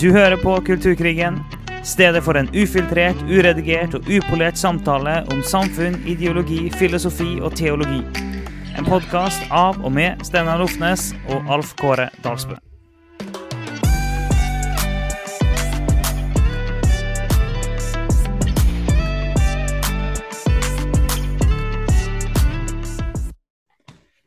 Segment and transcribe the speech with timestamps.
[0.00, 1.38] Du hører på Kulturkrigen,
[1.84, 8.02] stedet for en ufiltrert, uredigert og upolert samtale om samfunn, ideologi, filosofi og teologi.
[8.76, 12.58] En podkast av og med Steinar Lofnes og Alf Kåre Dalsbø.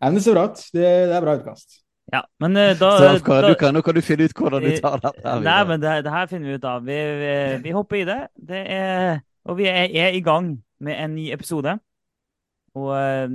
[0.01, 0.47] Nei, så bra.
[0.73, 1.78] Det, det er bra utkast.
[2.13, 4.71] Ja, men eh, da, Så da du kan, nå kan du finne ut hvordan du
[4.81, 5.21] tar dette.
[5.25, 6.81] her Nei, men det, det her finner vi ut av.
[6.87, 7.33] Vi, vi,
[7.67, 8.17] vi hopper i det.
[8.49, 11.75] det er, og vi er, er i gang med en ny episode.
[12.79, 13.27] Og eh,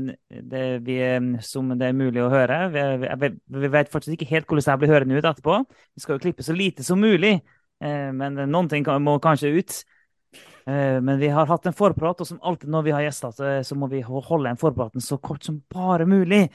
[0.50, 4.46] det, vi, eh, som det er mulig å høre Vi, vi, vet faktisk ikke helt
[4.50, 5.58] hvordan det blir hørende ut etterpå.
[5.94, 7.34] Vi skal jo klippe så lite som mulig,
[7.82, 9.80] eh, men noen ting må kanskje ut.
[10.66, 13.62] Eh, Men vi har hatt en forprat, og som alltid når vi har gjester, så-
[13.62, 16.48] så må vi holde en forpraten så kort som bare mulig.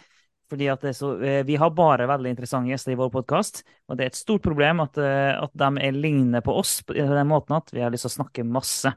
[0.50, 4.08] Fordi så, eh, Vi har bare veldig interessante gjester i vår podkast, og det er
[4.08, 7.70] et stort problem at, eh, at de er lignende på oss på den måten at
[7.72, 8.94] vi har lyst til å snakke masse.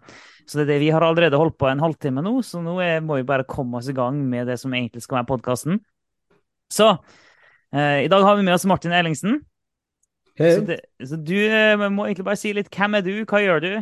[0.47, 3.01] Så det er det, Vi har allerede holdt på en halvtime nå, så nå er,
[3.01, 5.81] må vi bare komme oss i gang med det som egentlig skal være podkasten.
[6.73, 6.99] Så
[7.73, 9.43] eh, i dag har vi med oss Martin Ellingsen.
[10.39, 10.55] Hei.
[10.57, 13.61] Så, det, så du eh, må egentlig bare si litt hvem er du, hva gjør
[13.61, 13.73] du?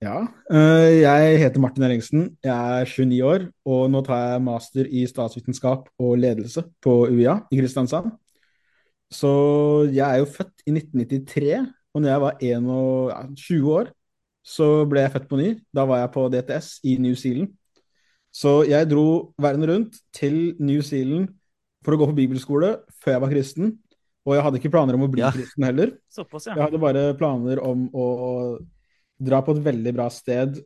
[0.00, 2.36] Ja, øh, jeg heter Martin Ellingsen.
[2.44, 7.34] Jeg er 29 år, og nå tar jeg master i statsvitenskap og ledelse på UiA
[7.52, 8.08] i Kristiansand.
[9.12, 9.28] Så
[9.92, 13.92] jeg er jo født i 1993, og når jeg var 21 ja, 20 år,
[14.46, 15.50] så ble jeg født på ny.
[15.76, 17.52] Da var jeg på DTS i New Zealand.
[18.32, 21.28] Så jeg dro verden rundt til New Zealand
[21.84, 23.72] for å gå på bibelskole før jeg var kristen.
[24.24, 25.30] Og jeg hadde ikke planer om å bli Ja.
[25.34, 25.92] kristen heller.
[26.08, 28.06] Såpass, Jeg hadde bare planer om å
[29.20, 30.58] dra på et veldig bra sted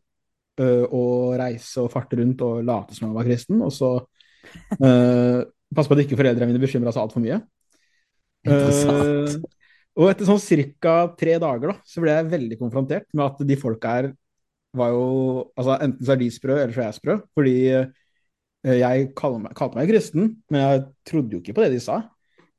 [0.60, 5.40] uh, og reise og farte rundt og late som jeg var kristen, og så uh,
[5.74, 7.40] passe på at ikke foreldrene mine bekymra seg altfor mye.
[8.44, 9.36] Eh,
[9.96, 10.42] og etter sånn
[10.76, 10.94] ca.
[11.16, 14.08] tre dager da, så ble jeg veldig konfrontert med at de folka her
[14.76, 15.06] var jo
[15.54, 17.16] altså Enten så er de sprø, eller så er jeg sprø.
[17.38, 17.54] Fordi
[18.64, 22.02] jeg kalte meg, kalte meg kristen, men jeg trodde jo ikke på det de sa.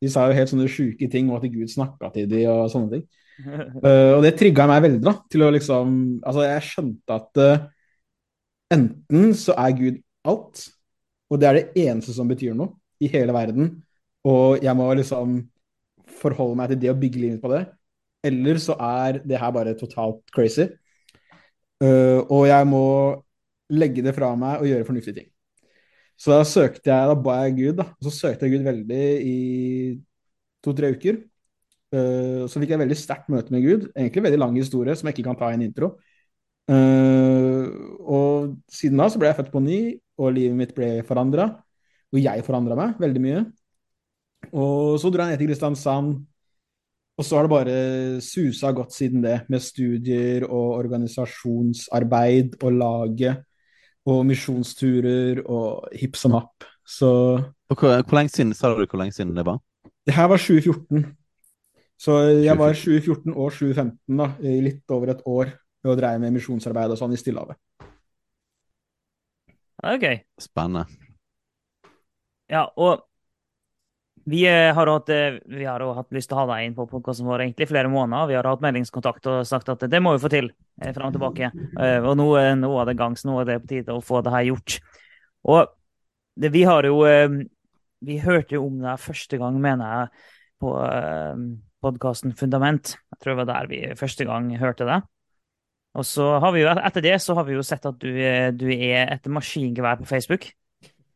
[0.01, 2.91] De sa jo helt sånne sjuke ting, og at Gud snakka til de og sånne
[2.95, 3.05] ting.
[3.85, 7.65] Eh, og det trigga meg veldig, da, til å liksom Altså, jeg skjønte at uh,
[8.71, 10.61] enten så er Gud alt,
[11.29, 12.71] og det er det eneste som betyr noe
[13.03, 13.73] i hele verden,
[14.25, 15.35] og jeg må liksom
[16.21, 17.61] forholde meg til det og bygge livet på det,
[18.25, 20.69] eller så er det her bare totalt crazy.
[21.83, 22.85] Uh, og jeg må
[23.75, 25.29] legge det fra meg og gjøre fornuftige ting.
[26.15, 27.89] Så da søkte jeg, da ba jeg Gud, da.
[27.99, 29.37] Og så søkte jeg Gud veldig i
[30.63, 31.19] to-tre uker.
[31.95, 33.87] Eh, så fikk jeg veldig sterkt møte med Gud.
[33.93, 35.95] Egentlig veldig lang historie som jeg ikke kan ta i en intro.
[36.65, 37.69] Uh,
[38.09, 39.79] og siden da så ble jeg født på ny,
[40.17, 41.51] og livet mitt ble forandra.
[42.13, 43.43] Og jeg forandra meg veldig mye.
[44.49, 46.15] Og så dro jeg ned til Kristiansand,
[47.15, 47.75] og så har det bare
[48.21, 53.45] susa godt siden det, med studier og organisasjonsarbeid og laget
[54.05, 56.65] og misjonsturer og hipp som happ.
[56.85, 57.09] Så
[57.69, 59.61] Og hvor, hvor lenge siden sa du hvor lenge siden det var?
[60.05, 61.05] det her var 2014.
[62.01, 65.53] Så jeg var 2014 og 2015, da, i litt over et år,
[65.85, 67.55] og dreie med misjonsarbeid og sånn i Stillehavet.
[69.85, 70.05] OK.
[70.41, 70.85] Spennende.
[72.49, 73.03] Ja, og
[74.25, 76.75] vi eh, har, hatt, eh, vi har jo hatt lyst til å ha deg inn
[76.77, 78.29] på podkasten vår egentlig flere måneder.
[78.31, 80.49] Vi har hatt meldingskontakt og sagt at det må vi få til
[80.81, 81.51] eh, fram og tilbake.
[82.01, 84.33] Og nå, er- nå er det gangs, nå er det på tide å få det
[84.33, 84.79] her gjort.
[85.45, 85.69] Og
[86.41, 87.03] det, vi har jo
[88.05, 90.25] Vi hørte jo om deg første gang, mener jeg,
[90.61, 90.73] på
[91.85, 92.95] podkasten Fundament.
[93.13, 94.99] Jeg tror det var der vi første gang hørte det.
[95.95, 98.09] Og så har vi jo, etter det så har vi jo sett at du,
[98.59, 100.49] du er et maskingevær på Facebook.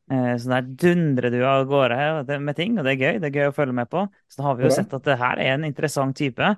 [0.10, 3.20] Eh, Så der dundrer du av gårde med ting, og det er gøy.
[3.20, 4.06] Det er gøy å følge med på.
[4.32, 6.54] Så da har vi jo sett at det her er en interessant type.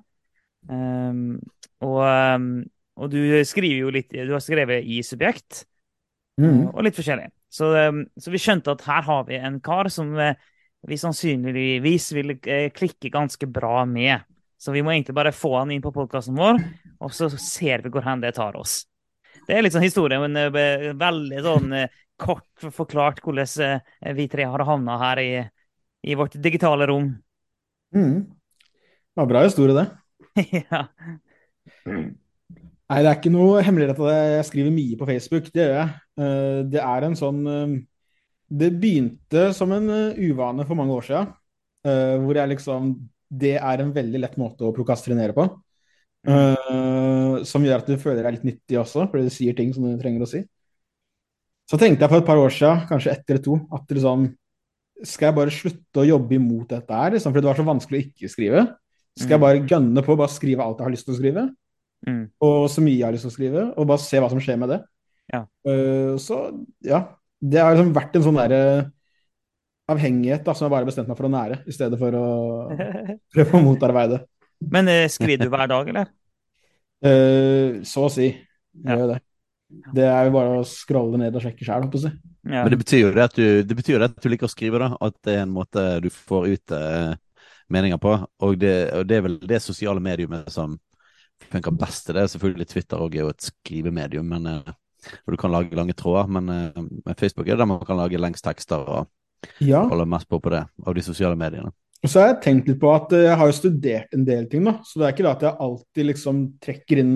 [0.70, 1.40] Um,
[1.82, 2.06] og,
[3.02, 3.18] og du
[3.50, 5.66] skriver jo litt Du har skrevet i subjekt,
[6.40, 6.70] Mm.
[6.72, 7.28] og litt forskjellig.
[7.52, 10.38] Så, um, så vi skjønte at her har vi en kar som eh,
[10.88, 14.26] vi sannsynligvis vil eh, klikke ganske bra med.
[14.58, 16.62] Så vi må egentlig bare få han inn på podkasten vår,
[17.02, 18.84] og så ser vi hvor hen det tar oss.
[19.48, 23.82] Det er litt sånn historie, men eh, veldig sånn eh, kort forklart hvordan
[24.18, 25.32] vi tre har havna her i,
[26.06, 27.08] i vårt digitale rom.
[27.98, 28.20] Mm.
[28.22, 29.88] Det var bra historie, det.
[30.62, 30.84] ja.
[31.90, 35.50] Nei, det er ikke noe hemmelighet at jeg skriver mye på Facebook.
[35.50, 35.90] Det gjør jeg.
[36.72, 37.42] Det er en sånn
[38.52, 41.30] Det begynte som en eh, uvane for mange år siden,
[41.88, 42.94] eh, hvor jeg liksom
[43.32, 45.46] Det er en veldig lett måte å prokastrinere på.
[46.28, 49.84] eh, Som gjør at du føler deg litt nyttig også, fordi du sier ting som
[49.88, 50.44] du trenger å si.
[51.72, 54.36] Så tenkte jeg for et par år siden, kanskje ett eller to, at liksom
[55.04, 57.98] Skal jeg bare slutte å jobbe imot dette her, liksom, fordi det var så vanskelig
[57.98, 58.68] å ikke skrive?
[59.18, 61.56] skal jeg bare gønne på, bare skrive alt jeg har lyst til å skrive,
[62.08, 62.32] Mm.
[62.42, 64.58] og så mye jeg har lyst til å skrive, og bare se hva som skjer
[64.58, 64.78] med det.
[65.34, 65.42] Ja.
[65.68, 67.02] Uh, så ja,
[67.42, 68.62] det har liksom vært en sånn derre
[69.92, 72.26] avhengighet da, som jeg bare bestemte meg for å nære, i stedet for å
[73.34, 74.22] prøve å motarbeide.
[74.72, 76.12] Men eh, skriver du hver dag, eller?
[77.02, 78.30] Uh, så å si.
[78.30, 78.98] Jeg Ja.
[79.00, 79.20] gjør det.
[79.96, 82.12] Det er jo bare å scrolle ned og sjekke sjøl, holdt på å si.
[82.44, 82.62] Ja.
[82.64, 84.90] Men det betyr jo det at du, det betyr at du liker å skrive, da.
[85.02, 87.14] At det er en måte du får ut uh,
[87.72, 88.14] meninger på.
[88.46, 90.76] Og det, og det er vel det sosiale mediumet som
[91.52, 92.28] funker best til det.
[92.34, 94.74] Selvfølgelig Twitter òg er jo et skrivemedium, men eh,
[95.24, 96.28] hvor du kan lage lange tråder.
[96.30, 99.08] Men, eh, men Facebook er det der man kan lage lengst tekster og
[99.60, 99.88] Ja.
[99.90, 101.72] holde mest på på det, av de sosiale mediene.
[102.04, 104.48] Og så har jeg tenkt litt på at eh, jeg har jo studert en del
[104.50, 104.80] ting, da.
[104.84, 107.16] Så det er ikke det at jeg alltid liksom trekker inn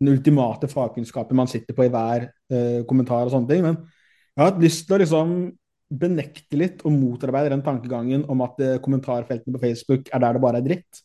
[0.00, 3.62] den ultimate fagkunnskapen man sitter på i hver eh, kommentar og sånne ting.
[3.62, 5.34] Men jeg har hatt lyst til å liksom
[5.88, 10.42] benekte litt og motarbeide den tankegangen om at eh, kommentarfeltene på Facebook er der det
[10.42, 11.02] bare er dritt.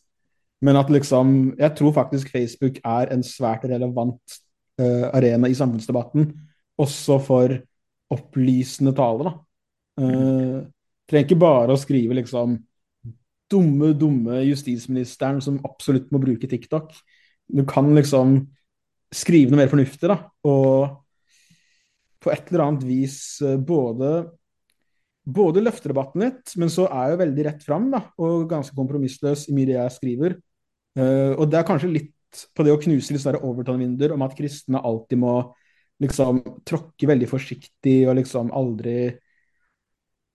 [0.62, 4.38] Men at liksom Jeg tror faktisk Facebook er en svært relevant
[4.82, 6.26] arena i samfunnsdebatten,
[6.82, 7.52] også for
[8.14, 9.34] opplysende tale, da.
[10.02, 10.56] Eh,
[11.06, 12.56] trenger ikke bare å skrive liksom
[13.54, 16.92] dumme, dumme justisministeren som absolutt må bruke TikTok.
[17.54, 18.40] Du kan liksom
[19.14, 20.18] skrive noe mer fornuftig, da.
[20.48, 21.00] Og
[22.24, 24.16] på et eller annet vis eh, både
[25.24, 28.76] både løfte debatten litt, men så er jeg jo veldig rett fram da, og ganske
[28.76, 30.34] kompromissløs i mye det jeg skriver.
[30.98, 32.10] Uh, og det er kanskje litt
[32.54, 35.36] på det å knuse litt sånne Overton-vinduer om at kristne alltid må
[36.02, 39.12] liksom tråkke veldig forsiktig og liksom aldri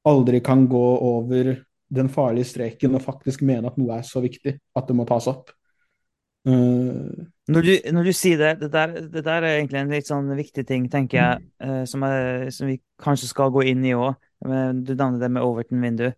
[0.07, 1.55] aldri kan gå over
[1.89, 5.27] den farlige streken og faktisk mene at noe er så viktig at det må tas
[5.29, 5.51] opp.
[6.47, 7.27] Uh...
[7.49, 10.29] Når du, når du sier det, det der, det der er egentlig en litt sånn
[10.37, 14.13] viktig ting, tenker jeg, uh, som, er, som vi kanskje skal gå inn i òg.
[14.39, 16.11] Du nevner det med Overton-vindu.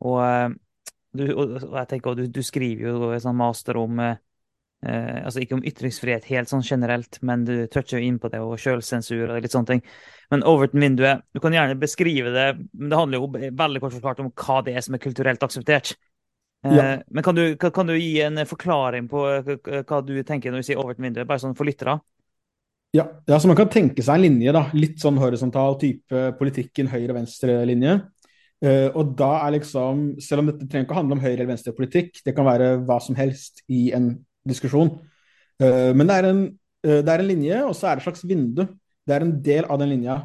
[0.00, 0.48] Og, uh,
[1.28, 4.00] og, og jeg tenker du, du skriver jo en sånn master om
[4.86, 8.40] eh, Altså ikke om ytringsfrihet helt sånn generelt, men du toucher jo inn på det,
[8.44, 9.82] og sjølsensur og litt sånne ting.
[10.30, 13.32] Men Overton-vinduet, du kan gjerne beskrive det, men det handler jo
[13.62, 15.94] veldig kort forklart om hva det er som er kulturelt akseptert.
[16.66, 16.86] Eh, Ja.
[17.08, 20.68] Men kan du, kan, kan du gi en forklaring på hva du tenker når du
[20.70, 22.00] sier Overton-vinduet, bare sånn for lyttere?
[22.96, 24.62] Ja, ja, så man kan tenke seg en linje, da.
[24.72, 27.98] Litt sånn horisontal type politikken høyre-venstre-linje.
[28.64, 31.50] Eh, og da er liksom, selv om dette trenger ikke å handle om høyre- eller
[31.52, 34.08] venstrepolitikk, det kan være hva som helst i en
[34.48, 34.90] diskusjon.
[35.58, 36.44] Eh, men det er, en,
[36.86, 38.64] eh, det er en linje, og så er det et slags vindu.
[39.08, 40.16] Det er en del av den linja.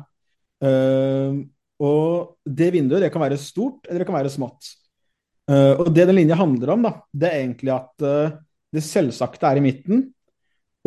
[0.64, 1.42] Eh,
[1.84, 4.76] og det vinduet det kan være stort, eller det kan være smått.
[5.52, 8.04] Og det den linja handler om, da, det er egentlig at
[8.72, 10.06] det selvsagte er i midten.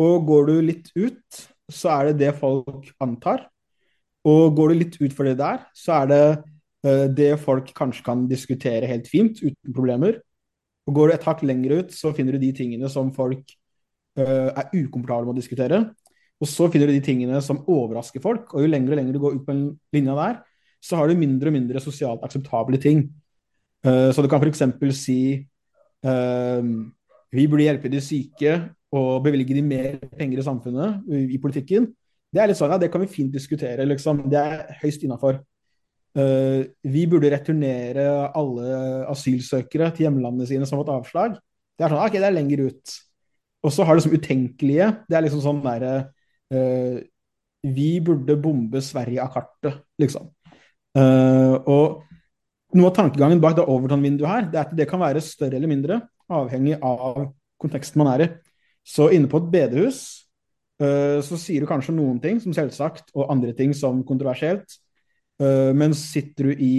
[0.01, 3.43] Og går du litt ut, så er det det folk antar.
[4.25, 6.23] Og går du litt ut for det der, så er det
[7.19, 10.17] det folk kanskje kan diskutere helt fint, uten problemer.
[10.87, 13.43] Og går du et hakk lenger ut, så finner du de tingene som folk
[14.19, 15.81] uh, er ukomfortable med å diskutere.
[16.37, 18.53] Og så finner du de tingene som overrasker folk.
[18.53, 20.39] Og jo lenger og lenger du går ut på den linja der,
[20.83, 23.07] så har du mindre og mindre sosialt akseptable ting.
[23.85, 24.63] Uh, så du kan f.eks.
[24.95, 25.19] si
[26.07, 26.63] uh,
[27.35, 28.57] vi burde hjelpe de syke
[28.95, 31.89] og bevilge de mer penger i samfunnet, i politikken.
[32.31, 34.23] Det er litt sånn, ja, det kan vi fint diskutere, liksom.
[34.31, 35.41] Det er høyst innafor.
[36.17, 38.77] Vi burde returnere alle
[39.11, 41.35] asylsøkere til hjemlandene sine som har fått avslag.
[41.77, 42.95] Det er sånn, ok, det er lenger ut.
[43.65, 44.89] Og så har det som utenkelige.
[45.09, 45.93] Det er liksom sånn derre
[46.53, 46.97] uh,
[47.67, 50.29] Vi burde bombe Sverige av kartet, liksom.
[50.97, 55.23] Uh, og noe av tankegangen bak det Overton-vinduet her, det er at det kan være
[55.23, 55.99] større eller mindre,
[56.33, 57.27] avhengig av
[57.61, 58.29] konteksten man er i.
[58.87, 60.01] Så inne på et bedehus
[60.81, 64.79] uh, så sier du kanskje noen ting som selvsagt, og andre ting som kontroversielt.
[65.37, 66.77] Eh, men sitter du i,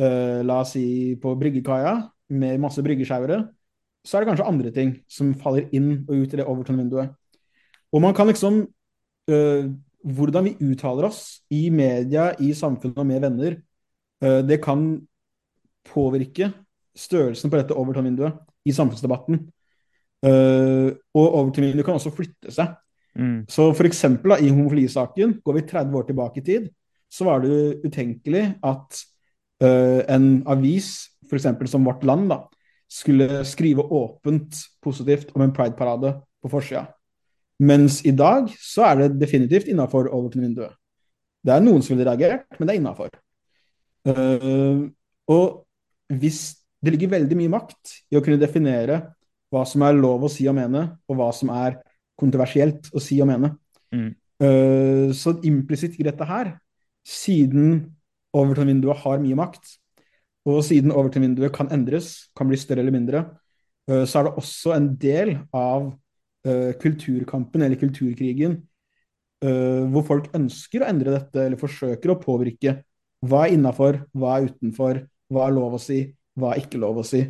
[0.00, 1.96] uh, la oss si, på bryggekaia
[2.36, 3.40] med masse bryggesjauere,
[4.06, 7.14] så er det kanskje andre ting som faller inn og ut i det Overton-vinduet.
[7.94, 8.64] Og man kan liksom
[9.32, 9.74] uh,
[10.06, 13.56] Hvordan vi uttaler oss i media, i samfunnet og med venner,
[14.46, 14.84] det kan
[15.90, 16.52] påvirke
[16.94, 18.36] størrelsen på dette Overton-vinduet
[18.70, 19.40] i samfunnsdebatten.
[20.22, 22.76] Og Overton-vinduet kan også flytte seg.
[23.18, 23.48] Mm.
[23.50, 26.70] Så for eksempel da, i homofilisaken, går vi 30 år tilbake i tid,
[27.16, 29.00] så var det utenkelig at
[29.64, 30.90] uh, en avis,
[31.26, 31.48] f.eks.
[31.72, 32.42] som Vårt Land, da,
[32.92, 36.84] skulle skrive åpent positivt om en prideparade på forsida.
[37.58, 40.76] Mens i dag så er det definitivt innafor åpne vinduet.
[41.42, 43.16] Det er noen som ville reagert, men det er innafor.
[45.26, 45.66] og
[46.20, 46.40] hvis
[46.84, 49.00] det ligger veldig mye makt i å kunne definere
[49.52, 51.78] hva som er lov å si og mene, og hva som er
[52.18, 53.52] kontroversielt å si og mene.
[53.94, 54.10] Mm.
[54.42, 56.52] Uh, så implisitt i dette her,
[57.06, 57.92] siden
[58.36, 59.76] Overton-vinduet har mye makt,
[60.46, 63.22] og siden Overton-vinduet kan endres, kan bli større eller mindre,
[63.90, 65.88] eh, så er det også en del av
[66.46, 68.58] eh, kulturkampen eller kulturkrigen
[69.42, 72.80] eh, hvor folk ønsker å endre dette eller forsøker å påvirke.
[73.26, 76.02] Hva er innafor, hva er utenfor, hva er lov å si,
[76.38, 77.24] hva er ikke lov å si.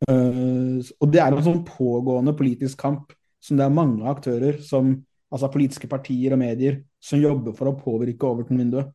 [0.00, 3.10] Og det er en sånn pågående politisk kamp
[3.42, 4.94] som det er mange aktører, som,
[5.30, 8.90] altså politiske partier og medier, som jobber for å påvirke Overton-vinduet.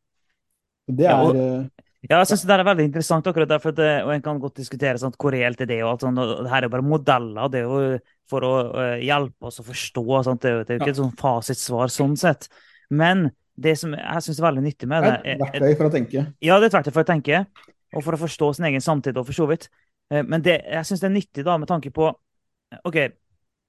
[0.87, 1.69] Det Ja, er og- eh,
[2.07, 4.99] Ja, jeg synes det er veldig interessant, akkurat derfor, det, og en kan godt diskutere
[4.99, 6.19] sant, hvor reelt er det og alt sånt.
[6.19, 7.49] og Det her er bare modeller.
[7.49, 7.99] Det er jo
[8.29, 10.23] for å eh, hjelpe oss å forstå.
[10.23, 10.41] Sant?
[10.41, 12.47] Det, er jo, det er jo ikke et sånn fasitsvar sånn sett.
[12.91, 15.89] Men det som jeg syns er veldig nyttig med det, er et er, verktøy for
[15.89, 16.33] å tenke.
[16.41, 17.45] Ja, det er et verktøy for å tenke,
[17.95, 19.69] og for å forstå sin egen samtid, og for så vidt.
[20.11, 22.13] Eh, Men det, jeg syns det er nyttig da, med tanke på
[22.85, 22.97] OK,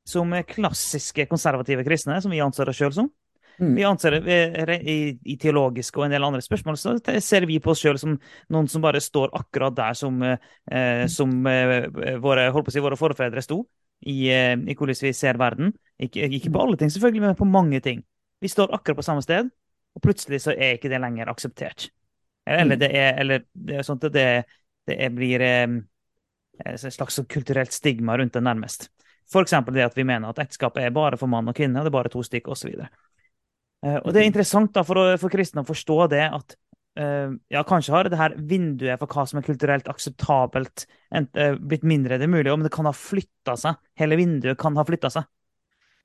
[0.07, 3.13] som klassiske konservative kristne, som vi anser oss sjøl som,
[3.57, 3.75] Mm.
[3.75, 6.93] vi anser det i, i teologiske og en del andre spørsmål, så
[7.25, 8.19] ser vi på oss sjøl som
[8.53, 11.87] noen som bare står akkurat der som, eh, som eh,
[12.21, 13.63] våre, holdt på å si, våre forfedre sto,
[14.05, 15.73] i, eh, i hvordan vi ser verden.
[15.97, 18.05] Ikke, ikke på alle ting, selvfølgelig, men på mange ting.
[18.45, 19.49] Vi står akkurat på samme sted,
[19.97, 21.89] og plutselig så er ikke det lenger akseptert.
[22.47, 22.81] Eller Mm.
[22.85, 24.45] det er, eller det er sånt at det,
[24.87, 25.81] det er, blir eh,
[26.67, 28.91] et slags kulturelt stigma rundt det, nærmest.
[29.27, 31.91] Eksempel det at vi mener at ekteskapet er bare for mann og kvinne, og det
[31.91, 32.77] er bare to stykker, osv.
[33.83, 36.57] Eh, Og det er interessant da, for, for kristne å forstå det at
[36.99, 41.87] eh, ja, kanskje har det her vinduet for hva som er kulturelt akseptabelt, eh, blitt
[41.87, 43.81] mindre, det er mulig, men det kan ha flytta seg.
[43.99, 45.33] Hele vinduet kan ha flytta seg.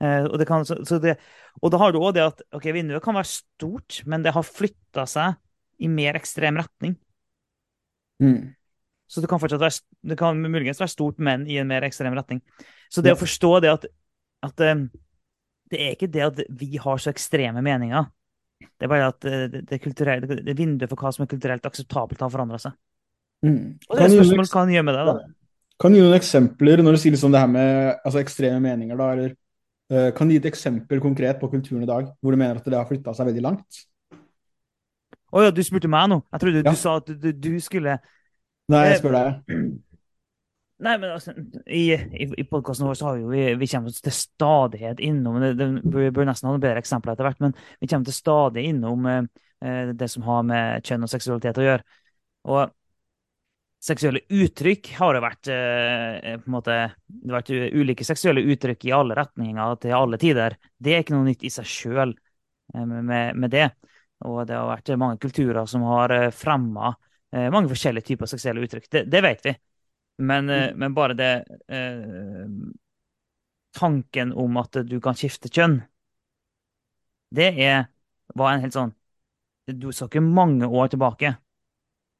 [0.01, 1.11] Og, det kan, det,
[1.61, 4.41] og da har du òg det at ok, vinduet kan være stort, men det har
[4.41, 5.37] flytta seg
[5.77, 6.95] i mer ekstrem retning.
[8.17, 8.55] Mm.
[9.05, 12.17] Så det kan fortsatt være, det kan muligens være stort, men i en mer ekstrem
[12.17, 12.41] retning.
[12.91, 13.85] Så det å forstå det at,
[14.43, 14.85] at eh,
[15.71, 18.09] det er ikke det at vi har så ekstreme meninger.
[18.61, 22.33] Det er bare at eh, det, det, vinduet for hva som er kulturelt akseptabelt, har
[22.33, 22.75] forandra seg.
[23.45, 23.77] Mm.
[23.87, 25.05] Og det er spørsmål hva han gjør med det.
[25.07, 25.15] da.
[25.81, 28.99] Kan du gi noen eksempler når du sier liksom det her med altså ekstreme meninger,
[28.99, 32.37] da, eller uh, kan du gi et eksempel konkret på kulturen i dag hvor du
[32.37, 33.79] mener at det har flytta seg veldig langt?
[35.31, 36.19] Å ja, du spurte meg nå.
[36.35, 36.73] Jeg trodde Ja.
[36.75, 37.97] du sa at du, du, skulle
[38.69, 39.55] Nei, jeg spør deg.
[40.81, 41.33] Nei, men altså,
[41.69, 45.37] I, i, i podkasten vår så har vi jo vi, vi kommer til stadighet innom
[45.43, 48.63] det, det bør nesten ha noen bedre eksempler etter hvert, men vi kommer til stadig
[48.71, 49.19] innom eh,
[49.61, 51.99] eh, det som har med kjønn og seksualitet å gjøre.
[52.49, 52.73] Og
[53.81, 58.89] seksuelle uttrykk har det vært eh, på en måte, det har vært ulike seksuelle uttrykk
[58.89, 60.57] i alle retninger til alle tider.
[60.77, 63.69] Det er ikke noe nytt i seg sjøl eh, med, med det.
[64.25, 66.93] Og det har vært mange kulturer som har eh, fremma
[67.33, 68.89] eh, mange forskjellige typer seksuelle uttrykk.
[68.89, 69.55] Det, det vet vi.
[70.21, 70.77] Men, mm.
[70.77, 71.31] men bare det
[71.71, 72.47] eh,
[73.71, 75.77] Tanken om at du kan skifte kjønn,
[77.31, 77.85] det er,
[78.35, 78.89] var en helt sånn
[79.71, 81.31] Du skal ikke mange år tilbake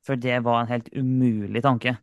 [0.05, 1.98] for det var en helt umulig tanke.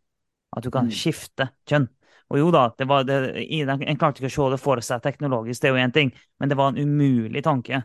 [0.56, 0.90] At du kan Mm.
[0.94, 1.88] skifte kjønn.
[2.30, 5.62] Og jo da, det var det, en klarte ikke å se det for seg teknologisk,
[5.62, 7.84] det er jo én ting, men det var en umulig tanke.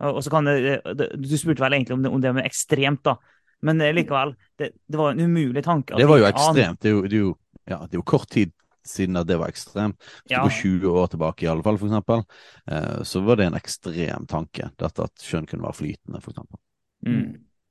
[0.00, 2.44] Og, og så kan det, det, Du spurte vel egentlig om det, om det med
[2.44, 3.16] ekstremt, da.
[3.62, 5.94] Men eh, likevel, det, det var en umulig tanke.
[5.96, 6.80] Det var jo ekstremt.
[6.82, 7.34] Det er jo, det er jo,
[7.68, 8.52] ja, det er jo kort tid
[8.84, 10.00] siden at det var ekstremt.
[10.30, 10.42] Ja.
[10.44, 12.24] På 20 år tilbake, i alle fall, for eksempel,
[12.70, 14.68] eh, så var det en ekstrem tanke.
[14.80, 16.60] Dette at kjønn kunne være flytende, for eksempel.
[17.04, 17.30] Mm.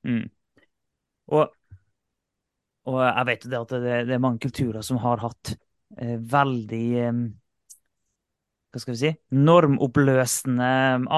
[0.09, 0.25] Mm.
[1.33, 1.53] Og,
[2.89, 5.53] og jeg vet jo det at det, det er mange kulturer som har hatt
[5.97, 7.23] eh, veldig eh,
[8.73, 9.13] Hva skal vi si?
[9.37, 10.71] Normoppløsende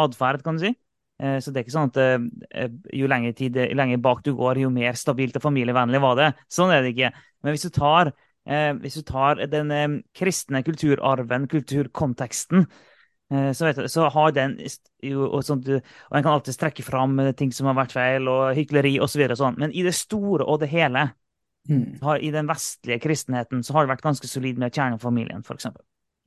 [0.04, 0.76] atferd, kan du si.
[1.24, 4.34] Eh, så det er ikke sånn at eh, jo lenger tid, jo lenger bak du
[4.36, 6.30] går, jo mer stabilt og familievennlig var det.
[6.52, 7.14] Sånn er det ikke.
[7.46, 12.66] Men hvis du tar, eh, hvis du tar den eh, kristne kulturarven, kulturkonteksten,
[13.34, 14.58] eh, så, vet du, så har den
[15.02, 18.30] jo, og, sånt, og en kan alltid strekke fram eh, ting som har vært feil,
[18.30, 19.26] og hykleri osv.
[19.30, 19.62] Og sånn.
[19.62, 21.10] Men i det store og det hele,
[21.66, 21.96] Mm.
[21.98, 25.66] har, i den vestlige kristenheten, så har det vært ganske solid med kjernefamilien, f.eks.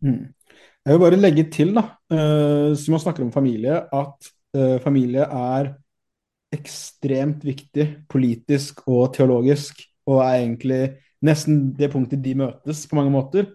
[0.03, 0.33] Mm.
[0.83, 5.23] Jeg vil bare legge til, da, uh, som man snakker om familie, at eh, familie
[5.23, 5.75] er
[6.55, 10.83] ekstremt viktig politisk og teologisk, og er egentlig
[11.25, 13.49] nesten det punktet de møtes på mange måter.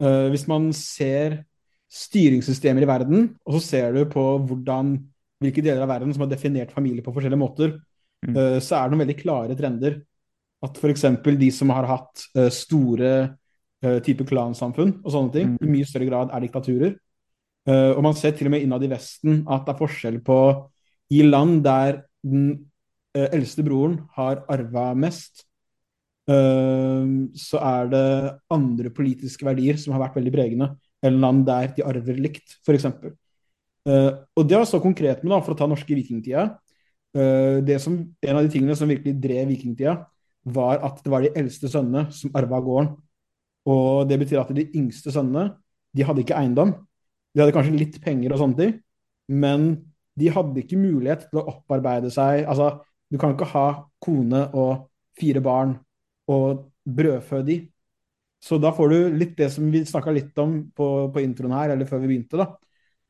[0.00, 1.42] Uh, hvis man ser
[1.90, 4.94] styringssystemer i verden, og så ser du på hvordan,
[5.42, 7.72] hvilke deler av verden som har definert familie på forskjellige måter,
[8.28, 9.96] eh, så er det noen veldig klare trender.
[10.62, 11.06] At f.eks.
[11.40, 13.12] de som har hatt uh, store
[13.82, 15.66] uh, type klansamfunn og sånne ting, Mm.
[15.66, 16.98] i mye større grad er diktaturer.
[17.70, 20.36] Og man ser til og med innad i Vesten at det er forskjell på
[21.12, 22.70] i land der den
[23.14, 25.44] eldste broren har arva mest,
[26.30, 28.06] så er det
[28.52, 30.68] andre politiske verdier som har vært veldig pregende,
[31.02, 32.86] Eller land der de arver likt, f.eks.
[33.88, 36.42] Uh, og det var så konkret med, da, for å ta norske vikingtida
[37.16, 39.94] eh, det som, En av de tingene som virkelig drev vikingtida,
[40.44, 42.92] var at det var de eldste sønnene som arva gården.
[43.68, 45.54] Og det betyr at de yngste sønnene,
[45.96, 46.74] de hadde ikke eiendom.
[47.32, 48.76] De hadde kanskje litt penger og sånne ting,
[49.32, 49.66] men
[50.20, 52.72] de hadde ikke mulighet til å opparbeide seg Altså,
[53.10, 53.66] du kan ikke ha
[54.02, 55.76] kone og fire barn
[56.30, 57.60] og brødfø de.
[58.40, 61.74] Så da får du litt det som vi snakka litt om på, på, introen her,
[61.74, 62.48] eller før vi begynte, da.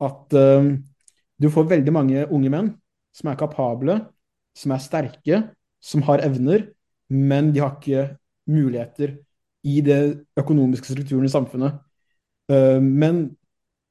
[0.02, 0.70] At uh,
[1.40, 2.72] du får veldig mange unge menn
[3.14, 3.98] som er kapable,
[4.56, 5.42] som er sterke,
[5.80, 6.66] som har evner,
[7.10, 8.08] men de har ikke
[8.50, 9.14] muligheter
[9.66, 10.00] i det
[10.40, 11.78] økonomiske strukturen i samfunnet.
[12.50, 13.28] Uh, men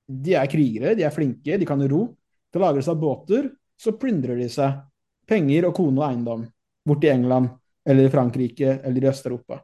[0.09, 2.07] de er krigere, de er flinke, de kan ro.
[2.49, 4.81] Det lager seg båter, så plyndrer de seg
[5.29, 6.47] penger og kone og eiendom
[6.89, 7.53] bort i England
[7.89, 9.61] eller i Frankrike eller i Øst-Europa.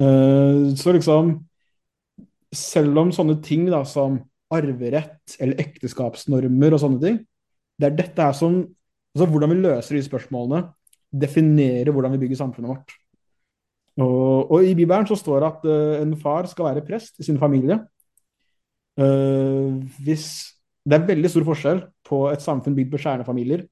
[0.00, 1.38] Uh, så liksom
[2.50, 4.16] Selv om sånne ting da, som
[4.50, 7.18] arverett eller ekteskapsnormer og sånne ting,
[7.78, 8.64] det er dette her som
[9.14, 10.64] altså Hvordan vi løser de spørsmålene,
[11.10, 12.92] definerer hvordan vi bygger samfunnet vårt.
[13.98, 17.26] Og, og i Bibelen så står det at uh, en far skal være prest i
[17.26, 17.78] sin familie.
[18.98, 20.56] Uh, hvis
[20.86, 23.66] Det er veldig stor forskjell på et samfunn bygd på kjernefamilier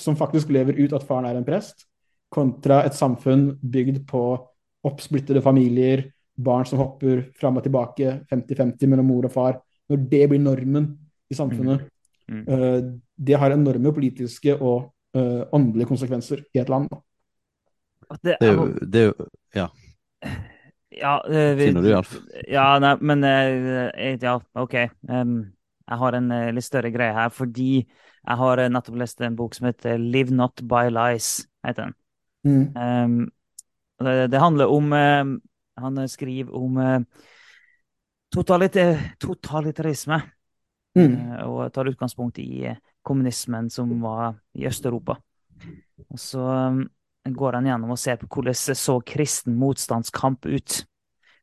[0.00, 1.84] som faktisk lever ut at faren er en prest,
[2.30, 4.22] kontra et samfunn bygd på
[4.86, 6.06] oppsplittede familier,
[6.40, 9.58] barn som hopper fram og tilbake 50-50 mellom mor og far.
[9.90, 10.86] Når det blir normen
[11.30, 11.90] i samfunnet, mm.
[12.30, 12.42] Mm.
[12.46, 16.88] Uh, det har enorme politiske og uh, åndelige konsekvenser i et land.
[18.22, 19.68] Det er jo, det er jo Ja.
[20.90, 22.16] Ja, uh, vi, du, Alf.
[22.48, 23.24] Ja, nei, men
[24.22, 24.74] Ja, OK.
[25.08, 25.52] Um,
[25.90, 29.66] jeg har en litt større greie her, fordi jeg har nettopp lest en bok som
[29.66, 31.46] heter 'Live Not By Lies'.
[31.66, 31.94] heter den.
[32.46, 32.76] Mm.
[32.76, 33.30] Um,
[34.00, 35.40] det, det, handler om um,
[35.76, 37.00] Han skriver om uh,
[38.32, 40.20] totalitarisme.
[40.98, 41.12] Mm.
[41.14, 42.70] Uh, og tar utgangspunkt i
[43.02, 45.16] kommunismen som var i Øst-Europa.
[46.08, 46.84] Og så um,
[47.24, 50.84] går han gjennom og ser på hvordan så kristen motstandskamp ut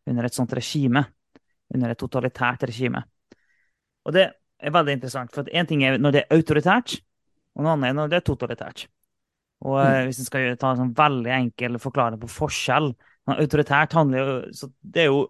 [0.08, 1.06] under et sånt regime.
[1.74, 3.04] Under et totalitært regime.
[4.08, 6.96] Og det er veldig interessant, for én ting er når det er autoritært,
[7.58, 8.86] og noe annet er når det er totalitært.
[9.66, 10.08] Og mm.
[10.08, 12.92] hvis en skal ta en sånn veldig enkel forklaring på forskjell
[13.28, 15.24] Autoritært handler jo så Det er jo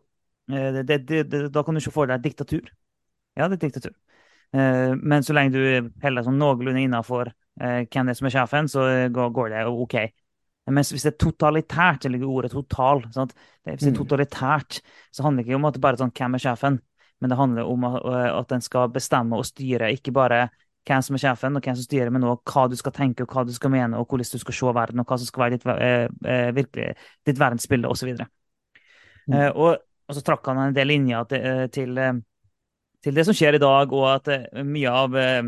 [0.51, 2.69] eh, det, det, det, Da kan du ikke få deg diktatur.
[3.37, 3.95] Ja, det er diktatur.
[4.53, 8.35] Eh, men så lenge du heller sånn noenlunde innafor eh, hvem det er som er
[8.35, 9.97] sjefen, så går det OK.
[10.73, 13.05] Mens hvis det er totalitært, så ligger ordet total.
[13.15, 13.33] Sant?
[13.63, 13.99] Hvis det er mm.
[14.01, 14.79] totalitært,
[15.15, 16.79] så handler det ikke om at det bare er sånn hvem er sjefen,
[17.17, 20.41] men det handler om at en skal bestemme og styre ikke bare
[20.87, 23.33] hvem som er sjefen, og hvem som styrer, men nå, hva du skal tenke, og
[23.33, 25.57] hva du skal mene, og hvordan du skal se verden, og hva som skal være
[25.57, 26.87] ditt, eh, eh virkelig,
[27.27, 28.09] ditt verdensbilde, osv.
[29.27, 29.33] Mm.
[29.33, 29.71] Eh, og,
[30.07, 32.19] og, så trakk han en del linjer til, eh, til, eh,
[33.03, 34.25] til, det som skjer i dag, og at
[34.63, 35.43] mye av eh,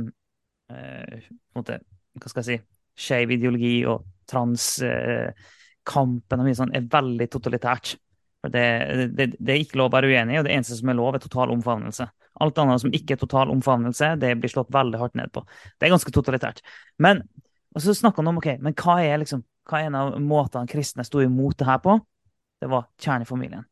[1.56, 1.73] måte,
[2.19, 2.58] hva skal jeg si,
[2.99, 3.97] skeiv ideologi og
[4.30, 7.88] transkampen og mye sånn er veldig totalitært.
[8.39, 8.65] For det,
[9.15, 11.23] det, det, er ikke lov å være uenig, og det eneste som er lov, er
[11.23, 12.06] total omfavnelse.
[12.39, 15.43] Alt annet som ikke er total omfavnelse, det blir slått veldig hardt ned på.
[15.78, 16.63] Det er ganske totalitært.
[17.02, 17.23] Men
[17.75, 20.69] og så snakka han om ok, men hva er liksom, hva er en av måtene
[20.69, 21.99] kristne sto imot det her på?
[22.60, 23.65] Det var kjernefamilien.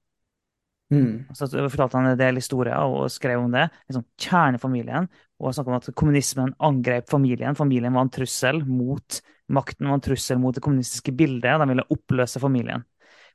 [0.93, 1.34] Mm.
[1.36, 3.65] Så fortalte han en del historier og skrev om det.
[3.89, 5.10] Liksom, kjernefamilien.
[5.41, 7.58] Og snakka om at kommunismen angrep familien.
[7.58, 9.19] Familien var en trussel mot
[9.51, 11.58] makten, var en trussel mot det kommunistiske bildet.
[11.60, 12.86] De ville oppløse familien.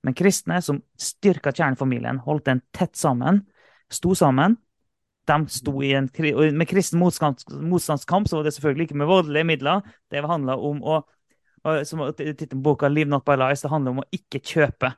[0.03, 3.45] Men kristne som styrka kjernefamilien, holdt den tett sammen,
[3.93, 4.57] sto sammen,
[5.33, 6.09] de sto i en,
[6.57, 9.83] Med kristen motstandskamp så var det selvfølgelig ikke med voldelige midler.
[10.11, 11.03] Det handla om å
[11.87, 14.95] som tittelen boka 'Live Not By Lies' det handler om å ikke kjøpe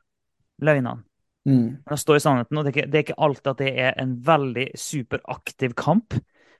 [0.61, 1.03] løgnene.
[1.45, 1.77] Mm.
[1.85, 3.99] Det står i sannheten, og det er, ikke, det er ikke alltid at det er
[4.01, 6.15] en veldig superaktiv kamp,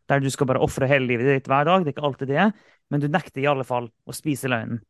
[0.10, 1.82] der du skal bare ofre hele livet ditt hver dag.
[1.82, 2.52] Det er ikke alltid det,
[2.94, 4.84] men du nekter i alle fall å spise løgnen.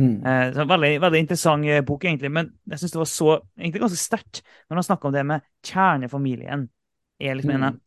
[0.00, 0.26] Mm.
[0.26, 4.00] Eh, veldig, veldig interessant eh, bok, egentlig, men jeg syns det var så, egentlig ganske
[4.00, 6.66] sterkt når han snakka om det med kjernefamilien
[7.20, 7.82] er liksom en av mm.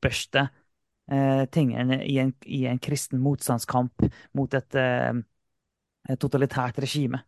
[0.00, 0.48] Ypperste
[1.12, 7.20] eh, tingene i en, i en, kristen motstandskamp mot et, eh, totalitært regime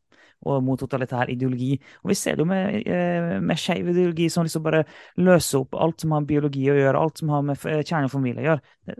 [0.43, 1.77] og mot totalitær ideologi.
[2.03, 4.85] Og vi ser det jo med, eh, med skeiv ideologi som liksom bare
[5.17, 8.49] løser opp alt som har med biologi å gjøre, alt som har med kjernefamilie å
[8.49, 8.63] gjøre.
[8.87, 8.97] Det,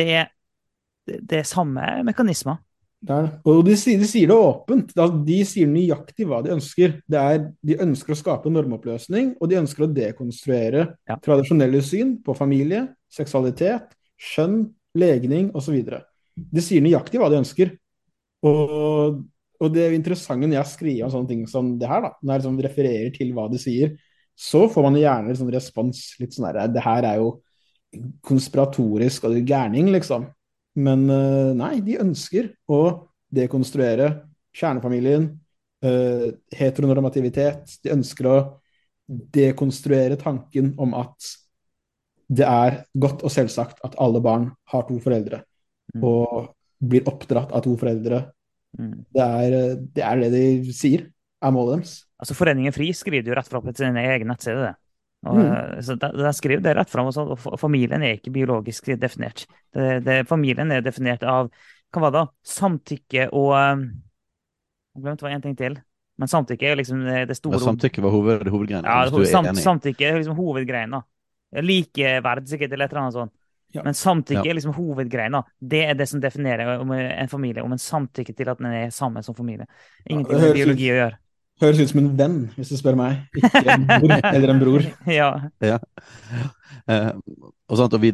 [0.00, 0.32] det, er,
[1.06, 2.58] det er samme mekanismer.
[3.00, 3.30] Der.
[3.48, 4.92] Og de, de, sier det åpent.
[5.24, 6.98] De sier nøyaktig hva de ønsker.
[7.08, 11.16] Er, de ønsker å skape normoppløsning, og de ønsker å dekonstruere ja.
[11.24, 14.66] tradisjonelle syn på familie, seksualitet, skjønn,
[15.00, 15.78] legning osv.
[16.36, 17.72] De sier nøyaktig hva de ønsker.
[18.44, 19.22] Og,
[19.60, 22.42] og det interessante når jeg skriver om sånne ting som det her, da, når jeg
[22.42, 23.94] liksom refererer til hva de sier,
[24.40, 27.32] så får man gjerne liksom respons litt sånn her Det her er jo
[28.24, 30.28] konspiratorisk og det er gærning, liksom.
[30.80, 32.80] Men eh, nei, de ønsker å
[33.30, 34.08] dekonstruere
[34.58, 35.28] kjernefamilien,
[35.86, 36.24] uh,
[36.58, 37.76] heteronormativitet.
[37.84, 38.38] De ønsker å
[39.06, 41.28] dekonstruere tanken om at
[42.26, 45.44] det er godt og selvsagt at alle barn har to foreldre
[45.94, 46.04] Mm.
[46.06, 48.22] og blir oppdratt av to foreldre.
[48.78, 48.92] Mm.
[49.10, 49.56] Det er,
[49.96, 51.08] det er det de sier,
[51.42, 51.94] er målet deres.
[52.20, 54.68] Altså Foreningen FRI skriver jo rett fra på sin egen nettside.
[54.68, 54.74] det.
[55.26, 55.52] Og, Mm.
[55.52, 59.46] eh, så de, de skriver det rett fram, og, og familien er ikke biologisk definert.
[59.74, 61.50] Det, det, familien er definert av
[61.92, 62.22] hva var det?
[62.46, 63.84] Samtykke og eh,
[64.96, 65.76] Jeg glemte hva en ting til.
[66.20, 68.84] Men samtykke er liksom det, store Ja, samtykke var hoved, hovedgreien.
[68.84, 70.90] Ja, er samt, samtykke er liksom hovedgreien.
[70.90, 71.00] da.
[71.64, 73.32] Likeverd, sikkert, eller et eller annet sånt.
[73.72, 73.84] Ja.
[73.86, 74.50] Men samtykke Ja.
[74.50, 75.38] er liksom hovedgreien.
[75.62, 78.90] Det er det som definerer om en familie, om en samtykke til at den er
[78.90, 79.66] sammen som familie.
[80.08, 81.18] Ingenting med biologi å gjøre.
[81.60, 83.18] Høres ut som en venn, hvis du spør meg.
[83.36, 84.86] Ikke en mor eller en bror.
[85.20, 85.78] Ja.
[86.90, 87.10] Eh,
[87.68, 88.12] og, sant, og vi,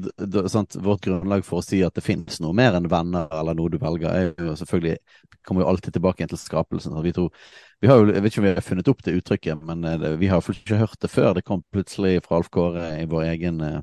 [0.51, 3.71] sant, Vårt grunnlag for å si at det finnes noe mer enn venner eller noe
[3.71, 4.97] du velger, er jo selvfølgelig
[5.47, 6.97] kommer jo alltid tilbake igjen til skapelsen.
[7.05, 7.31] Vi, tror,
[7.81, 9.99] vi har jo, jeg vet ikke om vi har funnet opp det uttrykket, men eh,
[10.03, 11.37] det, vi har ikke hørt det før.
[11.39, 13.79] Det kom plutselig fra Alf Kåre i vår egen eh,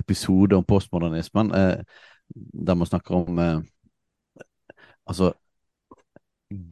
[0.00, 2.02] episode om postmodernismen, eh,
[2.34, 3.62] der man snakker om eh,
[5.06, 5.32] altså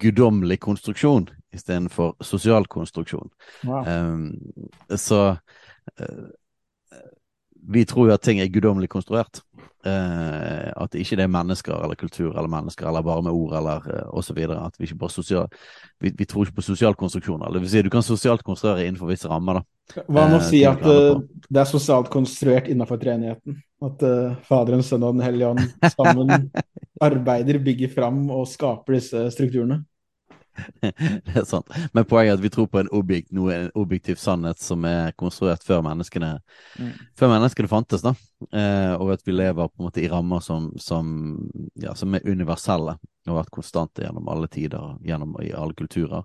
[0.02, 3.30] guddommelig konstruksjon istedenfor sosial konstruksjon.
[3.64, 3.88] Wow.
[3.88, 5.22] Um, så
[6.00, 6.30] uh,
[7.62, 9.42] vi tror jo at ting er guddommelig konstruert.
[9.82, 13.86] Uh, at ikke det er mennesker eller kultur eller mennesker eller bare med ord eller
[13.90, 14.38] uh, osv.
[14.54, 15.48] At vi ikke bare sosial,
[16.00, 17.42] vi, vi tror ikke på sosial konstruksjon.
[17.42, 19.68] Eller det vil si, du kan sosialt konstruere innenfor visse rammer, da.
[20.06, 21.18] Hva med å eh, si at eh,
[21.50, 23.58] det er sosialt konstruert innenfor treenigheten?
[23.82, 24.04] At
[24.46, 26.28] Faderen, Sønnen og Den hellige ånd sammen
[27.08, 29.80] arbeider, bygger fram og skaper disse strukturene?
[30.82, 31.68] det er sant.
[31.92, 35.14] Men poenget er at vi tror på en, objekt, noe, en objektiv sannhet som er
[35.18, 36.34] konstruert før menneskene
[36.78, 36.92] Mm.
[37.18, 38.14] Før menneskene fantes, da.
[38.56, 41.10] Eh, og at vi lever på en måte i rammer som, som,
[41.80, 46.24] ja, som er universelle og har vært konstante gjennom alle tider, gjennom i alle kulturer.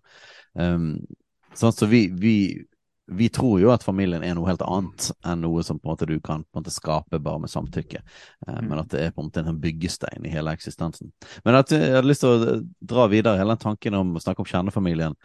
[0.58, 0.96] Um,
[1.54, 2.38] sånn, så vi, vi,
[3.08, 6.08] vi tror jo at familien er noe helt annet enn noe som på en måte
[6.10, 8.02] du kan på en måte skape bare med samtykke.
[8.48, 11.14] Eh, men at det er på en måte en sånn byggestein i hele eksistensen.
[11.48, 12.58] Men at jeg hadde lyst til å
[12.92, 15.16] dra videre hele den tanken om å snakke om kjernefamilien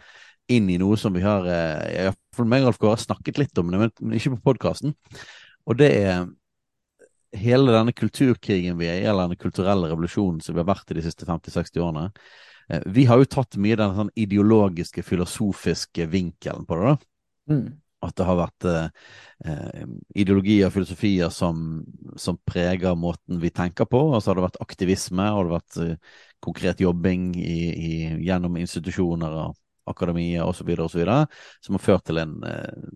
[0.51, 3.83] inn i noe som vi har eh, for meg Alf Kåre snakket litt om det,
[3.83, 4.95] men, ikke på podkasten.
[5.67, 6.25] Og det er
[7.35, 11.01] hele denne kulturkrigen vi er i, eller denne kulturelle revolusjonen som vi har vært i
[11.01, 12.09] de siste 50-60 årene.
[12.71, 16.93] Eh, vi har jo tatt mye den sånn ideologiske, filosofiske vinkelen på det.
[16.93, 17.12] da
[17.49, 17.65] Mm.
[18.03, 18.87] at det har vært eh,
[19.47, 19.83] eh,
[20.19, 21.83] ideologier og filosofier som,
[22.19, 24.01] som preger måten vi tenker på.
[24.11, 27.93] Og så har det vært aktivisme, og det har vært eh, konkret jobbing i, i,
[28.27, 29.55] gjennom institusjoner og
[29.87, 31.07] akademier osv., osv.,
[31.63, 32.91] som har ført til en eh,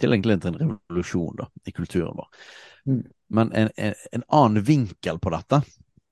[0.00, 2.28] til egentlig en revolusjon da, i kulturen vår.
[2.90, 3.02] Mm.
[3.38, 5.60] Men en, en, en annen vinkel på dette,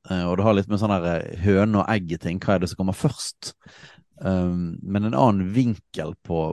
[0.09, 0.95] eh, og det har litt med sånn
[1.43, 3.55] høne og egg-ting, hva er det som kommer først?
[4.23, 6.45] Um, men en annen vinkel på,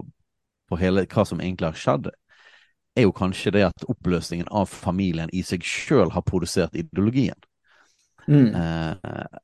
[0.70, 2.10] på hele hva som egentlig har skjedd,
[2.98, 7.38] er jo kanskje det at oppløsningen av familien i seg sjøl har produsert ideologien.
[8.30, 8.50] Mm.
[8.54, 9.40] Eh,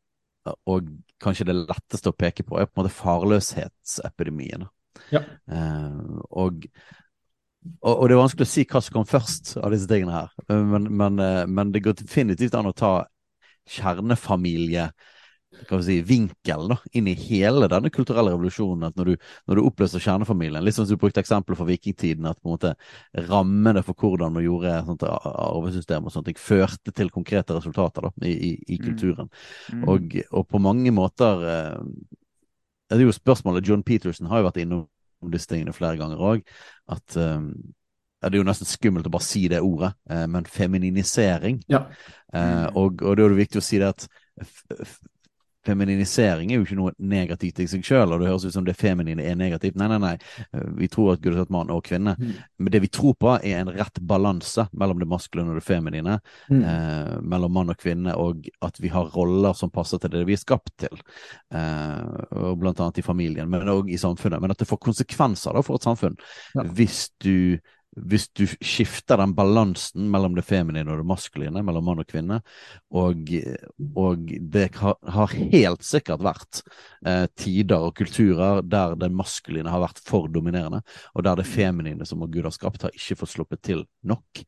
[0.70, 0.90] og
[1.22, 4.68] kanskje det letteste å peke på er på en måte farløshetsepidemien.
[5.14, 5.24] Ja.
[5.52, 5.98] Eh,
[6.30, 6.68] og,
[7.82, 10.32] og, og det er vanskelig å si hva som kom først av disse tingene her,
[10.52, 12.96] men, men, eh, men det går definitivt an å ta
[13.66, 14.90] kjernefamilie
[15.70, 18.88] kan vi si, vinkel da, inn i hele denne kulturelle revolusjonen.
[18.90, 19.16] at Når du,
[19.48, 22.56] når du oppløser kjernefamilien, litt sånn som du brukte eksempelet fra vikingtiden, at på en
[22.58, 22.74] måte
[23.30, 28.34] rammene for hvordan man gjorde sånt arvesystem og sånt, førte til konkrete resultater da, i,
[28.34, 28.84] i, i Mm.
[28.86, 29.30] kulturen.
[29.74, 29.88] Mm.
[29.90, 31.80] Og, og på mange måter eh,
[32.90, 34.86] Det er jo spørsmålet John Peterson har jo vært innom
[35.32, 36.44] disse tingene flere ganger òg.
[36.92, 37.42] At eh,
[38.26, 41.64] det er jo nesten skummelt å bare si det ordet, eh, men femininisering.
[41.70, 41.86] Ja.
[42.34, 42.76] Eh, Mm.
[42.76, 44.08] og, og da er det viktig å si det at
[45.66, 48.76] femininisering er jo ikke noe negativt i seg sjøl, og det høres ut som det
[48.78, 49.78] feminine er negativt.
[49.80, 50.14] Nei, nei, nei.
[50.80, 52.16] Vi tror at Gud har satt mann og kvinne.
[52.20, 52.34] Mm.
[52.60, 56.20] Men det vi tror på, er en rett balanse mellom det maskuline og det feminine.
[56.52, 56.64] Mm.
[56.64, 60.38] Eh, mellom mann og kvinne, og at vi har roller som passer til det vi
[60.38, 61.02] er skapt til.
[61.54, 64.42] Eh, blant annet i familien, men òg i samfunnet.
[64.42, 66.18] Men at det får konsekvenser da, for et samfunn
[66.56, 66.64] Ja.
[66.64, 67.60] hvis du
[67.96, 72.42] hvis du skifter den balansen mellom det feminine og det maskuline, mellom mann og kvinne,
[72.92, 73.32] og,
[73.96, 76.62] og det har, har helt sikkert vært
[77.08, 80.82] eh, tider og kulturer der det maskuline har vært for dominerende,
[81.16, 84.44] og der det feminine som Gud har skapt, har ikke fått sluppet til nok.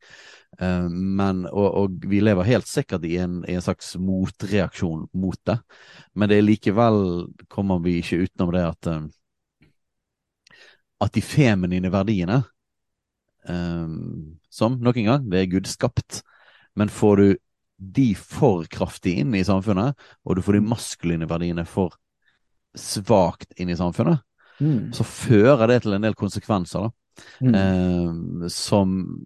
[0.60, 5.40] Eh, men, og, og vi lever helt sikkert i en, i en slags motreaksjon mot
[5.48, 5.56] det,
[6.12, 7.00] men det er likevel
[7.48, 9.08] kommer vi ikke utenom det at eh,
[10.98, 12.40] at de feminine verdiene
[13.48, 16.22] som, nok en gang, det er Gud skapt.
[16.78, 17.28] Men får du
[17.78, 21.94] de for kraftig inn i samfunnet, og du får de maskuline verdiene for
[22.78, 24.24] svakt inn i samfunnet,
[24.58, 24.90] Mm.
[24.90, 26.88] så fører det til en del konsekvenser.
[26.88, 26.90] da.
[27.40, 27.54] Mm.
[27.54, 29.22] Eh, som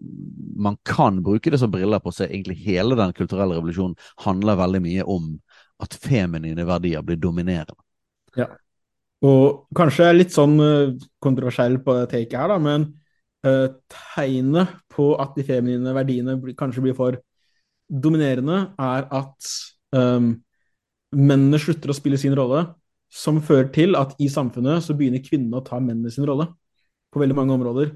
[0.57, 4.83] man kan bruke det som briller på, så egentlig hele den kulturelle revolusjonen handler veldig
[4.83, 5.41] mye om
[5.81, 7.81] at feminine verdier blir dominerende.
[8.37, 8.47] Ja.
[9.23, 12.93] Og kanskje litt sånn eh, kontroversiell på det taket her, da, men
[13.47, 13.69] uh,
[14.15, 17.19] tegnet på at de feminine verdiene kanskje blir for
[17.93, 19.51] dominerende, er at
[19.97, 20.33] um,
[21.13, 22.65] mennene slutter å spille sin rolle,
[23.13, 26.47] som fører til at i samfunnet så begynner kvinnene å ta mennene sin rolle
[27.13, 27.93] på veldig mange områder.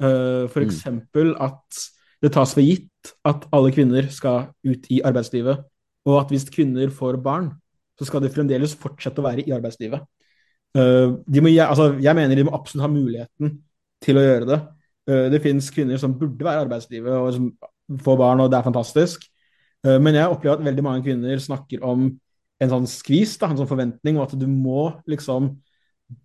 [0.00, 0.66] Uh, for mm.
[0.68, 1.84] eksempel at
[2.24, 5.60] det tas for gitt at alle kvinner skal ut i arbeidslivet,
[6.06, 7.50] og at hvis kvinner får barn,
[7.96, 10.04] så skal de fremdeles fortsette å være i arbeidslivet.
[10.76, 13.58] Uh, må, altså, jeg mener de må absolutt ha muligheten
[14.04, 14.58] til å gjøre det.
[15.06, 17.50] Uh, det finnes kvinner som burde være i arbeidslivet og som
[18.02, 19.28] får barn, og det er fantastisk.
[19.86, 22.08] Men jeg opplever at veldig mange kvinner snakker om
[22.58, 25.52] en sånn skvis, da, en sånn forventning og at du må liksom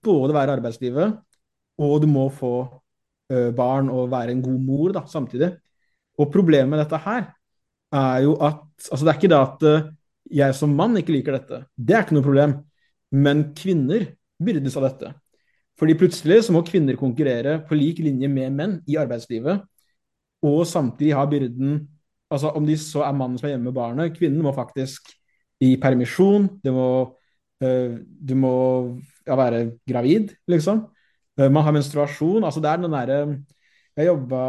[0.01, 1.19] både være i arbeidslivet,
[1.85, 5.51] og du må få uh, barn og være en god mor da, samtidig.
[6.17, 7.27] Og problemet med dette her
[7.93, 9.63] er jo at Altså, det er ikke det at
[10.41, 11.59] jeg som mann ikke liker dette.
[11.77, 12.55] Det er ikke noe problem.
[13.11, 14.07] Men kvinner
[14.41, 15.11] byrdes av dette.
[15.81, 19.63] Fordi plutselig så må kvinner konkurrere på lik linje med menn i arbeidslivet,
[20.45, 21.81] og samtidig ha byrden
[22.31, 25.09] Altså om de så er mannen som er hjemme med barnet, kvinnen må faktisk
[25.59, 26.47] i permisjon.
[26.63, 26.87] Du må,
[27.59, 28.53] uh, du må
[29.27, 30.85] ja, være gravid, liksom.
[31.35, 32.45] Uh, man har menstruasjon.
[32.47, 33.19] Altså, det er den derre
[33.99, 34.41] jeg jobba,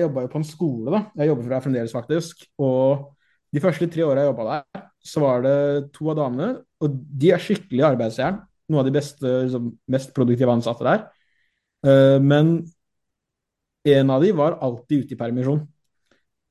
[0.00, 1.02] jo på en skole, da.
[1.20, 2.46] Jeg jobber for deg fremdeles, faktisk.
[2.64, 3.10] Og
[3.52, 5.58] de første tre åra jeg jobba der, så var det
[5.92, 6.48] to av damene,
[6.80, 8.40] og de er skikkelig arbeidsjern.
[8.68, 11.06] Noen av de beste, liksom, mest produktive ansatte der.
[11.86, 12.66] Uh, men
[13.88, 15.62] en av de var alltid ute i permisjon.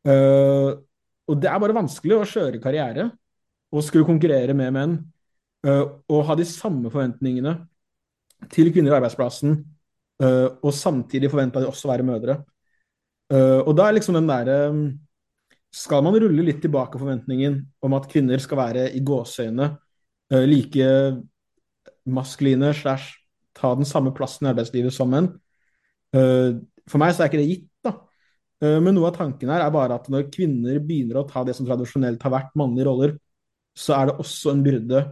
[0.07, 0.79] Uh,
[1.27, 3.09] og det er bare vanskelig å kjøre karriere
[3.75, 4.93] og skulle konkurrere med menn
[5.67, 7.57] uh, og ha de samme forventningene
[8.53, 9.55] til kvinner i arbeidsplassen,
[10.17, 12.35] og samtidig forvente de også å være mødre.
[13.33, 14.57] Og da er liksom den derre
[15.73, 19.67] Skal man rulle litt tilbake forventningen om at kvinner skal være i gåseøyne
[20.45, 20.87] like
[22.07, 23.17] maskuline slash
[23.57, 25.33] ta den samme plassen i arbeidslivet som menn?
[26.87, 27.91] for meg så er ikke det gitt, da.
[28.63, 31.67] Men noe av tanken her er bare at når kvinner begynner å ta det som
[31.67, 33.11] tradisjonelt har vært mannlige roller,
[33.77, 35.03] så er det også en byrde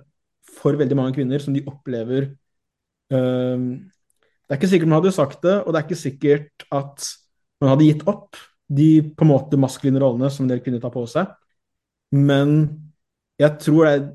[0.56, 2.32] for veldig mange kvinner som de opplever
[3.14, 7.10] uh, Det er ikke sikkert man hadde sagt det, og det er ikke sikkert at
[7.62, 10.94] man hadde gitt opp de på en måte maskuline rollene som en del kvinner tar
[10.94, 11.30] på seg.
[12.16, 12.56] Men
[13.42, 14.06] jeg tror jeg,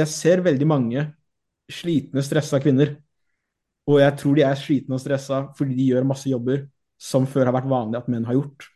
[0.00, 1.04] jeg ser veldig mange
[1.72, 2.96] slitne, stressa kvinner.
[3.86, 6.64] Og jeg tror de er slitne og stressa fordi de gjør masse jobber
[6.98, 8.66] som før har vært vanlig at menn har gjort.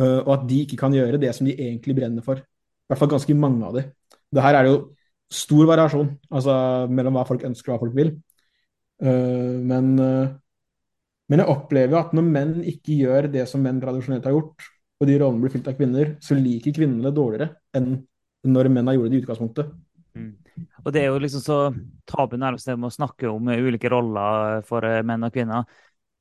[0.00, 2.40] Uh, og at de ikke kan gjøre det som de egentlig brenner for.
[2.40, 3.86] I hvert fall ganske mange av de.
[4.32, 4.76] det her er jo
[5.32, 6.54] stor variasjon altså,
[6.92, 8.14] mellom hva folk ønsker og hva folk vil.
[9.02, 10.32] Uh, men, uh,
[11.28, 14.68] men, jeg opplever jo at når menn ikke gjør det som menn tradisjonelt har gjort,
[15.02, 17.96] og de rollene blir fylt av kvinner, så liker kvinnene det dårligere enn
[18.46, 19.72] når menn har gjort det i utgangspunktet.
[20.84, 21.58] Og det er jo liksom så
[22.08, 25.66] tabu nærmest det med å snakke om ulike roller for eh, menn og kvinner.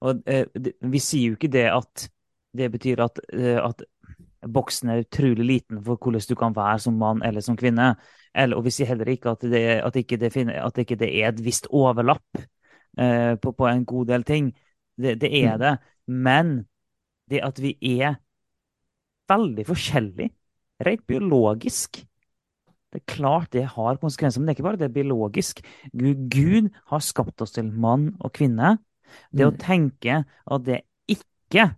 [0.05, 0.47] Og eh,
[0.81, 2.07] vi sier jo ikke det at
[2.57, 3.83] det betyr at, at
[4.49, 7.93] boksen er utrolig liten for hvordan du kan være som mann eller som kvinne.
[8.33, 11.11] Eller, og vi sier heller ikke at det, at ikke det, finner, at ikke det
[11.21, 12.41] er et visst overlapp
[12.97, 14.51] eh, på, på, en god del ting.
[14.97, 15.61] Det, det er mm.
[15.61, 15.73] det.
[16.07, 16.53] Men
[17.31, 18.17] det at vi er
[19.31, 20.33] veldig forskjellige,
[20.81, 22.01] rent biologisk
[22.91, 25.61] Det er klart det har konsekvenser, men det er ikke bare det er biologisk.
[25.95, 28.75] Gud, Gud har skapt oss til mann og kvinne.
[29.31, 29.59] Det å mm.
[29.61, 31.69] tenke at det ikke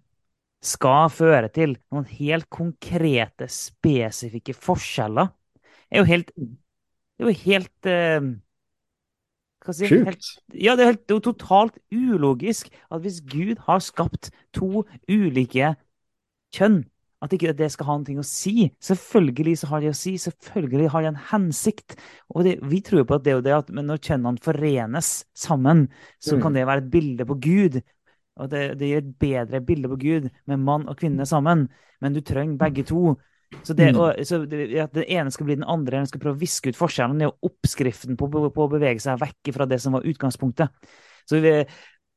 [0.63, 5.29] skal føre til noen helt konkrete, spesifikke forskjeller,
[5.93, 6.33] er jo helt
[7.13, 8.29] Det er jo helt uh,
[9.63, 13.61] hva si, helt, ja, det er, helt, det er jo totalt ulogisk at hvis Gud
[13.67, 15.75] har skapt to ulike
[16.57, 16.81] kjønn,
[17.23, 18.67] at ikke det skal ha noe å si.
[18.83, 21.95] Selvfølgelig så har det å si, selvfølgelig har det en hensikt.
[22.33, 25.85] Og det, vi tror på at det er det at når kjønnene forenes sammen,
[26.19, 26.41] så mm.
[26.43, 27.79] kan det være et bilde på Gud.
[28.41, 31.67] Og det, det, gir et bedre bilde på Gud med mann og kvinne sammen.
[32.03, 33.15] Men du trenger begge to.
[33.61, 33.99] Så det, mm.
[34.01, 36.73] og, så det, at det ene skal bli den andre, eller skal prøve å viske
[36.73, 39.79] ut forskjellen, det er jo oppskriften på, på, på, å bevege seg vekk fra det
[39.83, 40.73] som var utgangspunktet.
[41.29, 41.53] Så, vi,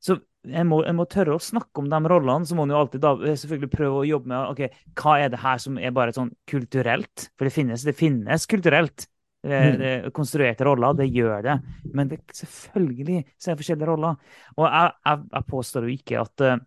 [0.03, 2.47] så en, må, må, tørre å snakke om de rollene.
[2.47, 5.31] Så må en jo alltid da eh, selvfølgelig prøve å jobbe med ok, hva er
[5.33, 7.29] det her som er bare sånn kulturelt.
[7.35, 9.07] For det finnes, det finnes kulturelt.
[9.47, 11.57] det, Det, konstruerte roller, det gjør det.
[11.93, 14.17] Men det, selvfølgelig så er det forskjellige roller.
[14.57, 16.61] Og jeg, jeg, jeg påstår jo ikke at, eh,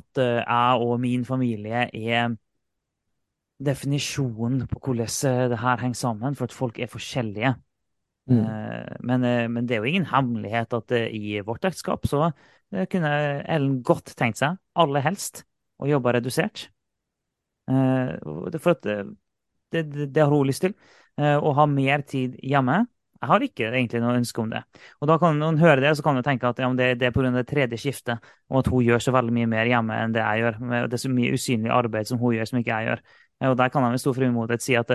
[0.00, 2.36] at eh, jeg og min familie er
[3.60, 7.54] definisjonen på hvordan eh, det her henger sammen, for at folk er forskjellige.
[8.28, 8.38] Mm.
[8.38, 12.30] Eh, Men, eh, men det er jo ingen hemmelighet at eh, i vårt ekteskap så
[12.70, 13.10] kunne
[13.50, 15.42] Ellen godt tenkt seg, aller helst,
[15.82, 16.68] å jobbe redusert.
[17.66, 20.76] For at det, det, har hun lyst til.
[21.18, 22.84] Å ha mer tid hjemme.
[23.18, 24.62] Jeg har ikke egentlig noe ønske om det.
[25.02, 27.16] Og da kan noen høre det, så kan du tenke at ja, det, det er
[27.16, 27.32] pga.
[27.34, 30.44] det tredje skiftet, og at hun gjør så veldig mye mer hjemme enn det jeg
[30.44, 30.62] gjør.
[30.86, 33.04] Det er så mye usynlig arbeid som hun gjør, som ikke jeg gjør.
[33.50, 34.94] Og der kan jeg med stor frimodighet si at,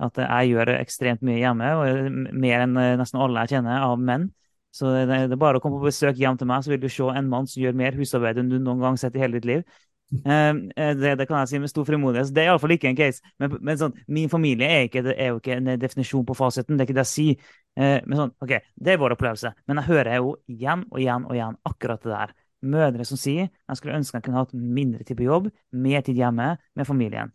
[0.00, 4.00] at jeg gjør ekstremt mye hjemme, og mer enn eh, nesten alle jeg kjenner av
[4.00, 4.30] menn.
[4.74, 7.06] Så det, er bare å komme på besøk hjem til meg, så vil du se
[7.10, 9.48] en mann som gjør mer husarbeid enn du noen gang har sett i hele ditt
[9.50, 9.64] liv.
[10.10, 12.28] Eh, eh, Det, det kan jeg si med stor frimodighet.
[12.28, 13.32] Så Det er iallfall ikke en case.
[13.42, 16.78] Men, men sånn, min familie er, ikke, er jo ikke en definisjon på fasiten.
[16.78, 17.56] Det er ikke det jeg sier.
[17.80, 19.52] Men sånn, ok, det er vår opplevelse.
[19.70, 22.38] Men jeg hører jo igjen og igjen og igjen akkurat det der.
[22.60, 26.18] Mødre som sier jeg skulle ønske jeg kunne hatt mindre tid på jobb, mer tid
[26.20, 27.32] hjemme med familien.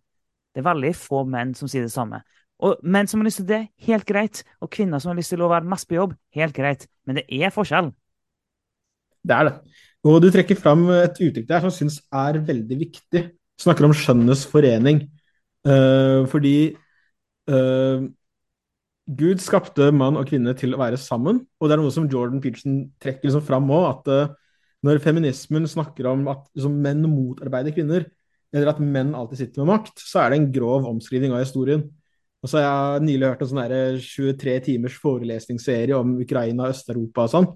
[0.53, 2.21] Det er veldig få menn som sier det samme.
[2.63, 4.43] Og menn som har lyst til det, helt greit.
[4.63, 6.87] Og kvinner som har lyst til å være mest på jobb, helt greit.
[7.07, 7.91] Men det er forskjell.
[9.25, 9.55] Det er det.
[10.05, 13.23] Og du trekker fram et uttrykk der som jeg syns er veldig viktig.
[13.33, 15.07] Du snakker om skjønnenes forening.
[15.65, 16.75] Uh, fordi
[17.49, 18.05] uh,
[19.17, 22.41] Gud skapte mann og kvinne til å være sammen, og det er noe som Jordan
[22.41, 24.35] Peterson trekker liksom fram òg, at uh,
[24.85, 28.05] når feminismen snakker om at liksom, menn motarbeider kvinner,
[28.53, 31.87] eller at menn alltid sitter med makt, så er det en grov omskriving av historien.
[32.45, 32.65] Og så har
[32.99, 37.47] jeg nylig hørt en sånn 23 timers forelesningsserie om Ukraina Øst-Europa og sånn,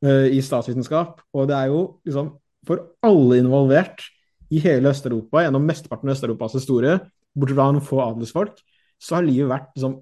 [0.00, 1.20] eh, i statsvitenskap.
[1.36, 2.30] Og det er jo liksom
[2.64, 4.06] for alle involvert
[4.48, 6.96] i hele Øst-Europa, gjennom mesteparten av Øst-Europas historie,
[7.36, 8.56] bortsett fra noen få adelsfolk,
[8.96, 9.98] så har livet vært liksom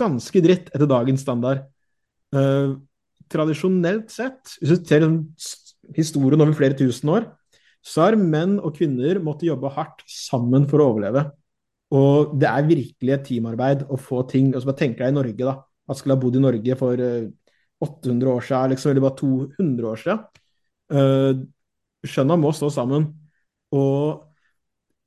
[0.00, 1.66] ganske dritt etter dagens standard.
[2.32, 2.80] Uh,
[3.28, 5.20] tradisjonelt sett, hvis du ser liksom
[5.94, 7.28] historien over flere tusen år,
[7.84, 11.28] så har menn og kvinner måttet jobbe hardt sammen for å overleve.
[11.92, 15.18] Og det er virkelig et teamarbeid å få ting og så bare tenker deg i
[15.18, 15.56] Norge, da.
[15.90, 17.30] At skulle ha bodd i Norge for eh,
[17.82, 20.22] 800 år siden, liksom, eller bare 200 år siden.
[20.92, 21.40] Uh,
[22.06, 23.08] skjønna må stå sammen.
[23.74, 24.22] Og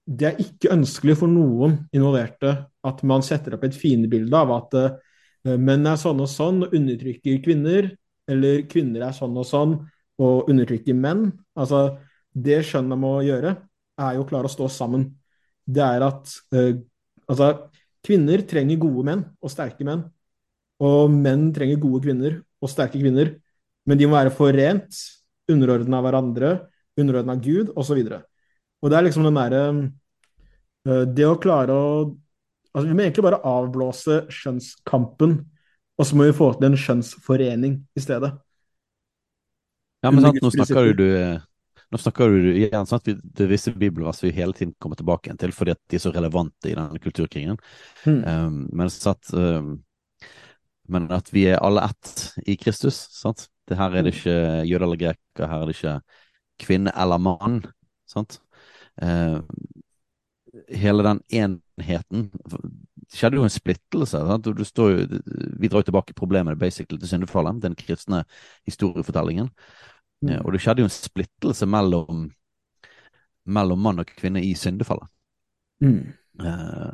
[0.06, 2.52] det er ikke ønskelig for noen involverte
[2.86, 6.76] at man setter opp et fiendebilde av at eh, menn er sånn og sånn og
[6.78, 7.90] undertrykker kvinner,
[8.30, 9.76] eller kvinner er sånn og sånn
[10.22, 11.28] og undertrykker menn.
[11.58, 11.98] Altså,
[12.32, 13.56] det skjønnet må gjøre,
[13.98, 15.08] er jo å klare å stå sammen.
[15.66, 16.78] Det er at eh,
[17.30, 17.50] altså,
[18.06, 20.06] kvinner trenger gode menn og sterke menn.
[20.84, 23.34] Og menn trenger gode kvinner og sterke kvinner.
[23.86, 25.02] Men de må være forent,
[25.52, 26.52] underordna hverandre,
[27.00, 28.02] underordna Gud, osv.
[28.82, 29.66] Og det er liksom den derre
[30.86, 31.90] eh, Det å klare å
[32.76, 35.38] Altså, vi må egentlig bare avblåse skjønnskampen,
[35.96, 38.34] og så må vi få til en skjønnsforening i stedet.
[40.04, 41.38] Ja, men sant, nå snakker du eh,
[41.96, 45.32] Nå snakker du igjen sant, vi- det er visse bibelvers vi hele tiden kommer tilbake
[45.40, 47.56] til, fordi at de er så relevante i denne kulturkrigen.
[48.04, 48.18] Mm.
[48.28, 49.70] Um, men, at, um,
[50.90, 52.98] men at vi er alle ett i Kristus.
[53.16, 53.48] sant?
[53.66, 54.36] Det her er det ikke
[54.68, 56.02] jøde eller greker, her er det ikke
[56.60, 57.62] kvinne eller mann.
[58.06, 58.42] sant?
[59.02, 59.40] Uh,
[60.68, 62.32] hele den enheten
[63.06, 64.20] Det skjedde jo en splittelse.
[64.20, 64.44] sant?
[64.44, 65.22] Du, du står jo,
[65.60, 68.26] vi drar jo tilbake problemene basically til syndefallet, den kristne
[68.68, 69.48] historiefortellingen.
[70.28, 72.30] Eh, og det skjedde jo en splittelse mellom,
[73.46, 75.10] mellom mann og kvinne i syndefallet.
[75.84, 76.14] Mm.
[76.42, 76.94] Eh,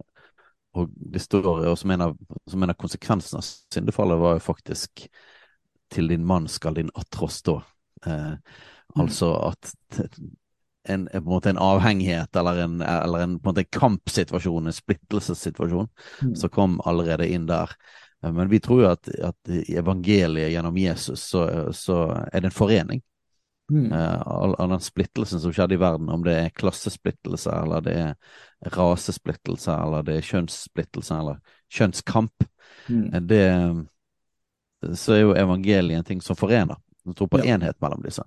[0.80, 4.46] og det står og som en, av, som en av konsekvensene av syndefallet var jo
[4.46, 5.06] faktisk
[5.92, 7.62] til din mann skal din atros stå.
[8.06, 8.36] Eh,
[9.00, 9.70] Altså at
[10.90, 15.88] en, på en måte en avhengighet eller en, eller en, en kampsituasjon, en splittelsessituasjon,
[16.22, 16.34] Mm.
[16.36, 17.72] som kom allerede inn der.
[18.24, 22.02] Eh, Men vi tror jo at, at i evangeliet gjennom Jesus så, så
[22.34, 23.02] er det en forening.
[23.72, 23.88] Mm.
[23.94, 27.94] Eh, All, all den splittelsen som skjedde i verden, om det er klassesplittelse, eller det
[27.96, 28.16] er
[28.76, 31.40] rasesplittelse, eller det er kjønnssplittelse, eller
[31.72, 32.48] kjønnskamp,
[32.90, 33.14] Mm.
[33.14, 33.88] eh, det
[34.98, 36.76] så er jo evangeliet en ting som forener.
[37.04, 37.54] Som tror på Ja.
[37.56, 38.24] enhet mellom disse.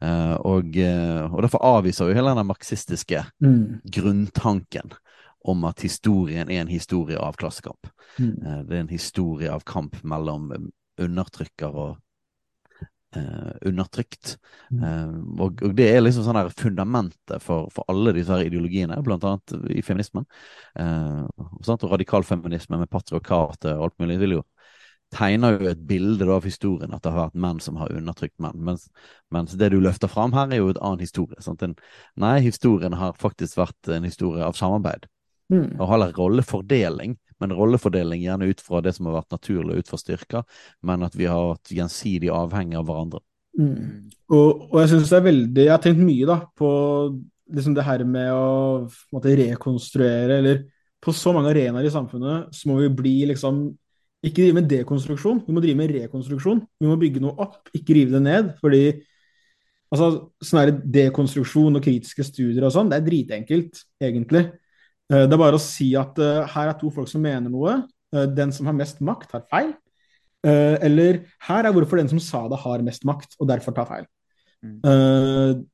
[0.00, 3.80] Eh, og, og derfor avviser jo hele den marxistiske Mm.
[3.90, 4.92] grunntanken
[5.44, 7.86] om at historien er en historie av klassekamp.
[8.18, 8.66] Mm.
[8.68, 11.96] Det er en historie av kamp mellom undertrykker og
[13.68, 14.36] undertrykt.
[14.70, 14.82] Mm.
[14.82, 15.14] Eh,
[15.44, 19.26] og, og det er liksom sånn der fundamentet for, for alle disse her ideologiene, blant
[19.28, 20.26] annet i feminismen.
[20.78, 24.44] Eh, og, radikal feminisme med patriarkatet og alt mulig vil jo
[25.14, 28.58] tegner jo et bilde av historien, at det har vært menn som har undertrykt menn.
[28.66, 28.88] Mens,
[29.30, 31.38] mens det du løfter fram her, er jo et annen historie.
[31.62, 31.76] En,
[32.18, 35.06] nei, historien har faktisk vært en historie av samarbeid.
[35.52, 35.76] Mm.
[35.78, 40.00] Og heller rollefordeling, men rollefordeling gjerne ut fra det som har vært naturlig, ut fra
[40.00, 43.22] styrker, men at vi har vært gjensidig avhengig av hverandre.
[43.56, 44.12] Mm.
[44.32, 46.70] Og, og jeg synes det er veldig Jeg har tenkt mye da på
[47.56, 48.48] liksom det her med å
[49.14, 50.62] måte, rekonstruere, eller
[51.00, 53.68] på så mange arenaer i samfunnet så må vi bli liksom
[54.26, 56.62] Ikke drive med dekonstruksjon, vi må drive med rekonstruksjon.
[56.80, 58.48] Vi må bygge noe opp, ikke rive det ned.
[58.58, 58.80] Fordi
[59.92, 60.08] altså,
[60.42, 64.42] sånn dekonstruksjon og kritiske studier og sånn, det er dritenkelt, egentlig.
[65.06, 67.78] Det er bare å si at uh, her er to folk som mener noe.
[68.14, 69.74] Uh, den som har mest makt, har feil.
[70.46, 74.04] Eller her er hvorfor den som sa det, har mest makt, og derfor tar feil.
[74.62, 74.76] Mm.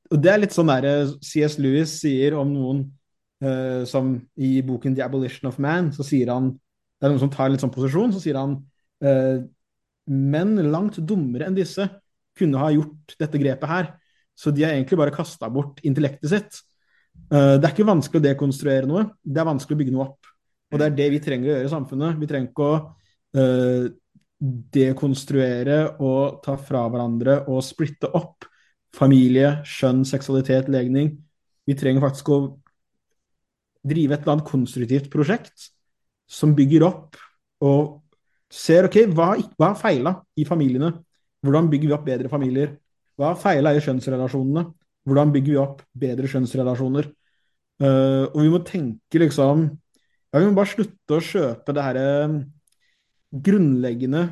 [0.09, 2.79] og Det er litt sånn der CS Lewis sier om noen
[3.85, 7.53] som i boken 'The Abolition of Man', så sier han Det er noen som tar
[7.53, 8.57] litt sånn posisjon, så sier han
[10.09, 11.85] menn langt dummere enn disse
[12.37, 13.93] kunne ha gjort dette grepet her.
[14.33, 16.63] Så de har egentlig bare kasta bort intellektet sitt.
[17.33, 20.31] Uh, det er ikke vanskelig å dekonstruere noe, det er vanskelig å bygge noe opp.
[20.73, 22.17] Og det er det vi trenger å gjøre i samfunnet.
[22.17, 22.77] Vi trenger ikke å
[23.37, 23.91] uh,
[24.73, 28.47] dekonstruere og ta fra hverandre og splitte opp
[28.93, 31.13] familie, skjønn, seksualitet, legning.
[31.65, 32.39] Vi trenger faktisk å
[33.83, 35.69] drive et eller annet konstruktivt prosjekt
[36.29, 37.19] som bygger opp
[37.63, 37.99] og
[38.53, 40.93] ser ok, hva, har feila i familiene?
[41.43, 42.75] Hvordan bygger vi opp bedre familier?
[43.17, 44.65] Hva har feila i kjønnsrelasjonene?
[45.07, 47.09] Hvordan bygger vi opp bedre kjønnsrelasjoner?
[47.81, 52.05] Uh, og vi må tenke liksom ja, Vi må bare slutte å kjøpe det herre
[52.29, 52.35] uh,
[53.33, 54.27] grunnleggende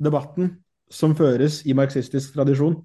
[0.00, 0.54] debatten
[0.90, 2.78] som føres i marxistisk tradisjon,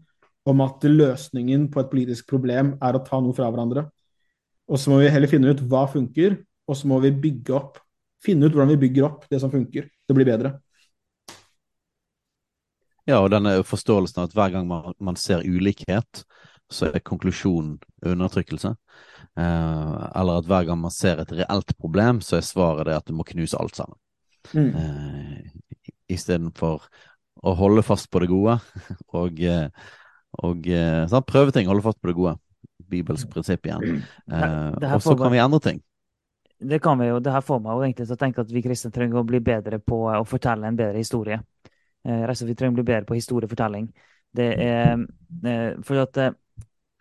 [0.44, 3.86] om at løsningen på et politisk problem er å ta noe fra hverandre.
[4.68, 6.36] Og så må vi heller finne ut hva funker,
[6.68, 7.80] og så må vi bygge opp
[8.24, 9.90] finne ut hvordan vi bygger opp det som funker.
[10.08, 10.56] Det blir bedre.
[13.04, 16.24] Ja, og denne forståelsen av at hver gang man, man ser ulikhet,
[16.74, 18.74] så er konklusjonen undertrykkelse.
[19.40, 23.10] Eh, eller at hver gang man ser et reelt problem, så er svaret det at
[23.10, 24.00] du må knuse alt sammen.
[24.54, 24.72] Mm.
[24.76, 26.84] Eh, Istedenfor
[27.44, 28.58] å holde fast på det gode
[29.20, 29.70] og, eh,
[30.44, 30.68] og
[31.10, 32.38] sånn, prøve ting, holde fast på det gode.
[32.94, 34.04] Bibelsk prinsipp igjen.
[34.28, 35.82] Eh, og så kan vi endre ting.
[36.64, 37.20] Det kan vi jo.
[37.20, 39.40] Det her får meg jo egentlig til å tenke at vi kristne trenger å bli
[39.44, 41.40] bedre på å fortelle en bedre historie.
[42.04, 43.90] Eh, vi trenger å bli bedre på historiefortelling.
[44.34, 45.04] Det er
[45.46, 46.36] eh, for at eh,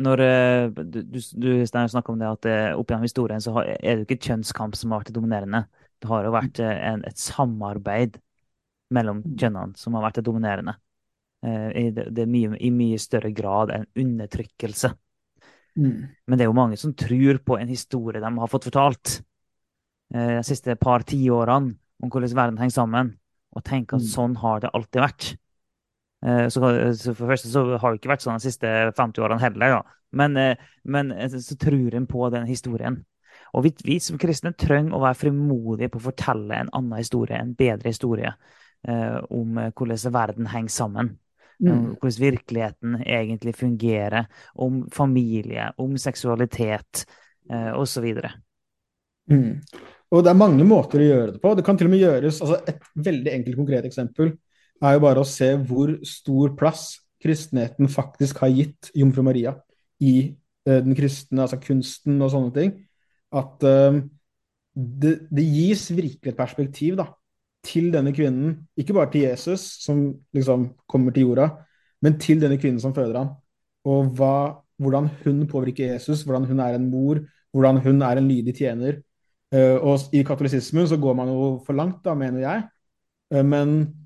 [0.02, 3.76] når eh, du, du, du snakker om det at eh, opp gjennom historien så er
[3.80, 5.64] det jo ikke kjønnskamp som har vært det dominerende.
[6.02, 8.18] Det har jo vært eh, en, et samarbeid
[8.92, 10.78] mellom kjønnene som har vært det dominerende.
[11.42, 14.92] I, det, mye, I mye større grad enn undertrykkelse.
[15.74, 16.04] Mm.
[16.30, 19.16] Men det er jo mange som tror på en historie de har fått fortalt
[20.14, 23.10] de siste par tiårene om hvordan verden henger sammen,
[23.50, 24.12] og tenker at mm.
[24.12, 25.32] sånn har det alltid vært.
[26.26, 26.60] Eh, så,
[26.94, 28.68] så, for det første så har det ikke vært sånn de siste
[28.98, 29.98] 50 årene heller, da.
[30.12, 33.00] Men, eh, men eh, så tror en på den historien.
[33.52, 37.40] Og vi, vi, som kristne trenger å være frimodige på å fortelle en annen historie,
[37.40, 38.32] en bedre historie,
[38.88, 41.16] eh, om hvordan verden henger sammen.
[41.62, 41.94] Mm.
[42.00, 44.26] Hvordan virkeligheten egentlig fungerer.
[44.54, 47.04] Om familie, om seksualitet
[47.50, 48.08] eh, osv.
[49.30, 49.60] Mm.
[50.12, 51.52] Og det er mange måter å gjøre det på.
[51.56, 54.34] Det kan til og med gjøres altså Et veldig enkelt, konkret eksempel
[54.82, 56.86] er jo bare å se hvor stor plass
[57.22, 59.54] kristenheten faktisk har gitt Jomfru Maria
[60.02, 60.32] i
[60.68, 62.72] uh, den kristne, altså kunsten og sånne ting.
[63.32, 64.00] At uh,
[64.74, 67.06] det, det, gis virkelig et perspektiv da,
[67.66, 68.56] til denne kvinnen.
[68.78, 71.52] Ikke bare til Jesus, som liksom kommer til jorda,
[72.02, 73.32] men til denne kvinnen som føder ham.
[73.86, 74.34] Og hva,
[74.82, 77.22] hvordan hun påvirker Jesus, hvordan hun er en mor,
[77.54, 78.98] hvordan hun er en lydig tjener.
[79.54, 82.68] Uh, og i katolisismen så går man jo for langt, da, mener jeg.
[83.32, 84.01] men Eh,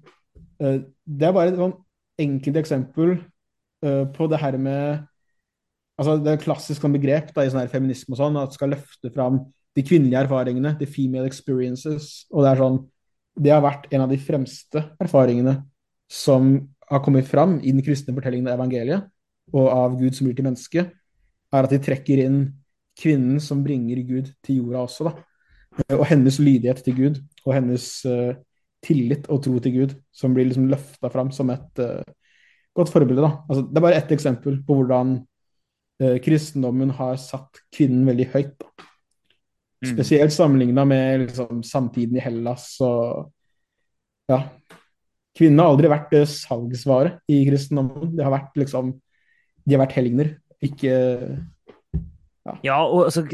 [0.60, 1.74] det er bare et sånn
[2.22, 3.12] enkelt eksempel
[3.84, 5.04] eh, på det her med
[5.96, 8.56] altså Det er et klassisk sånn begrep da, i sånn her feminisme og sånn, at
[8.56, 9.40] skal løfte fram
[9.76, 12.26] de kvinnelige erfaringene, the female experiences.
[12.32, 12.78] Og det er sånn
[13.36, 15.58] Det har vært en av de fremste erfaringene
[16.08, 16.54] som
[16.88, 19.08] har kommet fram i den kristne fortellingen av evangeliet,
[19.52, 20.84] og av Gud som blir til menneske,
[21.52, 22.38] er at de trekker inn
[22.96, 25.96] kvinnen som bringer Gud til jorda også, da.
[25.98, 28.32] Og hennes lydighet til Gud, og hennes uh,
[28.86, 32.02] tillit og tro til Gud som blir liksom løfta fram som et uh,
[32.76, 33.24] godt forbilde.
[33.24, 33.32] Da.
[33.48, 35.16] Altså, det er bare ett eksempel på hvordan
[36.02, 38.54] uh, kristendommen har satt kvinnen veldig høyt.
[38.62, 38.88] Da.
[39.84, 39.90] Mm.
[39.92, 43.32] Spesielt sammenligna med liksom, samtiden i Hellas og
[44.30, 44.40] ja.
[45.36, 48.14] Kvinnene har aldri vært uh, salgsvare i kristendommen.
[48.16, 48.94] De har vært liksom
[49.66, 50.90] De har vært helgener, ikke
[52.46, 52.52] ja.
[52.62, 53.24] ja, og altså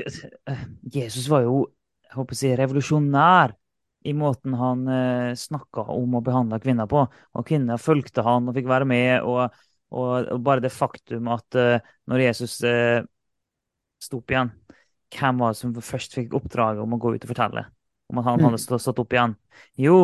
[0.88, 1.66] Jesus var jo
[2.12, 3.53] jeg håper å si, revolusjonær
[4.05, 7.05] i måten han eh, snakka om og behandla kvinner på.
[7.09, 9.26] Og kvinner fulgte han og fikk være med.
[9.28, 9.53] Og,
[9.92, 13.05] og, og bare det faktum at eh, når Jesus eh,
[14.03, 14.53] sto opp igjen,
[15.12, 17.66] hvem var det som først fikk oppdraget om å gå ut og fortelle
[18.12, 18.46] om at han mm.
[18.48, 19.36] hadde stått opp igjen?
[19.80, 19.98] Jo,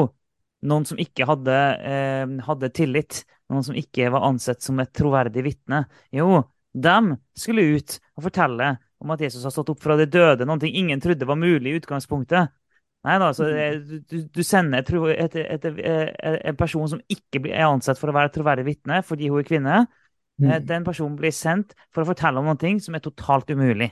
[0.69, 1.57] noen som ikke hadde,
[1.89, 3.23] eh, hadde tillit.
[3.49, 5.87] Noen som ikke var ansett som et troverdig vitne.
[6.13, 6.43] Jo,
[6.77, 10.69] dem skulle ut og fortelle om at Jesus har stått opp fra de døde, noe
[10.69, 12.51] ingen trodde var mulig i utgangspunktet.
[13.09, 17.55] Nei da, altså du, du sender et, et, et, et, en person som ikke blir,
[17.57, 19.79] er ansett for å være troverdig vitne fordi hun er kvinne.
[20.39, 20.51] Mm.
[20.51, 23.89] Eh, Den personen blir sendt for å fortelle om noe som er totalt umulig.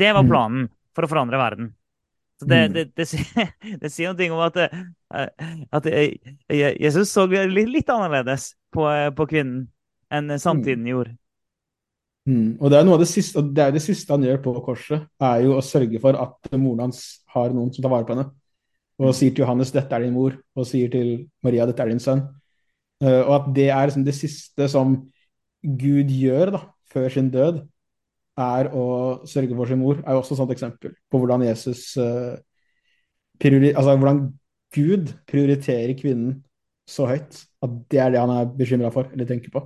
[0.00, 0.30] Det var Mm.
[0.32, 1.74] planen for å forandre verden.
[2.40, 2.72] Så det, Mm.
[2.72, 5.28] det, det, sier, det sier noe om at, eh,
[5.70, 6.16] at eh,
[6.80, 9.68] Jesus så litt, litt annerledes på, eh, på kvinnen
[10.10, 11.19] enn samtiden gjorde.
[12.28, 12.58] Mm.
[12.60, 14.52] Og det er noe av det siste, og det er det siste han gjør på
[14.64, 18.14] korset, er jo å sørge for at moren hans har noen som tar vare på
[18.14, 18.28] henne.
[19.00, 22.02] Og sier til Johannes 'dette er din mor', og sier til Maria 'dette er din
[22.02, 22.26] sønn'.
[23.00, 25.08] Uh, og at det er liksom det siste som
[25.64, 26.60] Gud gjør da,
[26.92, 27.62] før sin død,
[28.36, 31.96] er å sørge for sin mor, er jo også et sånt eksempel på hvordan Jesus
[31.96, 32.36] uh,
[33.40, 34.20] priori altså hvordan
[34.74, 36.42] Gud prioriterer kvinnen
[36.88, 39.64] så høyt at det er det han er bekymra for, eller tenker på.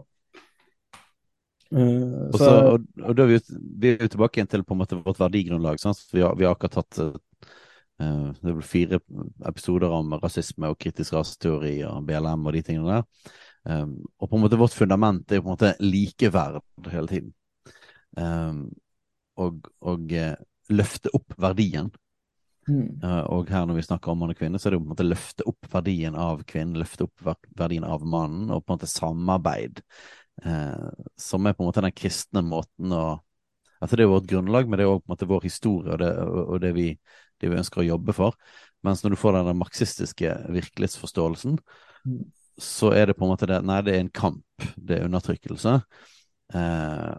[1.74, 3.38] Eh, Og, så, og, og da er vi,
[3.82, 5.80] vi er tilbake igjen til på en måte vårt verdigrunnlag.
[6.12, 9.00] Vi, har, vi har akkurat tatt uh, det ble fire
[9.48, 13.34] episoder om rasisme og kritisk raseteori og BLM og de tingene der.
[13.64, 17.34] Um, og på en måte vårt fundament er jo på en måte likeverd hele tiden.
[18.18, 18.66] Um,
[19.40, 20.34] og og uh,
[20.70, 21.90] løfte opp verdien.
[22.68, 24.84] mm, Uh, og her når vi snakker om mann og kvinne, så er det jo
[24.84, 27.26] på en måte løfte opp verdien av kvinnen, løfte opp
[27.58, 29.82] verdien av mannen, og på en måte samarbeid.
[30.42, 30.88] Eh,
[31.20, 33.04] som er på en måte den kristne måten å
[33.82, 36.60] Altså det er vårt grunnlag, men det er òg vår historie og det, og og
[36.62, 36.84] det, vi,
[37.42, 38.32] det vi ønsker å jobbe for.
[38.86, 41.58] Mens når du får den marxistiske virkelighetsforståelsen,
[42.04, 42.24] Mm.
[42.60, 44.44] så er det på en måte det Nei, det er en kamp.
[44.76, 45.74] Det er undertrykkelse.
[46.54, 47.12] Eh,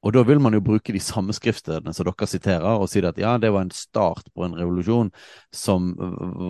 [0.00, 3.18] og da vil man jo bruke de samme skriftstedene som dere siterer, og si at
[3.20, 5.10] ja, det var en start på en revolusjon
[5.52, 5.92] som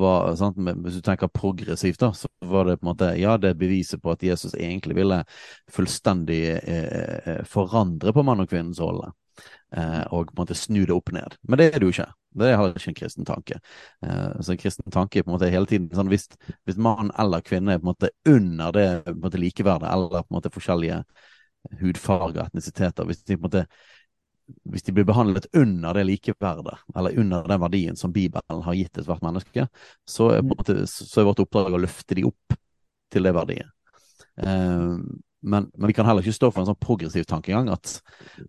[0.01, 3.51] var sant, Hvis du tenker progressivt, da, så var det på en måte Ja, det
[3.51, 5.25] er beviset på at Jesus egentlig ville
[5.71, 9.11] fullstendig eh, eh, forandre på mann og kvinnens rolle.
[9.77, 11.37] Eh, og på en måte snu det opp ned.
[11.43, 12.09] Men det er det jo ikke.
[12.41, 13.59] Det har ikke en kristen tanke.
[14.07, 16.29] Eh, så en kristen tanke er på en måte hele tiden sånn hvis,
[16.67, 20.23] hvis mann eller kvinne er på en måte under det på en måte likeverdet, eller
[20.23, 21.03] på en måte forskjellige
[21.81, 23.67] hudfarger, etnisiteter, hvis de på en måte
[24.71, 28.99] hvis de blir behandlet under det likeverdet, eller under den verdien som Bibelen har gitt
[28.99, 29.67] ethvert menneske,
[30.09, 32.57] så er, en måte, så er vårt oppdrag å løfte de opp
[33.15, 33.71] til det verdiet.
[34.43, 34.97] Eh,
[35.41, 37.99] men, men vi kan heller ikke stå for en sånn progressiv tankegang at,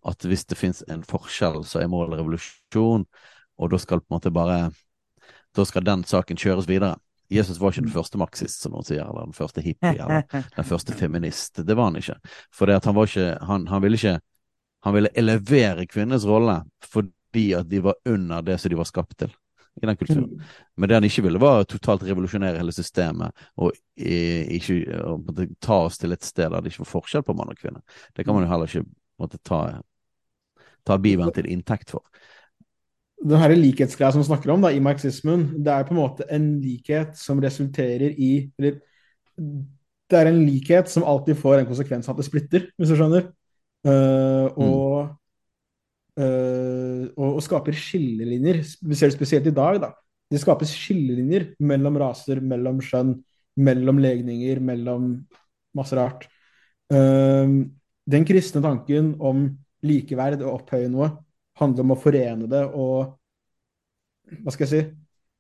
[0.08, 3.06] at hvis det finnes en forskjell, så er målet revolusjon,
[3.62, 4.72] og da skal på en måte bare
[5.52, 6.96] Da skal den saken kjøres videre.
[7.32, 10.26] Jesus var ikke den første marxist, som noen sier, eller den første hippie, eller
[10.58, 11.62] den første feminist.
[11.64, 12.18] Det var han ikke.
[12.54, 14.20] For det at han var ikke han, han ville ikke
[14.82, 16.56] Han ville elevere kvinnenes rolle
[16.90, 19.30] fordi at de var under det som de var skapt til
[19.82, 20.42] i den kulturen.
[20.76, 25.30] Men det han ikke ville, var å totalt revolusjonere hele systemet og i, ikke og
[25.62, 27.84] ta oss til et sted der det ikke var forskjell på mann og kvinne.
[28.16, 28.90] Det kan man jo heller ikke
[29.22, 29.62] måtte, ta,
[30.88, 32.04] ta Bibelen til inntekt for.
[33.22, 36.26] Den her likhetsgreia som vi snakker om da, i marxismen, det er på en måte
[36.34, 38.80] en likhet som resulterer i eller,
[40.12, 43.30] Det er en likhet som alltid får en konsekvens at det splitter, hvis du skjønner.
[43.88, 44.98] Uh, og,
[46.20, 48.60] eh, og, og skaper skillelinjer.
[48.60, 49.80] Vi ser det spesielt i dag.
[49.80, 49.94] da.
[50.28, 53.16] Det skapes skillelinjer mellom raser, mellom skjønn,
[53.56, 55.14] mellom legninger, mellom
[55.80, 56.28] masse rart.
[56.92, 57.72] Uh,
[58.12, 59.48] den kristne tanken om
[59.88, 61.14] likeverd og opphøye noe
[61.62, 63.18] handler om å forene det og
[64.42, 64.82] hva skal jeg si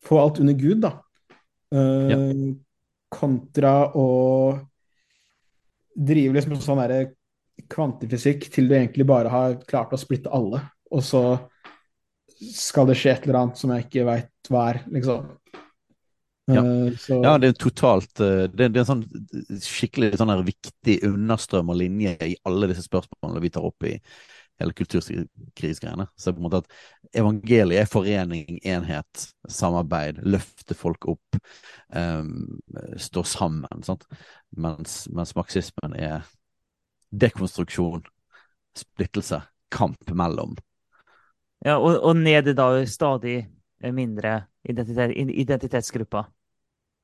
[0.07, 0.95] få alt under Gud, da.
[1.71, 2.35] Eh,
[3.11, 4.07] Kontra å
[5.91, 7.01] drive liksom sånn derre
[7.71, 11.21] kvantifysikk til du egentlig bare har klart å splitte alle, og så
[12.55, 15.27] skal det skje et eller annet som jeg ikke veit hva er, liksom.
[16.49, 16.63] Ja.
[16.63, 20.97] Eh, Ja, det er totalt eh, Det, det er en sånn skikkelig sånn her viktig
[21.07, 23.93] understrøm og linje i alle disse spørsmålene vi tar opp i
[24.59, 26.07] hele kulturkrisgreiene.
[26.15, 31.39] Så på en måte at evangeliet er forening, enhet, samarbeid, løfte folk opp,
[31.95, 32.59] um,
[32.97, 33.85] stå sammen.
[33.87, 34.05] Sant?
[34.57, 36.27] Mens, mens marxismen er
[37.11, 38.03] dekonstruksjon,
[38.77, 39.41] splittelse,
[39.71, 40.57] kamp mellom.
[41.65, 43.39] Ja, og, og ned i da stadig
[43.93, 46.29] mindre identitet, identitetsgrupper.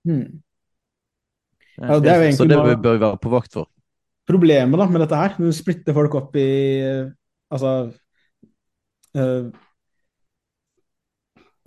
[0.05, 0.43] hmm.
[1.77, 3.69] Ja, det er jo Så det bør vi være på vakt for.
[4.27, 6.47] problemet da med dette her, når du splitter folk opp i
[7.53, 7.71] Altså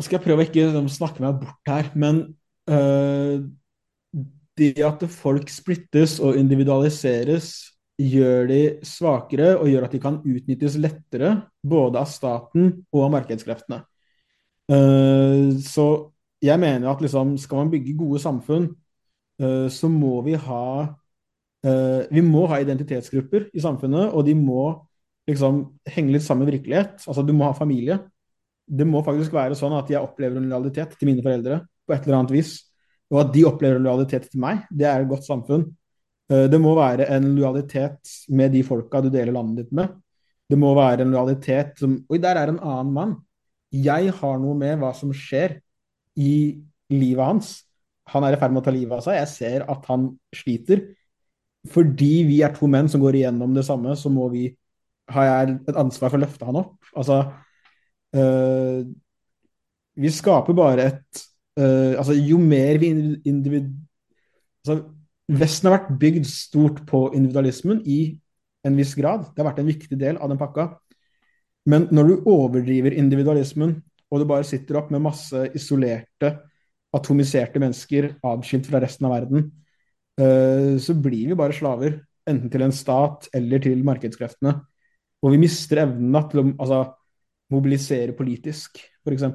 [0.00, 2.22] Nå skal jeg prøve å ikke liksom, snakke meg bort her, men
[2.70, 3.42] uh,
[4.60, 7.50] det at folk splittes og individualiseres,
[8.00, 13.12] gjør de svakere og gjør at de kan utnyttes lettere, både av staten og av
[13.18, 13.82] markedskreftene.
[14.70, 15.86] Uh, så
[16.40, 18.70] jeg mener at liksom, skal man bygge gode samfunn,
[19.42, 24.64] uh, så må vi ha uh, vi må ha identitetsgrupper i samfunnet, og de må
[25.28, 27.02] liksom henge litt sammen med virkelighet.
[27.06, 27.98] Altså, du må ha familie.
[28.70, 32.06] Det må faktisk være sånn at jeg opplever en lojalitet til mine foreldre på et
[32.06, 32.54] eller annet vis.
[33.10, 35.66] Og at de opplever en lojalitet til meg, det er et godt samfunn.
[36.30, 39.96] Eh, det må være en lojalitet med de folka du deler landet ditt med.
[40.50, 43.16] Det må være en lojalitet som Oi, der er en annen mann.
[43.70, 45.60] Jeg har noe med hva som skjer
[46.18, 46.58] i
[46.90, 47.52] livet hans.
[48.10, 49.18] Han er i ferd med å ta livet av seg.
[49.20, 50.82] Jeg ser at han sliter.
[51.70, 54.48] Fordi vi er to menn som går igjennom det samme, så må vi
[55.14, 56.76] har jeg et ansvar for å løfte han opp.
[56.96, 57.20] Altså
[58.16, 58.86] øh,
[60.00, 61.22] Vi skaper bare et
[61.58, 62.94] øh, Altså, jo mer vi
[63.24, 63.70] individ...
[64.64, 64.82] Altså,
[65.30, 68.00] Vesten har vært bygd stort på individualismen i
[68.66, 69.28] en viss grad.
[69.30, 70.72] Det har vært en viktig del av den pakka.
[71.70, 73.76] Men når du overdriver individualismen,
[74.10, 76.32] og du bare sitter opp med masse isolerte,
[76.96, 79.46] atomiserte mennesker adskilt fra resten av verden,
[80.18, 82.00] øh, så blir vi bare slaver.
[82.28, 84.56] Enten til en stat eller til markedskreftene.
[85.20, 86.80] Og vi mister evnen til å altså,
[87.52, 89.26] mobilisere politisk, f.eks.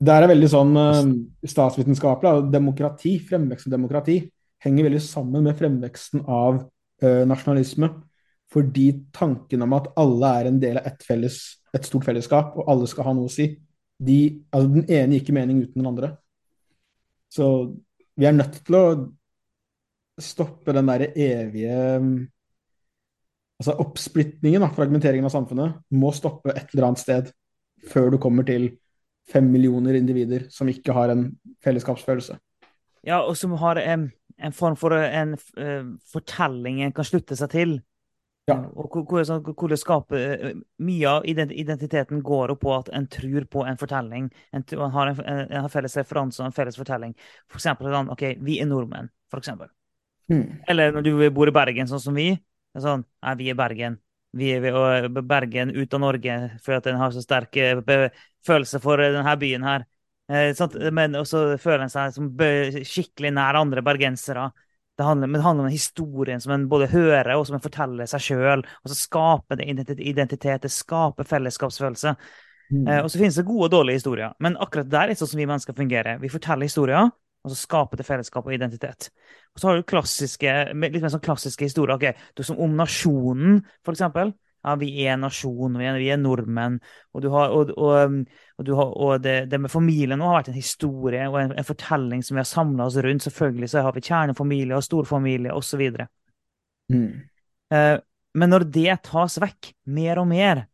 [0.00, 1.00] Det er veldig sånn uh,
[1.44, 2.48] statsvitenskapelig.
[2.52, 4.22] Demokrati, fremvekst av demokrati,
[4.64, 7.90] henger veldig sammen med fremveksten av uh, nasjonalisme.
[8.50, 11.36] Fordi tanken om at alle er en del av et, felles,
[11.70, 13.52] et, stort fellesskap, og alle skal ha noe å si,
[14.00, 14.18] de,
[14.50, 16.10] altså den ene gir ikke mening uten den andre.
[17.30, 17.46] Så
[18.18, 18.84] vi er nødt til å
[20.20, 21.76] stoppe den derre evige
[23.60, 27.26] Altså oppsplitningen, fragmenteringen av samfunnet, må stoppe et eller annet sted
[27.90, 28.70] før du kommer til
[29.30, 31.26] fem millioner individer som ikke har en
[31.64, 32.38] fellesskapsfølelse.
[33.06, 37.52] Ja, og som har en, en form for en uh, fortelling en kan slutte seg
[37.52, 37.78] til.
[38.48, 38.56] Ja.
[38.72, 43.44] Og hvor, sånn, hvor det skaper uh, Mye av identiteten går på at en tror
[43.52, 44.30] på en fortelling.
[44.56, 47.12] En, en har en, en, har felles referanse og en felles fortelling.
[47.48, 49.70] For eksempel sånn OK, vi er nordmenn, for eksempel.
[50.32, 50.62] Mm.
[50.70, 52.32] Eller når du bor i Bergen, sånn som vi.
[52.78, 53.98] Sånn, Nei, vi er Bergen.
[54.36, 58.10] Vi er Bergen ut av Norge for at en har så sterk eh,
[58.46, 59.86] følelse for denne byen her.
[60.30, 62.28] Eh, men også føler en seg som
[62.86, 64.50] skikkelig nær andre bergensere.
[65.00, 68.22] Det handler, det handler om historien som en både hører og som en forteller seg
[68.22, 68.62] sjøl.
[68.84, 69.66] Og så skaper det
[69.98, 72.14] identitet, det skaper fellesskapsfølelse.
[72.70, 72.84] Mm.
[72.86, 74.36] Eh, og så finnes det gode og dårlige historier.
[74.38, 76.20] Men akkurat der er det sånn som vi mennesker fungerer.
[76.22, 77.10] Vi forteller historier,
[77.40, 79.08] og så skaper det fellesskap og identitet.
[79.54, 81.96] Og så har du klassiske, litt mer sånn klassiske historier.
[81.96, 84.34] Okay, du som Om nasjonen, for eksempel.
[84.60, 86.76] Ja, vi er en nasjon, vi er, vi er nordmenn.
[87.16, 88.18] Og, har, og, og,
[88.60, 92.20] og, har, og det, det, med familien har vært en historie og en, en fortelling
[92.26, 93.24] som vi har samla oss rundt.
[93.24, 95.86] Selvfølgelig så har vi kjernefamilie og storfamilie osv.
[96.92, 97.08] Mm.
[97.72, 97.96] Eh,
[98.36, 100.66] men når det tas vekk mer og mer,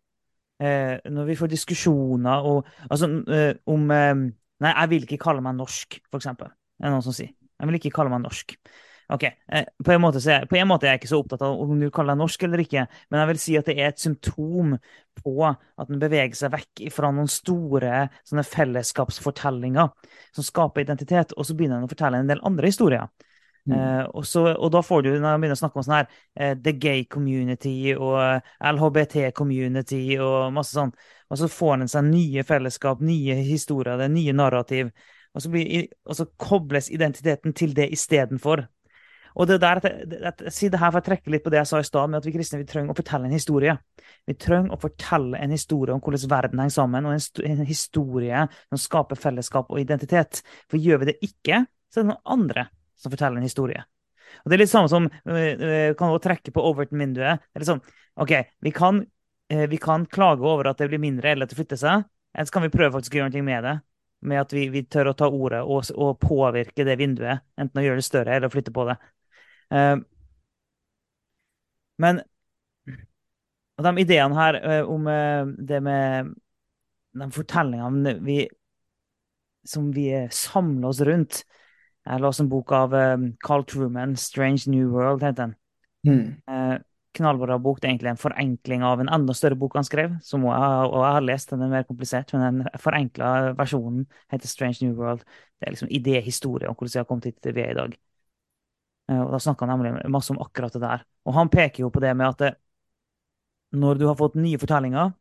[0.58, 4.26] eh, når vi får diskusjoner og, altså, eh, om eh,
[4.64, 6.52] Nei, jeg vil ikke kalle meg norsk, for eksempel.
[6.76, 7.32] Det er noen som sier.
[7.56, 8.56] Jeg vil ikke kalle meg norsk.
[9.14, 11.60] Ok, eh, på en, måte er, på en måte er jeg ikke så opptatt av
[11.62, 14.02] om du kaller deg norsk eller ikke, men jeg vil si at det er et
[14.02, 14.72] symptom
[15.20, 21.46] på at en beveger seg vekk fra noen store sånne fellesskapsfortellinger som skaper identitet, og
[21.46, 23.06] så begynner en å fortelle en del andre historier.
[23.66, 23.76] Mm.
[23.78, 26.10] Uh, og, så, og, da får du, når jeg begynner å snakke om sånn her,
[26.38, 28.18] uh, the gay community og
[28.62, 30.94] LHBT community og masse sånn,
[31.30, 34.92] og så får en seg nye fellesskap, nye historier, det nye narrativ.
[35.36, 38.64] Og så, blir, og så kobles identiteten til det istedenfor.
[39.36, 41.80] Og det der, jeg sier det her for å trekke litt på det jeg sa
[41.82, 43.74] i stad, med at vi kristne vi trenger å fortelle en historie.
[44.24, 48.80] Vi trenger å fortelle en historie om hvordan verden henger sammen, og en, historie som
[48.80, 50.40] skaper fellesskap og identitet.
[50.72, 53.84] For gjør vi det ikke, så er det noen andre som forteller en historie.
[54.40, 57.44] Og Det er litt samme som uh, kan også trekke på Overton-vinduet.
[57.52, 57.84] Er sånn,
[58.22, 58.32] OK,
[58.64, 59.04] vi kan
[59.48, 62.06] vi kan klage over at det blir mindre eller at det flytter seg.
[62.36, 63.74] Eller så kan vi prøve faktisk å gjøre noe med det.
[64.26, 67.44] Med at vi, vi tør å ta ordet og, og, påvirke det vinduet.
[67.60, 68.96] Enten å gjøre det større eller å flytte på det.
[69.72, 69.96] Uh,
[72.02, 72.20] men
[73.82, 76.34] de ideene her uh, om uh, det med
[77.16, 78.42] de fortellingene vi,
[79.64, 81.40] som vi samler oss rundt
[82.06, 82.92] Jeg leste en bok av
[83.42, 85.56] Carl Truman, 'Strange New World', heter den.
[86.06, 86.84] Mm
[87.16, 87.80] knallbra bok.
[87.80, 90.16] Det er egentlig en forenkling av en enda større bok han skrev.
[90.24, 94.50] Som jeg, og jeg har lest den, er mer komplisert, men den forenkla versjonen heter
[94.50, 95.24] Strange New World.
[95.56, 97.96] Det er liksom idéhistorie om hvordan vi har kommet hit vi er i dag.
[99.10, 101.04] Eh, og Da snakker han nemlig masse om akkurat det der.
[101.26, 102.52] Og han peker jo på det med at det,
[103.76, 105.12] når du har fått nye fortellinger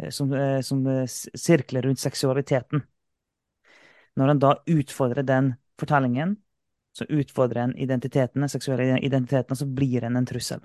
[0.00, 2.84] eh, som, eh, som sirkler rundt seksualiteten
[4.16, 6.36] Når en da utfordrer den fortellingen,
[6.96, 10.62] så utfordrer en identitetene, seksuelle identitetene, så blir en en trussel.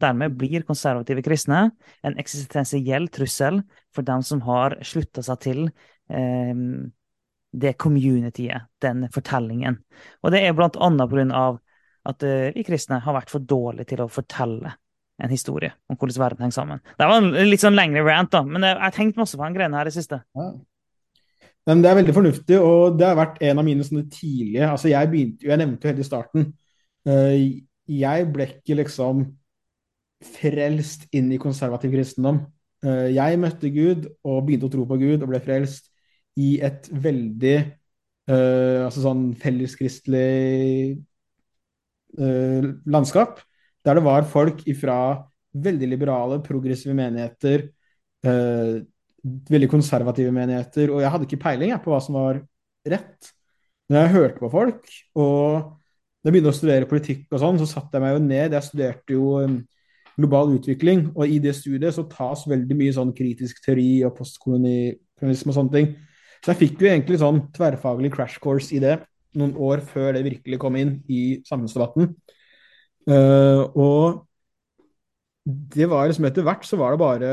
[0.00, 1.66] Dermed blir konservative kristne
[2.02, 3.60] en eksistensiell trussel
[3.92, 5.60] for dem som har slutta seg til
[6.08, 6.54] eh,
[7.54, 9.78] det communityet, den fortellingen.
[10.22, 11.60] Og det er blant annet på grunn av
[12.08, 14.74] at eh, vi kristne har vært for dårlige til å fortelle
[15.22, 16.80] en historie om hvordan verden henger sammen.
[16.98, 19.54] Det var en litt sånn lengre rant, da, men jeg har tenkt masse på den
[19.54, 20.24] greia her i siste.
[20.34, 20.48] Ja.
[21.64, 24.90] Men det er veldig fornuftig, og det har vært en av mine sånne tidlige altså
[24.92, 26.44] Jeg begynte jo, jeg nevnte jo helt i starten
[27.08, 27.36] eh,
[27.88, 29.24] Jeg ble ikke liksom
[30.24, 32.38] frelst inn i konservativ kristendom.
[32.84, 35.90] Eh, jeg møtte Gud og begynte å tro på Gud og ble frelst
[36.40, 40.96] i et veldig uh, altså sånn felleskristelig
[42.14, 43.40] landskap,
[43.86, 44.96] der det var folk fra
[45.66, 47.64] veldig liberale, progressive menigheter,
[49.24, 52.42] veldig konservative menigheter, og jeg hadde ikke peiling jeg, på hva som var
[52.88, 53.30] rett.
[53.88, 54.84] Men jeg hørte på folk,
[55.20, 55.72] og
[56.24, 58.54] da jeg begynte å studere politikk og sånn, så satte jeg meg jo ned.
[58.56, 59.58] Jeg studerte jo um,
[60.16, 61.10] global utvikling.
[61.12, 65.74] Og i det studiet så tas veldig mye sånn kritisk teori og postkolonialisme og sånne
[65.74, 65.90] ting.
[66.40, 69.02] Så jeg fikk jo egentlig sånn tverrfaglig crash course i det
[69.36, 72.14] noen år før det virkelig kom inn i samfunnsdebatten.
[73.04, 74.24] Uh, og
[75.44, 77.32] det var liksom etter hvert så var det bare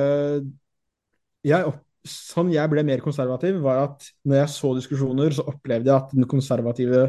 [1.47, 5.93] jeg, Sånn jeg ble mer konservativ, var at når jeg så diskusjoner, så opplevde jeg
[5.93, 7.03] at den konservative,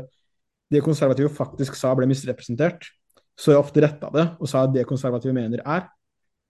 [0.69, 2.91] det konservative faktisk sa, ble misrepresentert.
[3.33, 5.87] Så jeg ofte retta det og sa at det konservative mener er.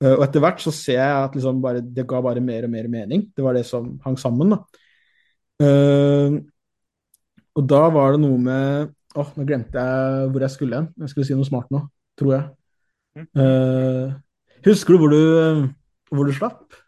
[0.03, 2.75] Uh, og etter hvert så ser jeg at liksom bare, det ga bare mer og
[2.75, 3.29] mer mening.
[3.31, 4.57] Det var det som hang sammen.
[4.57, 4.59] da.
[5.63, 6.43] Uh,
[7.55, 10.87] og da var det noe med Åh, oh, nå glemte jeg hvor jeg skulle hen.
[11.05, 11.83] Jeg skulle si noe smart nå,
[12.17, 13.27] tror jeg.
[13.37, 14.15] Uh,
[14.65, 15.67] husker du hvor du,
[16.09, 16.82] hvor du slapp?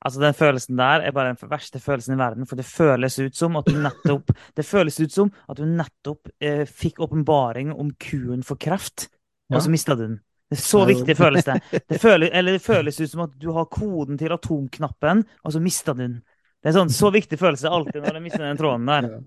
[0.00, 2.46] Altså, Den følelsen der er bare den verste følelsen i verden.
[2.48, 6.32] For det føles ut som at du nettopp det føles ut som at du nettopp
[6.40, 9.10] eh, fikk åpenbaring om kuen for kreft,
[9.50, 10.18] og så mista du den.
[10.50, 11.60] Det er så viktig føles det.
[11.86, 15.62] Det føles, eller det føles ut som at du har koden til atomknappen, og så
[15.62, 16.16] mista du den.
[16.60, 19.06] Det er sånn så viktig følelse alltid når du mister den tråden der.
[19.12, 19.20] Ja.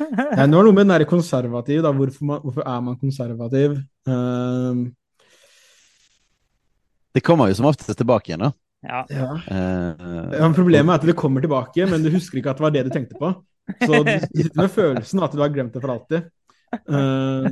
[0.00, 1.92] Nå er det noe med den der konservativ, da.
[1.94, 3.76] Hvorfor, man, hvorfor er man konservativ?
[4.08, 4.90] Um...
[7.12, 8.54] Det kommer jo som oftest tilbake igjen, da.
[8.82, 9.04] Ja.
[9.10, 9.30] Ja.
[9.46, 12.74] Uh, ja, problemet er at det kommer tilbake, men du husker ikke at det var
[12.74, 13.32] det du tenkte på.
[13.78, 16.30] Så du sitter med følelsen av at du har glemt det for alltid.
[16.88, 17.46] Uh...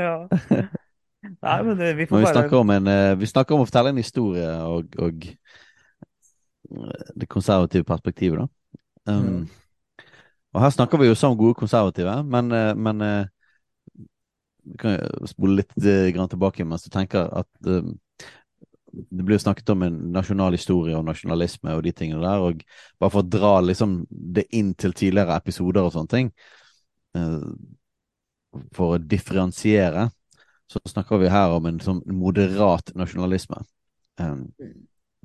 [0.00, 0.14] ja.
[1.20, 3.68] Nei, men det, vi får men vi bare snakker, om en, vi snakker om å
[3.68, 5.26] fortelle en historie, og, og
[7.16, 8.46] det konservative perspektivet, da.
[9.08, 9.48] Um, mm.
[10.54, 13.26] Og her snakker vi jo som gode konservative, men, eh, men eh,
[14.64, 17.94] vi kan spole litt eh, grann tilbake mens du tenker at um,
[18.92, 22.44] det blir jo snakket om en nasjonal historie og nasjonalisme og de tingene der.
[22.44, 22.62] og
[23.00, 26.30] Bare for å dra liksom det inn til tidligere episoder og sånne ting,
[27.18, 27.50] uh,
[28.76, 30.08] for å differensiere,
[30.70, 33.62] så snakker vi her om en sånn moderat nasjonalisme.
[34.20, 34.48] Um,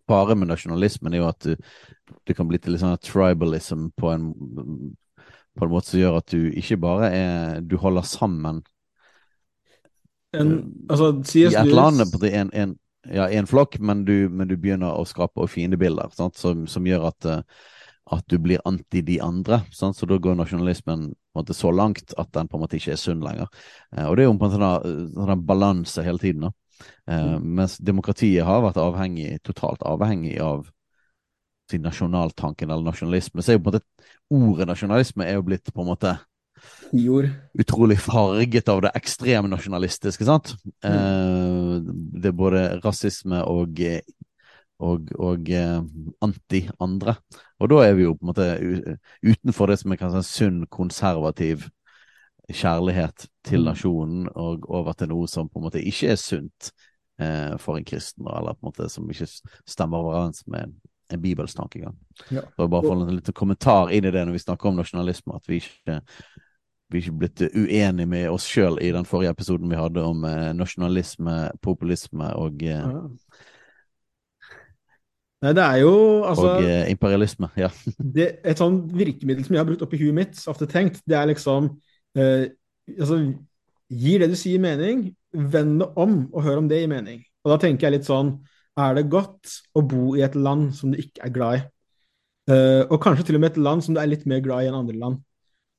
[0.09, 1.55] fare med nasjonalismen er jo at du,
[2.26, 4.30] du kan bli til litt sånn tribalism på en,
[5.55, 8.61] på en måte som gjør at du ikke bare er Du holder sammen
[10.36, 10.51] en,
[10.89, 12.76] altså, i et land på en, en,
[13.13, 17.27] ja, en flokk, men du, men du, begynner å skape fiendebilder som, som gjør at,
[18.15, 19.61] at du blir anti de andre.
[19.75, 19.97] Sant?
[19.97, 23.23] Så da går nasjonalismen måte, så langt at den på en måte ikke er sunn
[23.25, 23.49] lenger.
[23.95, 26.47] Eh, og det er jo på en måte sånn balanse hele tiden.
[26.47, 26.53] da.
[27.07, 30.65] Uh, mens demokratiet har vært avhengig, totalt avhengig av
[31.71, 33.41] sin nasjonaltanken eller nasjonalisme.
[33.41, 36.17] Så er jo på en måte ordet nasjonalisme er jo blitt på en måte
[36.95, 37.30] Jord.
[37.59, 40.53] utrolig farget av det ekstreme nasjonalistiske, sant?
[40.86, 40.91] Mm.
[40.91, 41.74] Eh,
[42.22, 43.82] det er både rasisme og
[44.84, 45.82] og, og eh,
[46.26, 47.16] anti-andre.
[47.63, 48.47] Og da er vi jo på en måte
[49.24, 51.70] utenfor det som er kanskje en sunn, konservativ
[52.51, 53.70] kjærlighet til mm.
[53.70, 56.74] nasjonen og over til noe som på en måte ikke er sunt
[57.22, 59.30] eh, for en kristen, eller på en måte som ikke
[59.66, 60.76] stemmer overens med en,
[61.16, 61.95] en bibelsk tankegang.
[62.30, 62.45] Ja.
[62.55, 65.49] Så bare få en liten kommentar inn i det når vi snakker om nasjonalisme, at
[65.49, 66.01] vi ikke
[66.93, 70.51] vi ikke blitt uenige med oss sjøl i den forrige episoden vi hadde om eh,
[70.57, 72.88] nasjonalisme, populisme og eh.
[75.43, 77.69] Nei, det er jo altså, Og eh, imperialisme, ja.
[78.17, 81.29] det, et sånn virkemiddel som jeg har brukt oppi huet mitt, ofte tenkt, det er
[81.33, 81.73] liksom
[82.17, 82.47] eh,
[82.95, 83.21] altså,
[83.86, 85.11] Gir det du sier, mening?
[85.36, 87.19] Vend det om, og hør om det gir mening.
[87.45, 88.31] Og da tenker jeg litt sånn
[88.81, 91.61] Er det godt å bo i et land som du ikke er glad i?
[92.49, 94.67] Uh, og kanskje til og med et land som du er litt mer glad i
[94.69, 95.21] enn andre land.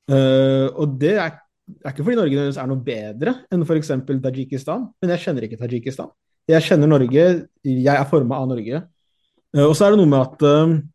[0.07, 1.39] Uh, og det er,
[1.83, 3.91] er, ikke fordi Norge er noe bedre enn f.eks.
[4.23, 6.13] Tajikistan, men jeg kjenner ikke Tajikistan.
[6.47, 7.25] Jeg kjenner Norge,
[7.67, 8.85] jeg er forma av Norge.
[9.55, 10.85] Uh, og så er det noe med at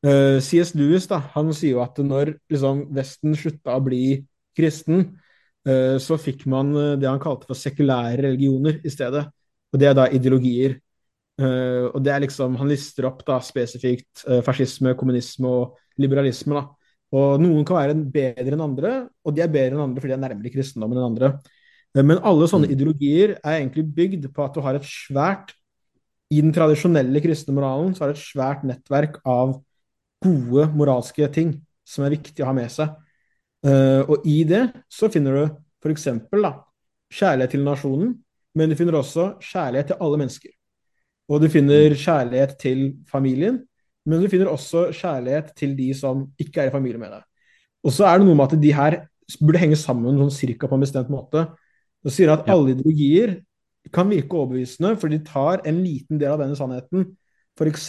[0.00, 4.22] CS Lewis da, han sier jo at når liksom, Vesten slutta å bli
[4.56, 5.04] kristen,
[5.68, 9.26] eh, så fikk man eh, det han kalte for sekulære religioner i stedet.
[9.70, 10.78] Og det er da ideologier.
[11.40, 16.54] Eh, og det er liksom, Han lister opp da spesifikt fascisme, kommunisme og liberalisme.
[16.54, 16.79] da.
[17.10, 18.92] Og Noen kan være bedre enn andre,
[19.26, 21.32] og de er bedre enn andre fordi de er nærmere kristendommen enn andre.
[21.98, 22.74] Men alle sånne mm.
[22.76, 25.56] ideologier er egentlig bygd på at du har et svært
[26.30, 29.56] I den tradisjonelle kristne moralen så har du et svært nettverk av
[30.22, 32.92] gode moralske ting som er viktig å ha med seg.
[33.66, 35.42] Uh, og i det så finner du
[35.82, 36.06] f.eks.
[37.10, 38.14] kjærlighet til nasjonen,
[38.54, 40.52] men du finner også kjærlighet til alle mennesker.
[41.30, 43.60] Og du finner kjærlighet til familien,
[44.10, 47.26] men du finner også kjærlighet til de som ikke er i familie med deg.
[47.86, 48.96] Og så er det noe med at de her
[49.38, 51.46] burde henge sammen sånn cirka på en bestemt måte.
[52.02, 53.38] Det sier at alle ideologier
[53.94, 57.06] kan virke overbevisende, for de tar en liten del av denne sannheten,
[57.58, 57.88] f.eks.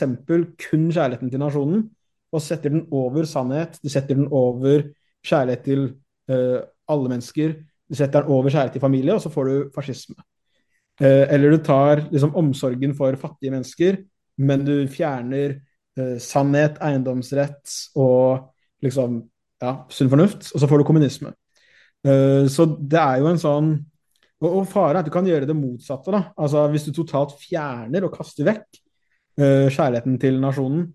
[0.62, 1.86] kun kjærligheten til nasjonen,
[2.32, 3.78] og setter den over sannhet.
[3.84, 4.86] De setter den over
[5.28, 5.84] kjærlighet til
[6.32, 6.62] uh,
[6.92, 7.58] alle mennesker.
[7.92, 10.16] De setter den over kjærlighet til familie, og så får du fascisme.
[11.02, 14.00] Uh, eller du tar liksom, omsorgen for fattige mennesker,
[14.42, 15.60] men du fjerner
[16.00, 18.52] uh, sannhet, eiendomsrett og
[18.86, 19.22] liksom
[19.62, 21.36] ja, sunn fornuft, og så får du kommunisme.
[22.02, 23.68] så det er jo en sånn
[24.42, 26.10] og, og faren er at du kan gjøre det motsatte.
[26.10, 26.22] da.
[26.34, 28.80] Altså Hvis du totalt fjerner og kaster vekk
[29.38, 30.88] kjærligheten til nasjonen,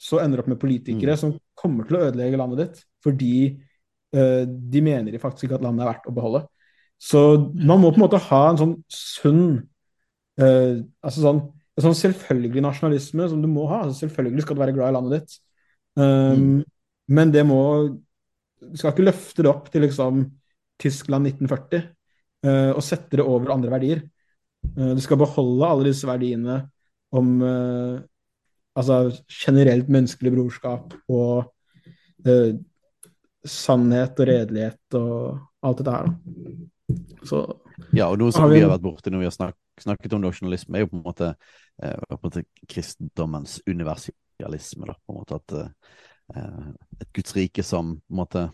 [0.00, 1.20] så ender du opp med politikere mm.
[1.20, 3.34] som kommer til å ødelegge landet ditt fordi
[4.16, 6.40] de mener faktisk ikke at landet er verdt å beholde.
[6.96, 7.20] Så
[7.52, 9.44] man må på en måte ha en sånn sunn
[10.40, 11.42] uh, altså sånn,
[11.74, 13.82] en sånn selvfølgelig nasjonalisme som du må ha.
[13.84, 15.36] Altså selvfølgelig skal du være glad i landet ditt,
[15.98, 16.58] um, mm.
[17.18, 17.60] men det må
[18.64, 20.22] Du skal ikke løfte det opp til liksom
[20.80, 21.82] Tyskland 1940
[22.46, 24.04] uh, og sette det over andre verdier.
[24.64, 26.54] du skal beholde alle disse verdiene
[27.12, 27.42] om
[28.74, 31.44] altså generelt menneskelig brorskap og
[32.26, 32.54] eh,
[33.44, 36.08] sannhet og redelighet og alt dette her.
[36.08, 36.96] Da.
[37.28, 37.44] Så
[37.94, 40.76] Ja, og noe som vi, har vært borti når vi har snak, snakket om nasjonalisme,
[40.78, 44.86] er jo på en måte, eh, på en måte kristendommens universalisme.
[44.86, 45.56] Da, på en måte at
[46.36, 46.68] eh,
[47.00, 48.44] et Guds rike som på en måte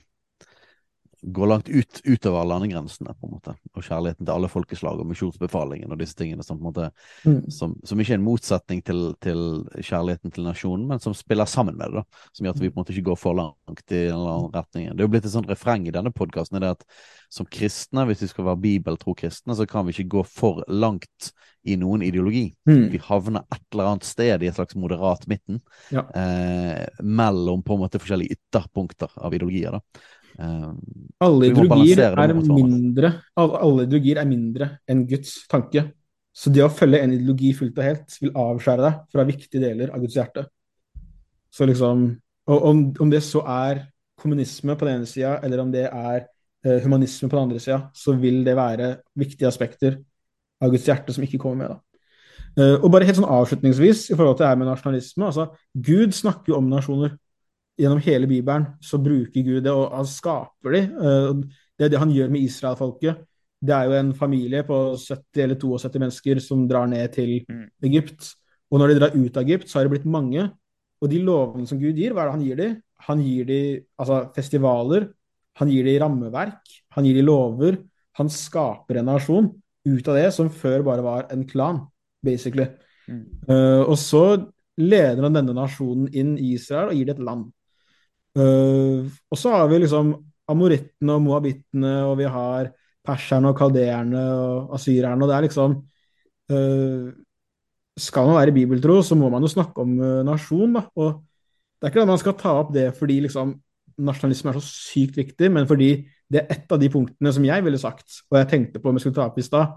[1.22, 3.54] går langt ut, utover landegrensene, på en måte.
[3.74, 6.88] Og kjærligheten til alle folkeslag og misjonsbefalingen og disse tingene som på en måte
[7.24, 7.50] mm.
[7.52, 9.42] som, som, ikke er en motsetning til, til,
[9.76, 12.02] kjærligheten til nasjonen, men som spiller sammen med det.
[12.02, 14.32] da, Som gjør at vi på en måte ikke går for langt i en eller
[14.36, 14.88] annen retning.
[14.92, 16.84] Det er jo blitt et sånt refreng i denne podkasten at
[17.30, 21.30] som kristne, hvis vi skal være bibeltro kristne, så kan vi ikke gå for langt
[21.68, 22.48] i noen ideologi.
[22.68, 22.86] Mm.
[22.92, 25.60] Vi havner et eller annet sted i et slags moderat midten
[25.92, 26.06] ja.
[26.16, 29.76] eh, mellom på en måte forskjellige ytterpunkter av ideologier.
[29.76, 30.08] da.
[30.38, 30.72] Uh,
[31.24, 35.88] alle, ideologier er mindre, alle ideologier er mindre enn Guds tanke.
[36.30, 39.90] Så det å følge en ideologi fullt og helt vil avskjære deg fra viktige deler
[39.94, 40.46] av Guds hjerte.
[41.50, 42.04] Så liksom,
[42.50, 43.84] og om, om det så er
[44.20, 47.80] kommunisme på den ene sida, eller om det er eh, humanisme på den andre sida,
[47.96, 49.98] så vil det være viktige aspekter
[50.62, 51.74] av Guds hjerte som ikke kommer med.
[51.74, 51.80] da.
[52.58, 55.22] Uh, og bare helt sånn avslutningsvis i forhold til det her med nasjonalisme.
[55.28, 55.44] altså
[55.86, 57.12] Gud snakker jo om nasjoner
[57.80, 60.84] gjennom hele Bibelen så bruker Gud det, og han skaper de.
[60.86, 63.24] Eh, det er det han gjør med israelfolket.
[63.60, 67.66] Det er jo en familie på 70 eller 72 mennesker som drar ned til mm.
[67.88, 68.32] Egypt.
[68.70, 70.46] Og når de drar ut av Egypt, så har det blitt mange.
[71.00, 72.76] Og de lovene som Gud gir, hva er det han gir dem?
[73.08, 75.08] Han gir dem altså, festivaler,
[75.60, 76.60] han gir dem rammeverk,
[76.96, 77.80] han gir dem lover.
[78.20, 79.48] Han skaper en nasjon
[79.88, 81.84] ut av det som før bare var en klan,
[82.24, 82.66] basically.
[83.08, 83.22] Mm.
[83.48, 84.24] Uh, og så
[84.80, 87.48] leder han denne nasjonen inn i Israel og gir det et land.
[88.38, 90.12] Uh, og så har vi liksom
[90.50, 92.70] amorittene og moabittene, og vi har
[93.06, 95.24] perserne og kaldeerne og asyrerne.
[95.24, 95.80] Og det er liksom
[96.52, 97.10] uh,
[98.00, 100.86] Skal man være bibeltro, så må man jo snakke om uh, nasjon, da.
[100.96, 101.18] Og
[101.80, 103.58] det er ikke at man skal ta opp det fordi liksom
[104.00, 105.90] nasjonalisme er så sykt viktig, men fordi
[106.30, 108.96] det er et av de punktene som jeg ville sagt, og jeg tenkte på om
[108.96, 109.74] jeg skulle ta opp i stad,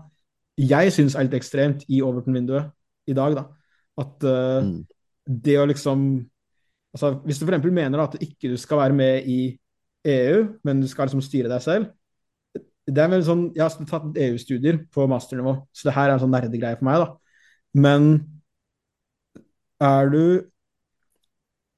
[0.60, 2.70] jeg syns er litt ekstremt i Overton-vinduet
[3.10, 3.44] i dag, da.
[4.00, 4.70] At mm.
[5.44, 6.06] det å liksom
[6.94, 7.66] altså, Hvis du f.eks.
[7.66, 9.42] mener at du ikke skal være med i
[10.06, 11.92] EU, men du skal liksom styre deg selv
[12.84, 16.24] det er vel sånn, Jeg har tatt EU-studier på masternivå, så det her er en
[16.24, 17.04] sånn nerdegreie for meg.
[17.04, 17.08] da.
[17.74, 18.10] Men
[19.84, 20.24] er du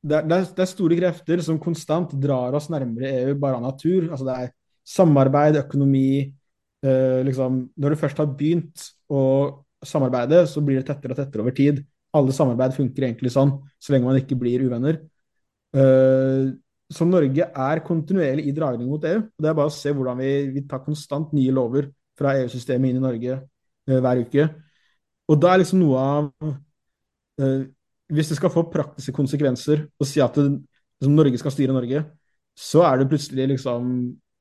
[0.06, 4.12] det er, det er, store krefter som konstant drar oss nærmere EU bare av natur.
[4.12, 4.52] altså Det er
[4.86, 6.10] samarbeid, økonomi
[6.86, 9.22] eh, liksom, Når du først har begynt å
[9.86, 11.82] samarbeide, så blir det tettere og tettere over tid
[12.16, 15.02] alle samarbeid funker egentlig sånn, så lenge man ikke blir uvenner.
[15.76, 16.54] Uh,
[16.92, 19.24] så Norge er kontinuerlig i dragning mot EU.
[19.26, 22.92] og Det er bare å se hvordan vi, vi tar konstant nye lover fra EU-systemet
[22.92, 24.48] inn i Norge uh, hver uke.
[25.32, 27.64] Og da er liksom noe av uh,
[28.14, 30.46] Hvis det skal få praktiske konsekvenser å si at det,
[31.02, 32.04] liksom, Norge skal styre Norge,
[32.56, 33.88] så er du plutselig liksom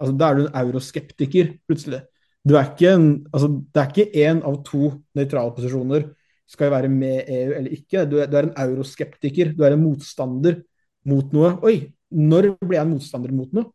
[0.02, 2.02] altså Da er du en euroskeptiker, plutselig.
[2.44, 6.04] Du er ikke en, altså, det er ikke én av to nøytrale posisjoner
[6.50, 8.04] skal jeg være med EU eller ikke?
[8.08, 9.54] Du du er, en euroskeptiker.
[9.56, 10.60] Du er en motstander
[11.08, 11.54] mot noe.
[11.64, 11.78] Oi,
[12.10, 13.70] når ble jeg en motstander mot noe?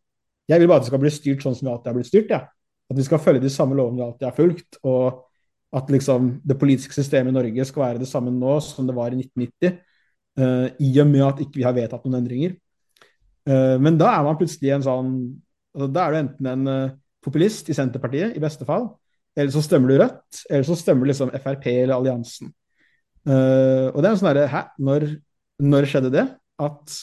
[0.49, 2.31] Jeg vil bare at det skal bli styrt sånn som vi alltid har blitt styrt.
[2.33, 2.43] Ja.
[2.89, 4.79] At vi skal følge de samme lovene vi alltid har fulgt.
[4.81, 5.25] Og
[5.75, 9.13] at liksom det politiske systemet i Norge skal være det samme nå som det var
[9.13, 9.77] i 1990.
[10.39, 12.55] uh, i og med at ikke vi har vedtatt noen endringer.
[13.49, 15.11] Uh, men da er man plutselig en sånn
[15.75, 18.87] altså, Da er du enten en uh, populist i Senterpartiet, i beste fall,
[19.37, 22.53] eller så stemmer du Rødt, eller så stemmer du liksom Frp eller alliansen.
[23.29, 25.05] Og det er sånn derre Hæ, når,
[25.61, 26.25] når skjedde det?
[26.59, 26.95] At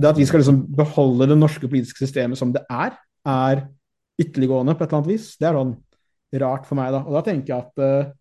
[0.00, 2.96] det at vi skal liksom beholde det norske politiske systemet som det er,
[3.28, 3.66] er
[4.20, 5.32] ytterliggående på et eller annet vis.
[5.40, 5.74] Det er sånn
[6.42, 7.02] rart for meg, da.
[7.04, 8.12] Og da tenker jeg at uh,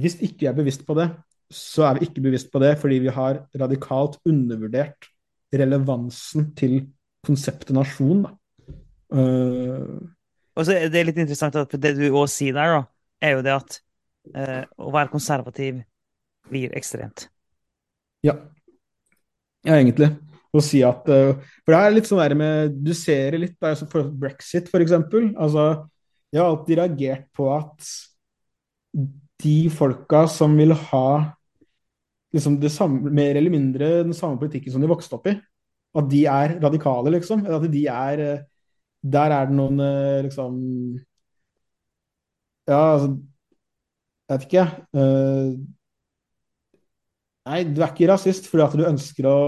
[0.00, 1.10] hvis ikke vi er bevisst på det,
[1.50, 5.10] så er vi ikke bevisst på det fordi vi har radikalt undervurdert
[5.50, 6.78] relevansen til
[7.26, 8.24] konseptet nasjon.
[8.24, 8.32] Da.
[9.10, 10.00] Uh,
[10.56, 12.82] og så er Det litt interessant at det du òg sier der, da,
[13.20, 13.80] er jo det at
[14.36, 15.82] uh, å være konservativ
[16.50, 17.28] blir ekstremt.
[18.26, 18.36] Ja.
[19.64, 20.10] Ja, egentlig.
[20.50, 23.58] Å si at uh, For det er litt sånn der med Du ser det litt
[23.62, 24.94] da, for brexit, f.eks.
[24.98, 25.66] Altså,
[26.30, 27.90] jeg har alltid reagert på at
[29.40, 31.06] de folka som vil ha
[32.34, 35.34] liksom det samme, mer eller mindre den samme politikken som de vokste opp i,
[35.98, 37.42] at de er radikale, liksom.
[37.50, 38.42] At de er eh,
[39.02, 40.58] Der er det noen eh, liksom
[42.68, 43.16] Ja, altså
[44.28, 45.79] Jeg vet ikke, jeg.
[47.50, 49.38] Nei, du er ikke rasist fordi at du ønsker å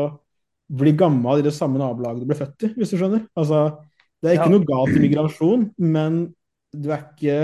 [0.72, 3.26] bli gammel i det samme nabolaget du ble født i, hvis du skjønner.
[3.38, 3.66] Altså,
[4.22, 4.54] det er ikke ja.
[4.54, 6.24] noe galt i migrasjon, men
[6.72, 7.36] du er ikke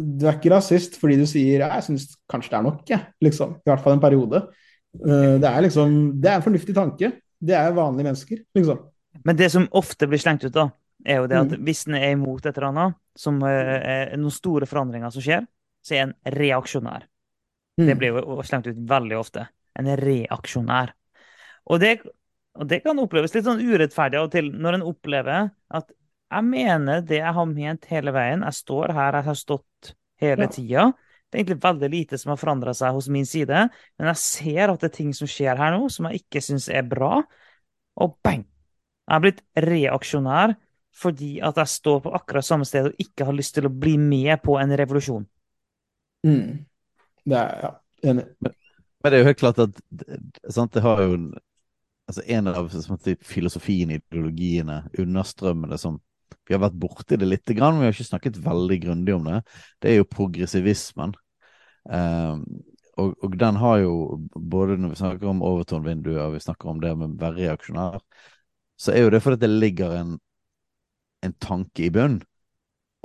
[0.00, 3.06] du er ikke rasist fordi du sier jeg syns kanskje det er nok, jeg.
[3.24, 3.58] Liksom.
[3.60, 4.42] I hvert fall en periode.
[4.96, 7.12] Eh, det er liksom, det er en fornuftig tanke.
[7.40, 8.80] Det er vanlige mennesker, liksom.
[9.26, 10.70] Men det som ofte blir slengt ut, da,
[11.04, 11.64] er jo det at mm.
[11.66, 13.76] hvis en er imot et eller annet, som eh,
[14.10, 15.46] er noen store forandringer som skjer,
[15.84, 17.06] så er en reaksjonær.
[17.78, 17.86] Mm.
[17.86, 19.46] Det blir jo slengt ut veldig ofte.
[19.78, 20.94] En reaksjonær.
[21.70, 21.92] Og det,
[22.58, 25.92] og det, kan oppleves litt sånn urettferdig av og til, når en opplever at
[26.30, 28.44] jeg mener det jeg har ment hele veien.
[28.46, 29.92] Jeg står her, jeg har stått
[30.22, 30.52] hele ja.
[30.54, 30.84] tida.
[31.30, 33.66] Det er egentlig veldig lite som har forandra seg hos min side,
[33.98, 36.66] men jeg ser at det er ting som skjer her nå som jeg ikke syns
[36.74, 37.20] er bra.
[38.02, 38.42] Og bang!
[39.06, 40.56] Jeg har blitt reaksjonær
[41.00, 43.94] fordi at jeg står på akkurat samme sted og ikke har lyst til å bli
[43.98, 45.22] med på en revolusjon.
[46.26, 46.66] Mm.
[47.30, 47.70] Det er ja,
[48.10, 48.26] enig.
[48.42, 48.56] Men,
[49.00, 49.80] men, det er jo helt klart at
[50.50, 51.16] sant, det har jo
[52.10, 56.00] altså en av måte, filosofien, ideologiene, understrømmene som
[56.48, 59.28] vi har vært borti det litt, grann, men vi har ikke snakket veldig grundig om
[59.28, 59.40] det.
[59.82, 61.14] Det er jo progressivismen.
[61.86, 62.42] Um,
[62.98, 63.92] og, og, den har jo,
[64.34, 68.00] både når vi snakker om overtonvinduet og vi snakker om det med å være reaksjonær,
[68.80, 70.16] så er jo det fordi det ligger en,
[71.24, 72.18] en tanke i bunn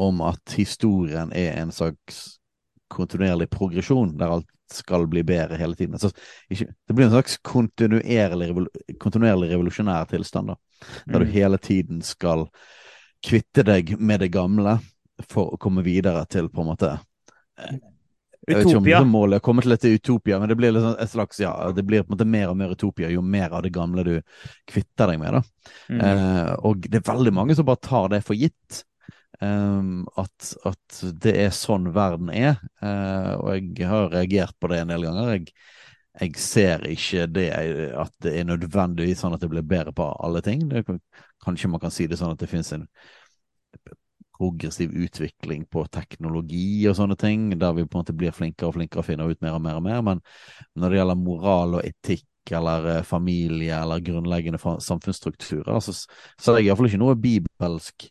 [0.01, 2.39] om at historien er en slags
[2.95, 5.97] kontinuerlig progresjon, der alt skal bli bedre hele tiden.
[5.97, 6.09] Altså,
[6.49, 8.49] ikke, det blir en slags kontinuerlig,
[9.01, 11.25] kontinuerlig revolusjonær tilstand, da, der mm.
[11.25, 12.47] du hele tiden skal
[13.25, 14.79] kvitte deg med det gamle
[15.29, 16.95] for å komme videre til på en måte
[17.55, 17.93] utopia
[18.45, 20.73] jeg vet ikke om det er målet å komme til et utopia, men det blir
[20.75, 23.55] liksom et slags, ja, det blir på en måte mer og mer utopia jo mer
[23.57, 24.13] av det gamle du
[24.69, 25.39] kvitter deg med.
[25.39, 25.71] da.
[25.89, 26.03] Mm.
[26.05, 28.83] Eh, og det er veldig mange som bare tar det for gitt.
[29.41, 32.59] Um, at, at, det er sånn verden er.
[32.83, 35.33] Uh, og jeg har reagert på det en del ganger.
[35.33, 35.51] Jeg,
[36.21, 37.49] jeg ser ikke det
[37.99, 40.67] at det er nødvendigvis sånn at det blir bedre på alle ting.
[40.71, 40.85] Det,
[41.43, 42.87] kanskje man kan si det sånn at det finnes en
[44.35, 48.77] progressiv utvikling på teknologi og sånne ting, der vi på en måte blir flinkere og
[48.77, 50.01] flinkere og finner ut mer og mer og mer.
[50.03, 50.23] Men
[50.75, 56.59] når det gjelder moral og etikk eller eh, familie eller grunnleggende samfunnsstrukturer, så, så er
[56.59, 58.09] det iallfall ikke noe bibelsk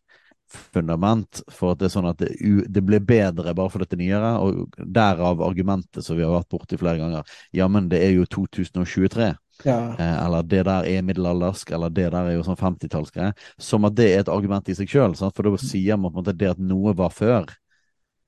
[0.54, 2.30] fundament for at det er sånn at det,
[2.70, 6.50] det blir bedre bare fordi det er nyere, og derav argumentet som vi har vært
[6.54, 7.34] borti flere ganger.
[7.56, 9.32] Ja, men det er jo 2023.
[9.62, 9.78] Ja.
[9.98, 13.34] Eh, eller det der er middelaldersk, eller det der er jo sånn 50-tallsgreie.
[13.60, 16.22] Som at det er et argument i seg sjøl, for da sier man på en
[16.22, 17.46] måte det at noe var før.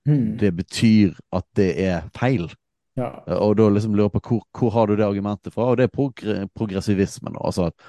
[0.07, 0.37] Mm.
[0.39, 2.49] Det betyr at det er feil.
[2.97, 3.11] Ja.
[3.43, 6.47] Og da liksom lurer på hvor, hvor har du det argumentet fra, og det er
[6.57, 7.37] progressivismen.
[7.43, 7.89] Altså at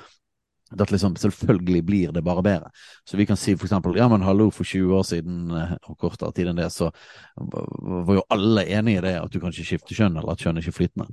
[0.75, 2.71] at liksom, selvfølgelig blir det bare bedre.
[3.07, 5.97] Så vi kan si for eksempel ja, men hallo, for 20 år siden eh, og
[6.01, 6.91] kortere tid enn det, så
[7.37, 10.59] var jo alle enige i det at du kan ikke skifte kjønn, eller at kjønn
[10.59, 11.07] er ikke flytende.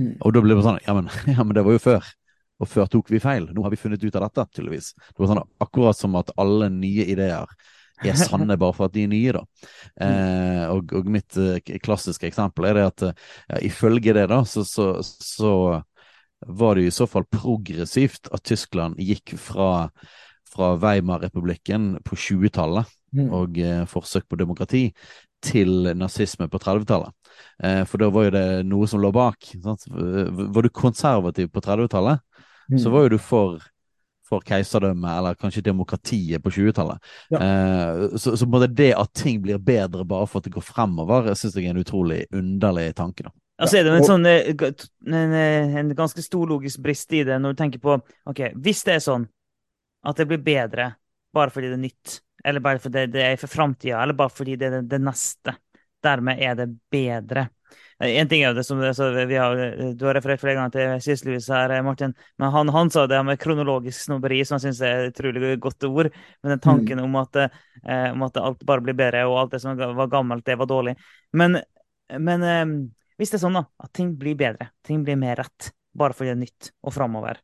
[0.00, 0.14] Mm.
[0.20, 2.14] Og da blir det sånn ja men, ja, men det var jo før.
[2.60, 3.48] Og før tok vi feil.
[3.56, 4.92] Nå har vi funnet ut av dette, tydeligvis.
[5.14, 7.48] Det var sånn akkurat som at alle nye ideer
[8.00, 9.44] er sanne bare for at de er nye, da.
[10.00, 10.06] Mm.
[10.06, 14.62] Eh, og, og, mitt eh, klassiske eksempel er det at ja, ifølge det, da, så,
[14.64, 15.50] så, så
[16.46, 19.88] var det i så fall progressivt at Tyskland gikk fra,
[20.48, 23.26] fra Weimar-republikken på 20-tallet mm.
[23.28, 24.84] og eh, forsøk på demokrati
[25.44, 27.12] til nazisme på 30-tallet.
[27.64, 29.52] Eh, for da var jo det noe som lå bak.
[29.64, 29.86] Sant?
[29.90, 32.24] Var du konservativ på 30-tallet,
[32.72, 32.80] mm.
[32.80, 33.60] så var jo du for
[34.30, 37.08] for keiserdømme, eller kanskje demokratiet på 20-tallet.
[37.34, 37.40] Ja.
[37.42, 41.56] Eh, så, så det at ting blir bedre bare for at det går fremover, syns
[41.58, 43.26] jeg er en utrolig underlig tanke.
[43.26, 43.34] da.
[43.60, 47.36] Altså er det en sånn eh, en, eh, en ganske stor logisk brist i det
[47.42, 49.26] når du tenker på OK, hvis det er sånn
[50.08, 50.94] at det blir bedre
[51.36, 54.56] bare fordi det er nytt, eller bare fordi det er for framtida, eller bare fordi
[54.58, 55.54] det er det neste,
[56.02, 57.46] dermed er det bedre.
[58.00, 59.58] En ting er det som altså, har,
[59.94, 61.24] Du har referert flere ganger til C.S.
[61.26, 62.14] Lewis her, Martin.
[62.40, 65.84] Men han, han sa det med kronologisk snobberi, som jeg syns er et utrolig godt
[65.84, 66.08] ord.
[66.40, 67.04] Men den tanken mm.
[67.04, 70.46] om, at, eh, om, at, alt bare blir bedre, og alt det som var gammelt,
[70.48, 70.96] det var dårlig.
[71.36, 71.60] Men,
[72.16, 72.64] men eh,
[73.20, 76.30] hvis det er sånn da, at ting blir bedre, ting blir mer rett, bare fordi
[76.30, 77.40] det er nytt og framover,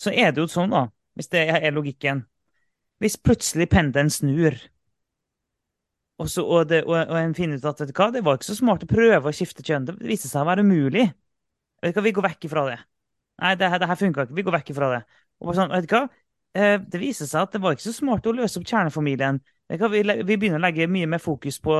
[0.00, 0.86] så er det jo sånn, da,
[1.18, 2.24] hvis det er logikken
[3.00, 4.56] Hvis plutselig pendelen snur,
[6.20, 8.36] og, så, og, det, og, og, en finner ut at vet du hva, det var
[8.36, 11.06] ikke så smart å prøve å skifte kjønn, det viste seg å være umulig,
[11.80, 12.76] vet du hva, vi går vekk ifra det.
[13.40, 15.00] Nei, det, det her funka ikke, vi går vekk ifra det.
[15.40, 16.02] Og sånn, vet du hva,
[16.60, 19.40] eh, det viser seg at det var ikke så smart å løse opp kjernefamilien
[19.70, 21.74] vi, vi, begynner å legge mye mer fokus på,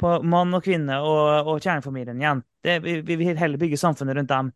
[0.00, 2.40] på mann og kvinne og, og kjernefamilien igjen.
[2.64, 4.52] Det, vi, vi, vil heller bygge samfunnet rundt dem.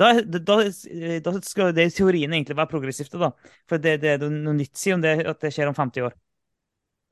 [0.00, 0.56] Da, da,
[1.22, 3.14] da, skal det i teorien egentlig være progressivt.
[3.20, 3.30] da.
[3.70, 6.16] For det, det er noe nytt si om det, at det skjer om 50 år.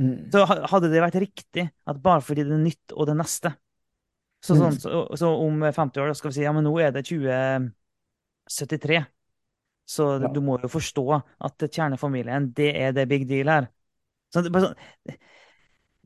[0.02, 0.16] Mm.
[0.34, 3.52] Så hadde det vært riktig at bare fordi det er nytt og det neste
[4.42, 6.90] Så, sånn, så, så om 50 år da skal vi si ja, men nå er
[6.96, 9.04] det 2073.
[9.92, 10.30] Så ja.
[10.32, 11.04] du må jo forstå
[11.46, 13.70] at kjernefamilien, det er det big deal her.
[14.32, 15.18] Sånn, sånn,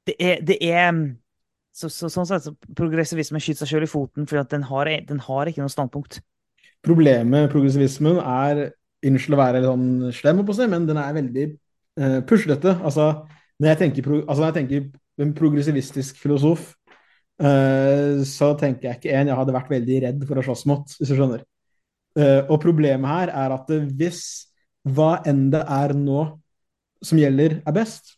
[0.07, 0.91] det er, det er
[1.77, 4.65] så, så, sånn sett så progressivismen skyter seg sjøl i foten, for den
[5.07, 6.21] den har, ikke noe standpunkt.
[6.87, 8.69] Problemet med progressivismen er
[9.07, 11.43] Unnskyld å være litt sånn slem, på seg, men den er veldig
[12.01, 12.73] uh, puslete.
[12.81, 13.11] Altså,
[13.61, 14.87] når jeg tenker, altså, når jeg tenker
[15.23, 16.71] en progressivistisk filosof,
[17.45, 20.97] uh, så tenker jeg ikke en jeg hadde vært veldig redd for å slåss mot,
[20.97, 21.45] hvis du skjønner.
[22.17, 23.71] Uh, og problemet her er at
[24.01, 24.25] hvis
[24.97, 26.25] hva enn det er nå
[27.05, 28.17] som gjelder, er best,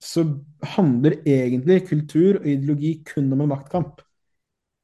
[0.00, 0.24] så
[0.76, 4.02] handler egentlig kultur og ideologi kun om en maktkamp.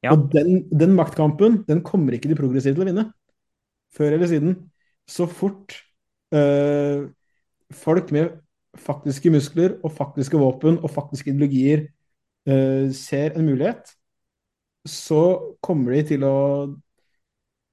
[0.03, 0.13] Ja.
[0.13, 3.05] Og den, den, maktkampen den kommer ikke de progressive til å vinne.
[3.95, 4.57] Før eller siden.
[5.07, 5.77] Så fort
[6.35, 7.07] øh,
[7.73, 8.35] folk med
[8.75, 11.87] faktiske muskler og faktiske våpen og faktiske ideologier
[12.49, 13.95] øh, ser en mulighet,
[14.85, 16.35] så kommer de til å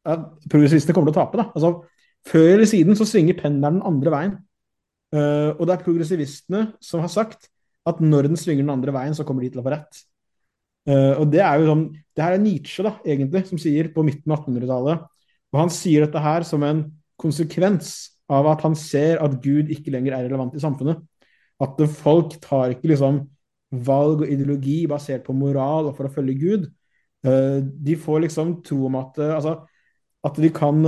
[0.02, 0.16] ja,
[0.50, 1.44] Progressivistene kommer til å tape, da.
[1.54, 1.84] Altså,
[2.26, 4.32] før eller siden så svinger pendelen den andre veien.
[5.12, 7.50] Uh, og det er progressivistene som har sagt
[7.88, 10.00] at når den svinger den andre veien, så kommer de til å få rett.
[10.88, 14.04] Uh, og det er jo sånn Det her er Nietzsche, da, egentlig, som sier på
[14.06, 15.04] midten av 1800-tallet.
[15.52, 16.82] Og han sier dette her som en
[17.20, 17.92] konsekvens
[18.32, 21.00] av at han ser at Gud ikke lenger er relevant i samfunnet.
[21.62, 23.22] At folk tar ikke liksom
[23.72, 26.66] valg og ideologi basert på moral og for å følge Gud.
[27.24, 29.58] Uh, de får liksom tro om at, altså,
[30.24, 30.80] at de kan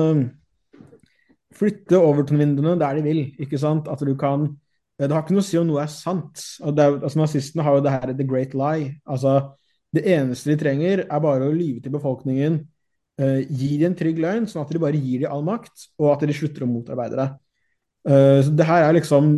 [1.55, 3.23] flytte Overton-vinduene der de vil.
[3.41, 3.89] ikke sant?
[3.91, 4.53] At du kan
[4.95, 6.39] Det har ikke noe å si om noe er sant.
[6.63, 9.01] Er, altså Nazistene har jo det her the great lie.
[9.05, 9.57] altså
[9.95, 12.61] Det eneste de trenger, er bare å lyve til befolkningen.
[13.19, 16.13] Uh, gi dem en trygg løgn, sånn at de bare gir dem all makt, og
[16.13, 17.27] at de slutter å motarbeide det.
[18.07, 19.37] Uh, så det her er liksom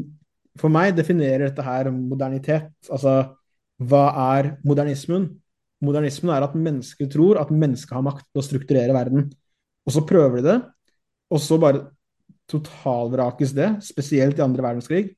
[0.57, 2.71] For meg definerer dette her modernitet.
[2.89, 3.37] Altså,
[3.77, 4.05] hva
[4.37, 5.27] er modernismen?
[5.85, 9.27] Modernismen er at mennesker tror at mennesket har makt til å strukturere verden.
[9.85, 10.57] Og så prøver de det,
[11.29, 11.85] og så bare
[12.51, 15.11] totalvrakes det, spesielt i andre verdenskrig,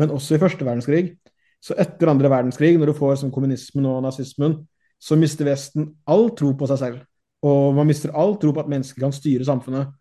[0.00, 1.16] men også i første verdenskrig.
[1.64, 4.58] Så etter andre verdenskrig, når du får som kommunismen og nazismen,
[5.00, 7.02] så mister Vesten all tro på seg selv.
[7.44, 9.92] Og man mister all tro på at mennesker kan styre samfunnet.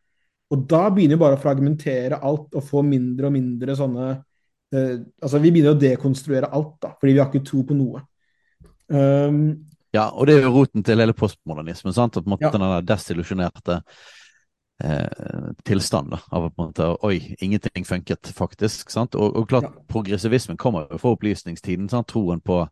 [0.53, 4.97] Og da begynner vi bare å fragmentere alt og få mindre og mindre sånne eh,
[5.23, 8.03] Altså, vi begynner å dekonstruere alt, da, fordi vi har ikke tro på noe.
[8.91, 9.39] Um,
[9.95, 11.95] ja, og det er jo roten til hele postmodernismen.
[11.95, 12.17] sant?
[12.17, 12.53] At på en måte ja.
[12.57, 13.79] den desillusjonerte
[14.83, 16.13] eh, tilstand.
[16.13, 18.89] Da, av på en måte Oi, ingenting funket faktisk.
[18.89, 19.15] sant?
[19.15, 19.85] Og, og klart, ja.
[19.89, 21.89] progressivismen kommer jo fra opplysningstiden.
[21.89, 22.07] sant?
[22.09, 22.63] Troen på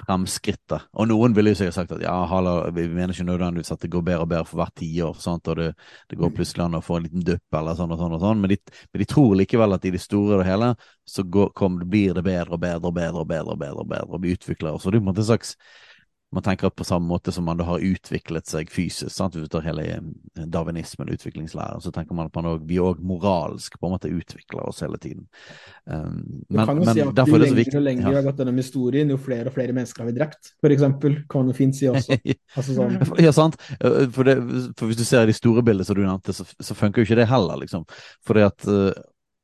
[0.00, 0.88] fremskrittet.
[0.96, 3.90] Og noen ville jo sikkert sagt at ja, hala, vi mener ikke nødvendigvis at det
[3.92, 5.68] går bedre og bedre for hvert tiår, og det,
[6.08, 6.36] det, går mm.
[6.38, 8.40] plutselig an å få en liten dupp eller sånn og sånn, og sånn.
[8.42, 10.72] Men, de, men de tror likevel at i det store og hele
[11.08, 13.92] så går, kom, blir det bedre og bedre og bedre og bedre og bedre, og
[13.92, 14.86] bedre, og vi utvikler oss.
[14.86, 15.54] Og det er på en måte en slags
[16.32, 19.34] man tenker på samme måte som man da har utviklet seg fysisk, sant?
[19.34, 23.00] hvis du tar hele eh, darwinismen, utviklingslæren, så tenker man at man også, vi òg
[23.02, 25.26] moralsk på en måte utvikler oss hele tiden.
[25.90, 28.12] Um, men, kan jo men si at jo lenger og lenger ja.
[28.12, 31.18] vi har gått gjennom historien, jo flere og flere mennesker har vi drept, eksempel.
[31.30, 32.20] Kan man fint si også.
[32.54, 32.98] Altså sånn.
[33.18, 33.58] Ja, sant.
[33.80, 34.38] Eh, for, det,
[34.78, 37.18] for, hvis du ser de store bildene som du nevnte, så, så funker jo ikke
[37.24, 37.88] det heller, liksom.
[38.26, 38.94] Fordi at uh,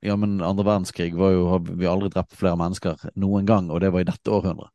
[0.06, 3.82] ja, men andre verdenskrig var jo, har vi aldri drept flere mennesker noen gang, og
[3.82, 4.70] det var i dette århundret.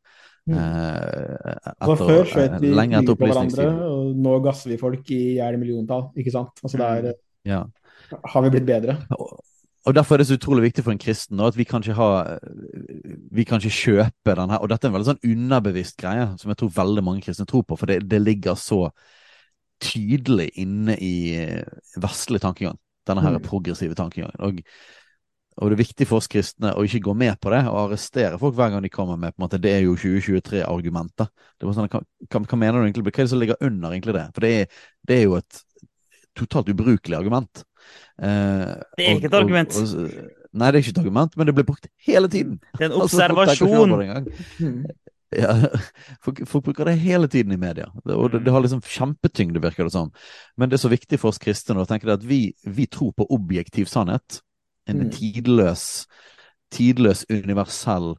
[0.50, 0.56] Mm.
[0.58, 3.78] Eh, etter, før skjøt vi mye etter opplysningstiden.
[3.86, 6.58] og nå gasser vi folk i hjel milliontall, ikke sant?
[6.64, 7.22] Altså der mm.
[7.46, 7.62] ja.
[8.34, 8.96] har vi blitt bedre.
[9.86, 12.10] og Derfor er det så utrolig viktig for en kristen at vi kan ikke ha
[13.34, 14.62] Vi kan ikke kjøpe den her.
[14.62, 17.66] Og dette er en veldig sånn underbevisst greie som jeg tror veldig mange kristne tror
[17.66, 18.88] på, for det, det ligger så
[19.82, 21.14] tydelig inne i
[21.98, 22.78] vestlig tankegang.
[23.06, 23.42] Denne her Mm.
[23.42, 24.38] progressive tankegangen.
[24.38, 24.62] Og,
[25.56, 28.38] og det er viktig for oss kristne å ikke gå med på det og arrestere
[28.40, 31.28] folk hver gang de kommer med på en måte, det er jo 2023-argumenter.
[31.60, 32.00] Det var sånn, hva,
[32.32, 33.04] hva, mener du egentlig?
[33.04, 34.24] Hva er det som ligger under egentlig det?
[34.32, 34.80] For det er,
[35.10, 35.60] det er jo et
[36.40, 37.64] totalt ubrukelig argument.
[38.16, 39.76] Eh, Det er ikke et og- og- argument.
[39.76, 42.58] og- nei, det er ikke et argument, men det blir brukt hele tiden.
[42.78, 44.36] Det er en Altså, observasjon.
[44.58, 44.84] Mm.
[45.32, 45.54] Ja,
[46.20, 49.84] folk, folk bruker det hele tiden i media, og det, det har liksom kjempetyngde, virker
[49.84, 50.10] det som.
[50.58, 53.24] Men det er så viktig for oss kristne å tenke at vi, vi tror på
[53.32, 54.42] objektiv sannhet.
[54.88, 55.10] En Mm.
[55.10, 56.06] tidløs,
[56.70, 58.14] tidløs, universell,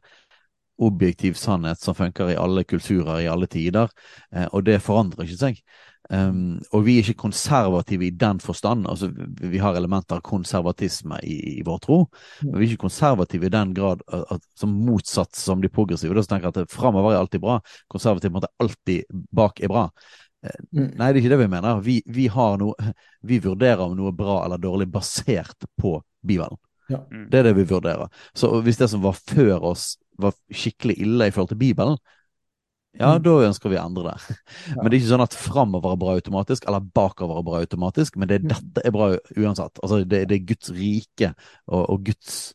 [0.78, 3.88] objektiv sannhet som funker i alle kulturer, i alle tider.
[4.34, 5.60] Eh, og det forandrer ikke seg.
[6.10, 8.86] Um, og vi er ikke konservative i den forstand.
[8.86, 11.98] altså Vi vi har elementer av konservatisme i, i vår tro,
[12.42, 16.14] men vi er ikke konservative i den grad at, at, som motsatt som de progressive.
[16.14, 17.60] Da tenker jeg at framover er alltid bra.
[17.88, 19.86] Konservativ på en måte alltid bak er bra.
[20.72, 20.90] Mm.
[20.98, 21.80] Nei, det er ikke det vi mener.
[21.84, 22.92] Vi, vi, har noe,
[23.24, 26.58] vi vurderer om noe er bra eller dårlig basert på Bibelen.
[26.92, 27.00] Ja.
[27.10, 27.28] Mm.
[27.32, 28.10] Det er det vi vurderer.
[28.36, 31.96] Så hvis det som var før oss var skikkelig ille i forhold til Bibelen,
[32.94, 33.22] ja, Mm.
[33.24, 34.36] da ønsker vi å endre det.
[34.76, 38.16] Men det er ikke sånn at framover er bra automatisk, eller bakover er bra automatisk,
[38.16, 39.80] men det dette er bra uansett.
[39.82, 41.32] Altså, det, det er Guds rike
[41.66, 42.52] og, og Guds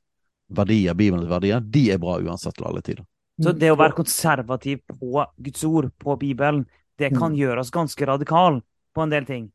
[0.47, 3.03] verdier, Bibelens verdier, de er bra uansett til alle tider.
[3.39, 6.63] Så det å være konservativ på Guds ord, på Bibelen,
[6.99, 7.39] det kan Mm.
[7.39, 8.61] gjøre oss ganske radikale
[8.93, 9.51] på en del ting.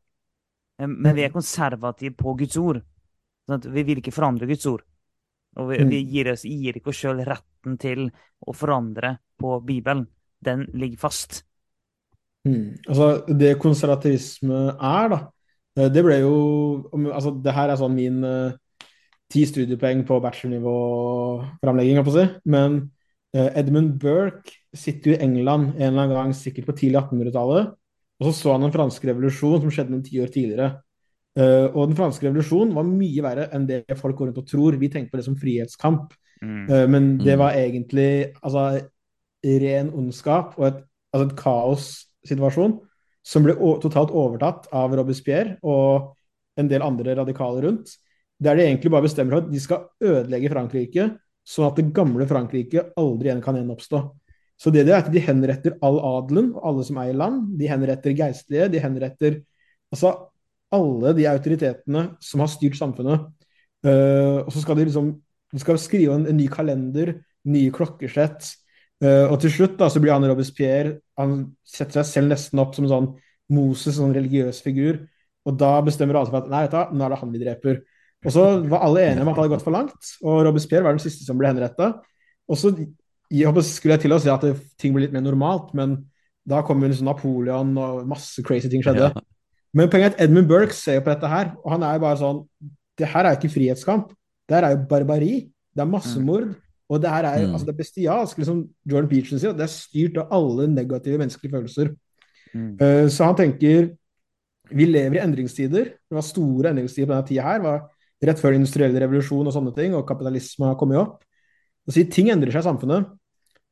[0.79, 1.33] Men vi er Mm.
[1.33, 2.81] konservative på Guds ord.
[3.47, 4.81] Sånn at vi vil ikke forandre Guds ord.
[5.57, 5.89] Og vi, Mm.
[5.89, 8.11] vi gir, oss, gir ikke oss sjøl retten til
[8.45, 10.07] å forandre på Bibelen.
[10.43, 11.43] Den ligger fast.
[12.45, 12.77] Mm.
[12.87, 15.31] Altså, det konservativisme er, da,
[15.77, 18.51] eh, det ble jo Altså, det her er sånn min eh,
[19.29, 22.39] ti studiepoeng på bachelornivå-framlegging, holdt på å si.
[22.45, 22.91] Men
[23.35, 27.73] Edmund Burke sitter jo i England en eller annen gang, sikkert på tidlig 1800-tallet,
[28.19, 30.69] og så så han den franske revolusjon som skjedde noen tiår tidligere.
[31.35, 34.77] Eh, og den franske revolusjonen var mye verre enn det folk går rundt og tror.
[34.79, 36.13] Vi tenker på det som frihetskamp.
[36.41, 36.69] Mm.
[36.69, 37.39] Eh, Men det Mm.
[37.39, 38.87] var egentlig altså,
[39.43, 40.83] ren ondskap og et,
[41.13, 42.79] altså et kaossituasjon
[43.25, 46.15] som ble o totalt overtatt av Robespierre og
[46.57, 47.97] en del andre radikale rundt.
[48.41, 51.91] Der de egentlig bare bestemmer seg for at de skal ødelegge Frankrike, sånn at det
[51.95, 54.01] gamle Frankrike aldri igjen kan gjenoppstå.
[54.57, 57.51] Så det, det er at de henretter all adelen alle som eier land.
[57.59, 59.41] De henretter geistlige, de henretter
[59.93, 60.13] altså
[60.75, 63.27] alle de autoritetene som har styrt samfunnet.
[63.85, 65.11] Uh, og så skal de liksom
[65.55, 67.13] de skal skrive en, en ny kalender,
[67.47, 68.47] nye klokkesett.
[69.03, 71.33] Uh, og til slutt da, så blir han Robespierre Han
[71.67, 73.09] setter seg selv nesten opp som en sånn
[73.53, 75.03] Moses, en sånn religiøs figur.
[75.45, 77.43] Og da bestemmer alle seg for at nei, vet du, nå er det han vi
[77.43, 77.81] dreper.
[78.25, 80.95] Og så var alle enige om at det hadde gått for langt, og Robespierre var
[80.95, 81.91] den siste som ble henretta.
[82.49, 85.97] Og så skulle jeg til å si at det, ting ble litt mer normalt, men
[86.45, 89.09] da kom jo liksom Napoleon og masse crazy ting skjedde.
[89.09, 89.25] Ja.
[89.75, 92.03] Men poenget er at Edmund Burke ser jo på dette her, og han er jo
[92.05, 92.45] bare sånn
[92.95, 94.13] Det her er jo ikke frihetskamp.
[94.47, 95.49] Det her er jo barbari.
[95.75, 96.53] Det er massemord.
[96.87, 97.53] Og det her er Mm.
[97.53, 98.37] altså det er bestialsk.
[98.37, 101.89] Liksom Jordan Peterson sier, det er styrt av alle negative menneskelige følelser.
[102.53, 102.77] Mm.
[102.79, 103.89] Uh, Så han tenker
[104.71, 105.83] vi lever i endringstider.
[105.83, 107.59] Det var store endringstider på denne tida her.
[107.59, 107.81] Var
[108.23, 111.19] rett før den industrielle revolusjon og sånne ting, og kapitalisme har kommet opp.
[111.85, 113.11] Og si ting endrer seg i samfunnet.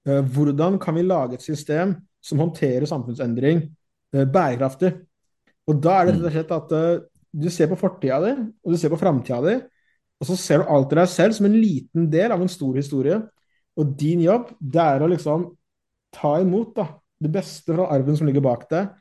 [0.08, 4.94] Eh, Hvordan kan vi lage et system som håndterer samfunnsendring eh, bærekraftig?
[5.70, 7.04] Og da er det rett og slett at eh,
[7.34, 9.56] du ser på fortida di, og du ser på framtida di,
[10.22, 13.18] og så ser du alltid deg selv som en liten del av en stor historie.
[13.80, 15.48] Og din jobb, det er å liksom
[16.14, 16.86] ta imot da,
[17.24, 18.92] det beste fra arven som ligger bak deg,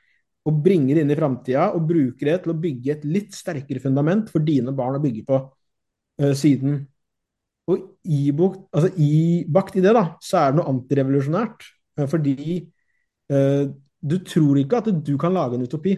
[0.42, 3.82] og bringe det inn i framtida, og bruke det til å bygge et litt sterkere
[3.82, 6.80] fundament for dine barn å bygge på uh, siden.
[7.70, 11.68] Og ibukt, altså ibakt i det, da, så er det noe antirevolusjonært.
[11.98, 12.58] eh, fordi
[13.30, 13.70] uh,
[14.02, 15.94] du tror ikke at du kan lage en utopi,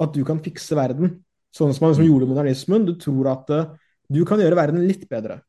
[0.00, 1.18] at du kan fikse verden,
[1.50, 2.86] sånn som man liksom gjorde modernismen.
[2.86, 3.48] Du tror at
[4.06, 5.40] du kan gjøre verden litt bedre.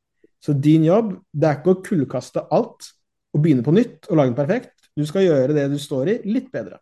[0.42, 2.90] Så din jobb, det er ikke å kullkaste alt
[3.32, 4.74] og begynne på nytt og lage den perfekt.
[4.98, 6.82] Du skal gjøre det du står i, litt bedre.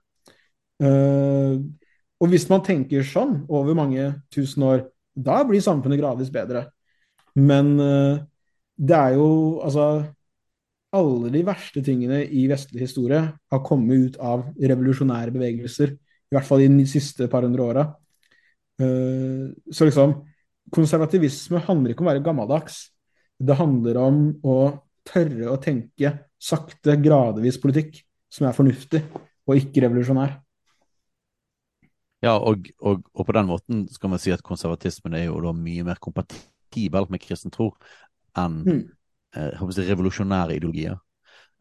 [0.80, 1.60] Eh,
[2.20, 4.84] og hvis man tenker sånn over mange tusen år,
[5.16, 6.68] da blir samfunnet gradvis bedre.
[7.40, 8.22] Men eh,
[8.80, 9.90] det er jo altså
[10.90, 15.92] Alle de verste tingene i vestlig historie har kommet ut av revolusjonære bevegelser.
[15.94, 17.84] I hvert fall i de siste par hundre åra.
[18.82, 20.16] Eh, så liksom
[20.74, 22.80] Konservativisme handler ikke om å være gammeldags.
[23.38, 24.58] Det handler om å
[25.06, 26.12] tørre å tenke
[26.42, 29.02] sakte, gradvis politikk som er fornuftig,
[29.50, 30.36] og ikke revolusjonær.
[32.24, 35.54] Ja, og, og, og på den måten skal man si at konservatismen er jo da
[35.56, 37.72] mye mer kompatibel med kristen tro
[38.38, 38.82] enn Mm.
[39.36, 40.98] eh, si revolusjonære ideologier.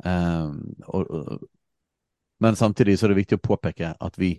[0.05, 1.49] Um, og, og,
[2.41, 4.37] men samtidig så er det viktig å påpeke at vi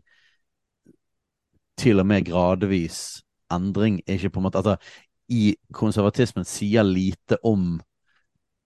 [1.79, 3.21] til og med gradvis
[3.51, 4.75] endring er ikke på en måte Altså,
[5.29, 7.79] i konservatismen sier lite om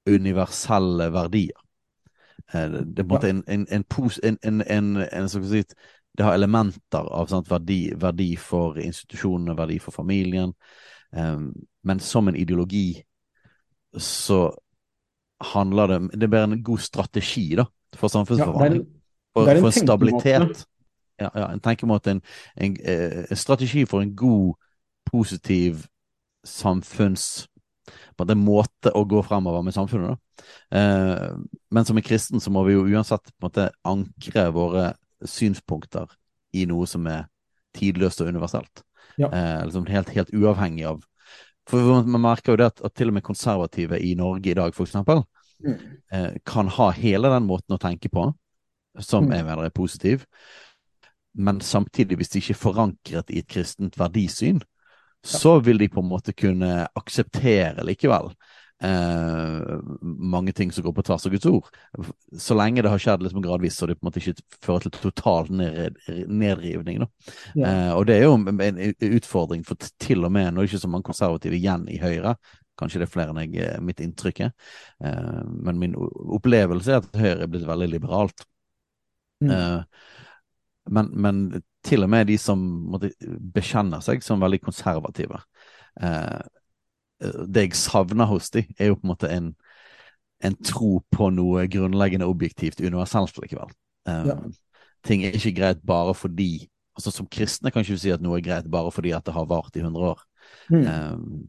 [0.08, 1.58] universelle verdier.
[2.54, 5.22] Eh, Det er på en måte en, en, en, en, en, en, en, en en,
[5.24, 5.64] en si,
[6.18, 10.53] Det har elementer av sant, verdi, verdi for institusjonene, verdi for familien.
[11.11, 11.52] Um,
[11.84, 13.03] men som en ideologi
[13.98, 14.48] så
[15.44, 17.65] handler det Det bare en god strategi da,
[17.95, 18.85] for samfunnsforvandling.
[18.85, 18.99] Ja,
[19.34, 20.65] for, er en stabilitet.
[21.22, 22.22] Ja, ja, en tenkemåte, en,
[22.56, 24.53] en, eh, en strategi for en god,
[25.06, 25.85] positiv
[26.44, 27.48] samfunns
[28.18, 30.15] på en måte, måte å gå fremover med samfunnet.
[30.15, 30.44] Da.
[30.77, 31.35] Eh,
[31.72, 34.94] men som en kristen så må vi jo uansett på en måte ankre våre
[35.30, 36.12] synspunkter
[36.54, 37.26] i noe som er
[37.78, 38.84] tidløst og universelt.
[39.18, 39.30] Ja.
[39.30, 41.04] Eh, liksom helt, helt uavhengig av
[41.70, 44.74] For man merker jo det at, at til og med konservative i Norge i dag,
[44.76, 45.24] for eksempel,
[45.64, 45.78] Mm.
[46.12, 48.34] eh, kan ha hele den måten å tenke på,
[49.00, 49.32] som Mm.
[49.32, 50.26] jeg mener er positiv,
[51.34, 54.62] men samtidig, hvis de ikke er forankret i et kristent verdisyn,
[55.24, 58.34] så vil de på en måte kunne akseptere likevel
[58.84, 61.69] eh, mange ting som går på tvers av Guds ord.
[62.39, 64.95] Så lenge det har skjedd liksom gradvis, så det på en måte ikke fører til
[65.10, 67.03] total ned, nedrivning.
[67.53, 67.68] Ja.
[67.68, 68.81] Eh, og det er jo en, en
[69.14, 72.35] utfordring for til og med, nå er det ikke så mange konservative igjen i Høyre,
[72.80, 74.55] kanskje det er flere enn jeg, eh, mitt inntrykk er,
[75.05, 78.45] eh, men min opplevelse er at Høyre er blitt veldig liberalt.
[79.43, 79.53] Mm.
[79.53, 80.10] Eh,
[80.93, 81.45] men, men
[81.84, 82.60] til og med de som
[82.91, 83.14] måtte,
[83.55, 85.39] bekjenner seg som veldig konservative
[86.01, 86.41] eh,
[87.22, 89.53] Det jeg savner hos de, er jo på en måte en,
[90.44, 93.72] en tro på noe grunnleggende objektivt universelt likevel.
[94.10, 94.38] Um, Ja.
[95.03, 98.45] Ting er ikke greit bare fordi altså Som kristne kan ikke si at noe er
[98.45, 100.19] greit bare fordi at det har vart i 100 år.
[100.69, 100.85] Mm.
[100.85, 101.48] Um,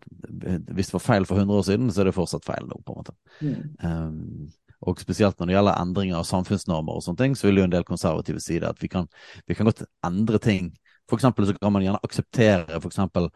[0.72, 2.94] hvis det var feil for 100 år siden, så er det fortsatt feil nå, på
[2.94, 3.12] en måte.
[3.40, 3.74] Mm.
[3.84, 4.48] Um,
[4.88, 7.74] og spesielt når det gjelder endringer av samfunnsnormer og sånne ting, så vil jo en
[7.74, 9.08] del konservative si det at vi kan,
[9.48, 10.72] vi kan godt endre ting.
[11.08, 13.28] For eksempel så kan man gjerne akseptere for eksempel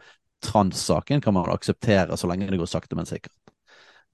[0.43, 3.35] transsaken kan man akseptere så lenge det går sakte, men sikkert.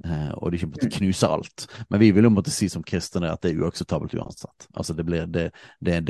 [0.04, 1.68] Eh, og det ikke måtte knuser alt.
[1.90, 4.68] Men vi vil jo måtte si som kristne at det er uakseptabelt uansett.
[4.74, 6.10] Altså det blir det, det er en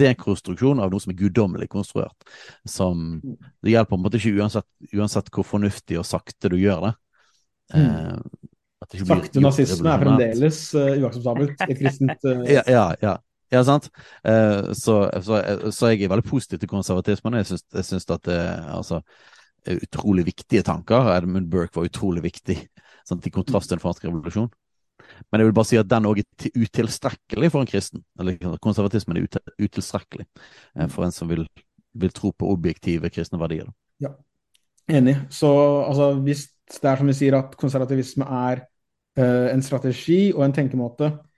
[0.00, 2.28] dekonstruksjon av noe som er guddommelig konstruert.
[2.68, 3.20] Som
[3.62, 6.94] Det hjelper på en måte ikke uansett, uansett hvor fornuftig og sakte du gjør det.
[7.74, 8.16] Eh,
[8.92, 13.14] ikke blir Sakte nazisme er fremdeles uh, uakseptabelt i et kristent uh, Ja, ja, ja.
[13.52, 13.90] Ja, sant?
[14.24, 15.42] Eh, så, så,
[15.74, 17.36] så jeg er veldig positiv til konservatismen.
[17.40, 18.40] Jeg syns, jeg syns at det
[18.72, 19.02] altså,
[19.68, 21.10] er utrolig viktige tanker.
[21.16, 22.56] Edmund Burke var utrolig viktig,
[23.08, 23.28] sant?
[23.28, 24.50] i kontrast til den franske revolusjon.
[25.30, 28.04] Men jeg vil bare si at den òg er utilstrekkelig for en kristen.
[28.20, 29.28] Eller konservatismen er
[29.60, 31.44] utilstrekkelig eh, for en som vil,
[31.92, 33.68] vil tro på objektive kristne verdier.
[34.02, 34.14] Ja,
[34.90, 35.16] Enig.
[35.30, 35.48] Så
[35.82, 36.48] altså, hvis
[36.82, 38.64] det er som vi sier at konservativisme er
[39.18, 41.31] uh, en strategi og en tenkemåte, eh,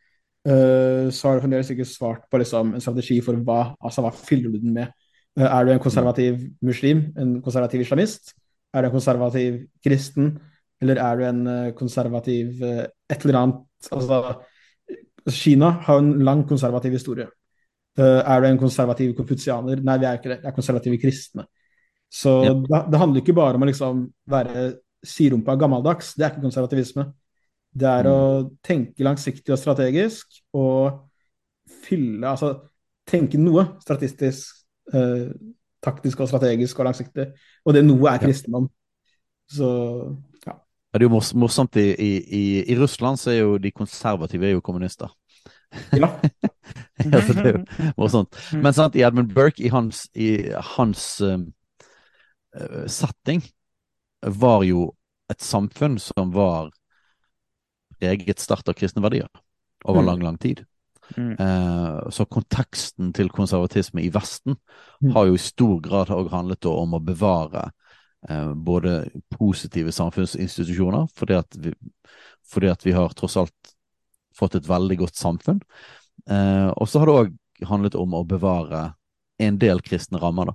[0.44, 4.52] så har du fremdeles ikke svart på liksom, en strategi for hva, altså hva fyller
[4.52, 4.90] du den med.
[5.38, 8.34] Eh, er du en konservativ muslim, en konservativ islamist?
[8.74, 10.34] Er du en konservativ kristen?
[10.82, 13.62] Eller er du en eh, konservativ eh, et eller annet
[13.92, 14.36] Altså,
[15.28, 17.26] Kina har en lang konservativ historie.
[17.98, 19.82] Eh, er du en konservativ konfutsianer?
[19.84, 20.38] Nei, vi er ikke det.
[20.42, 21.46] Vi er konservative kristne.
[22.12, 22.54] Så Ja.
[22.54, 27.04] det, det handler ikke bare om å liksom være sirumpa gammeldags, det er ikke konservativisme.
[27.74, 28.18] Det er å
[28.62, 31.02] tenke langsiktig og strategisk og
[31.84, 32.52] fylle Altså
[33.08, 34.62] tenke noe statistisk,
[34.94, 35.32] eh,
[35.84, 37.26] taktisk og strategisk og langsiktig.
[37.64, 38.70] Og det noe er kristendom.
[39.50, 39.68] Så
[40.46, 40.54] ja.
[40.92, 44.64] Det er jo morsomt i, i, i, Russland så er jo de konservative er jo
[44.64, 45.12] kommunister.
[45.92, 46.08] ja.
[47.12, 48.40] ja, så det er jo morsomt.
[48.54, 51.50] Men sant, i Edmund Burke, i hans, i hans um,
[52.86, 53.42] setting,
[54.24, 54.92] var jo
[55.28, 56.70] et samfunn som var
[58.00, 59.28] preget sterkt av kristne verdier
[59.84, 60.06] over Mm.
[60.06, 60.64] lang, lang tid.
[61.16, 61.32] Mm.
[61.38, 64.56] Eh, så konteksten til konservatisme i Vesten
[65.02, 65.12] Mm.
[65.12, 67.70] har jo i stor grad også handlet om å bevare
[68.28, 71.74] eh, både positive samfunnsinstitusjoner, fordi at, vi,
[72.48, 73.74] fordi at vi har tross alt
[74.34, 75.60] fått et veldig godt samfunn.
[76.30, 77.34] Eh, og så har det òg
[77.68, 78.94] handlet om å bevare
[79.38, 80.54] en del kristne rammer, da.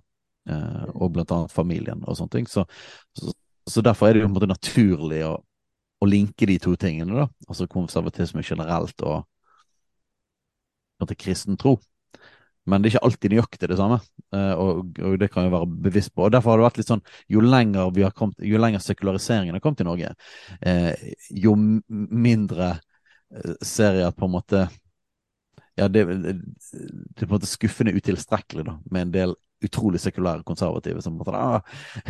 [0.50, 2.48] Eh, og blant annet familien og sånne ting.
[2.50, 2.66] Så,
[3.14, 3.32] så,
[3.70, 5.36] så derfor er det jo på en måte naturlig å,
[6.00, 7.28] å linke de to tingene, da.
[7.48, 9.26] Altså konservatisme generelt og
[11.00, 11.78] på kristen tro.
[12.70, 13.98] Men det er ikke alltid nøyaktig det samme,
[14.36, 16.26] eh, og, og det kan vi være bevisst på.
[16.28, 19.56] Og Derfor har det vært litt sånn, jo lenger, vi har kommet, jo lenger sekulariseringen
[19.56, 20.12] har kommet til Norge,
[20.62, 24.68] eh, jo mindre eh, ser jeg at på en måte
[25.80, 29.36] ja, det, det er på en måte skuffende utilstrekkelig da, med en del
[29.66, 31.62] utrolig sekulære konservative som måtte, ah,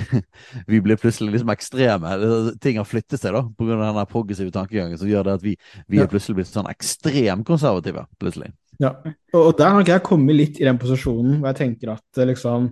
[0.72, 2.16] Vi blir plutselig liksom ekstreme.
[2.62, 3.78] Ting har flyttet seg da, pga.
[3.82, 5.56] den progressive tankegangen som gjør det at vi,
[5.90, 8.06] vi er plutselig blitt sånn ekstremkonservative.
[8.22, 8.52] plutselig.
[8.80, 8.94] Ja,
[9.36, 12.70] og der har ikke jeg kommet litt i den posisjonen hvor jeg tenker at liksom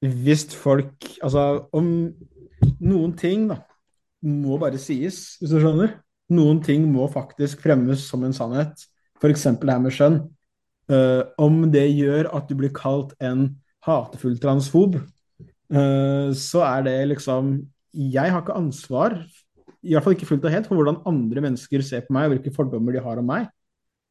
[0.00, 1.90] Hvis folk Altså, om
[2.80, 3.58] noen ting da
[4.24, 5.94] må bare sies, hvis du skjønner.
[6.32, 8.84] Noen ting må faktisk fremmes som en sannhet.
[9.20, 9.46] F.eks.
[9.60, 10.20] det her med skjønn.
[10.90, 13.46] Uh, om det gjør at du blir kalt en
[13.86, 19.16] hatefull transfob, uh, så er det liksom Jeg har ikke ansvar,
[19.82, 22.36] i hvert fall ikke fullt og helt, for hvordan andre mennesker ser på meg, og
[22.36, 23.48] hvilke fordommer de har om meg.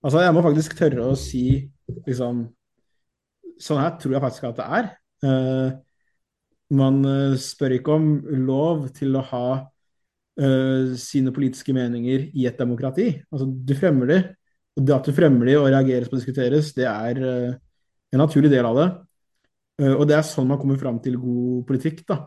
[0.04, 1.70] Altså, jeg må faktisk tørre å si
[2.08, 2.48] liksom
[3.60, 4.86] Sånn her tror jeg faktisk at det er.
[5.20, 5.72] Uh,
[6.80, 7.02] man
[7.36, 8.06] spør ikke om
[8.48, 9.48] lov til å ha
[10.96, 13.10] sine politiske meninger i et demokrati.
[13.28, 14.20] Altså, du fremmer det,
[14.80, 18.54] og det at du fremmer de og reageres på og diskuteres, det er en naturlig
[18.54, 18.88] del av det.
[19.80, 22.18] Uh, og det er sånn man kommer fram til god politikk, da.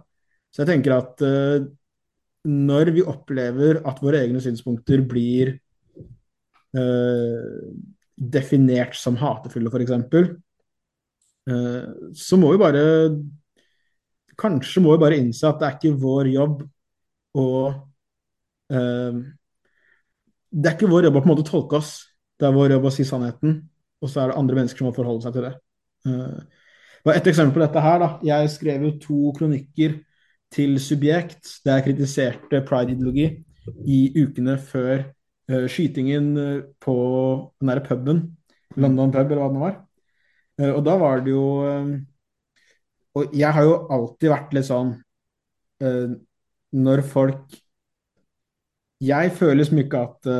[0.53, 1.59] Så jeg tenker at uh,
[2.49, 5.59] når vi opplever at våre egne synspunkter blir
[8.33, 9.93] definert som hatefulle, f.eks.,
[11.53, 11.85] uh,
[12.16, 12.85] så må vi bare
[14.41, 16.62] Kanskje må vi bare innse at det er ikke vår jobb
[17.37, 17.49] å
[18.73, 21.93] Det er ikke vår jobb å på en måte tolke oss
[22.43, 23.53] det er vår jobb å si sannheten,
[24.03, 25.53] og så er det andre mennesker som må forholde seg til det.
[26.09, 26.61] Uh,
[27.11, 28.09] et eksempel på dette her, da.
[28.23, 29.97] Jeg skrev jo to kronikker
[30.53, 33.27] til Subjekt der jeg kritiserte pride-ideologi
[33.89, 35.03] i ukene før
[35.51, 36.97] uh, skytingen eh, på
[37.61, 38.23] den derre puben,
[38.77, 39.77] London pub, eller hva det var.
[40.61, 41.47] Uh, og da var det jo
[43.12, 44.91] Og jeg har jo alltid vært litt sånn
[46.73, 47.57] Når folk
[49.05, 50.31] Jeg føler liksom ikke at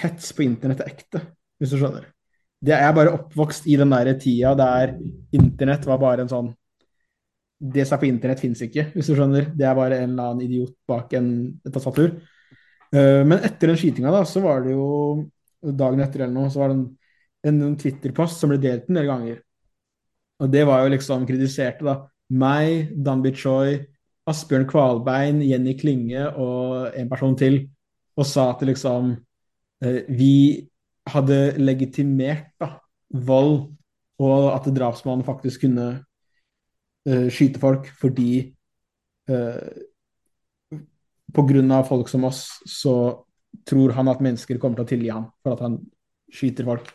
[0.00, 1.22] hets på internett er ekte,
[1.58, 2.06] hvis du skjønner.
[2.60, 4.96] Det er bare oppvokst i den der tida der
[5.36, 6.50] internett var bare en sånn
[7.60, 9.50] Det som er på internett, fins ikke, hvis du skjønner.
[9.52, 11.26] Det er bare en eller annen idiot bak en
[11.68, 12.14] tastatur.
[12.88, 14.86] Uh, men etter den skytinga, da, så var det jo
[15.60, 19.10] dagen etter eller noe, så var det en, en Twitter-post som ble delt en del
[19.10, 19.42] ganger.
[20.40, 21.98] Og det var jo liksom kritiserte, da.
[22.32, 23.76] Meg, Danby Choi,
[24.32, 27.60] Asbjørn Kvalbein, Jenny Klinge og en person til.
[28.16, 29.18] Og sa at liksom
[29.84, 30.68] Eh, vi
[31.08, 32.74] hadde legitimert da,
[33.10, 33.70] vold,
[34.20, 35.86] og at drapsmannen faktisk kunne
[37.08, 38.52] uh, skyte folk fordi
[39.30, 39.70] uh,
[41.30, 43.22] På grunn av folk som oss, så
[43.66, 45.76] tror han at mennesker kommer til å tilgi ham for at han
[46.34, 46.88] skyter folk.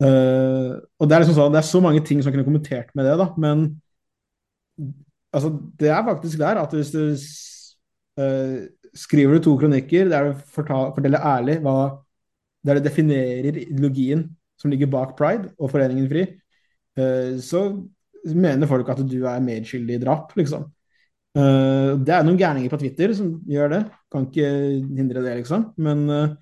[0.00, 3.08] Uh, og Det er liksom sånn, det er så mange ting som kunne kommentert med
[3.10, 3.64] det, da, men
[5.34, 5.50] altså,
[5.82, 7.02] det er faktisk der at hvis du
[9.00, 11.76] skriver du to kronikker der du forteller ærlig hva,
[12.66, 14.28] der du definerer ideologien
[14.60, 16.26] som ligger bak Pride og Foreningen Fri,
[17.00, 17.64] uh, så
[18.36, 20.68] mener folk at du er medskyldig i drap, liksom.
[21.36, 23.82] Uh, det er noen gærninger på Twitter som gjør det.
[24.12, 24.50] Kan ikke
[24.98, 25.70] hindre det, liksom.
[25.80, 26.34] Men uh,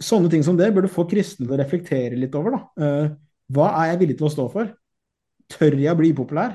[0.00, 2.56] sånne ting som det burde få kristne til å reflektere litt over.
[2.56, 2.90] da.
[3.52, 4.70] hva er jeg villig til å stå for?
[5.50, 6.54] Tør jeg å bli populær?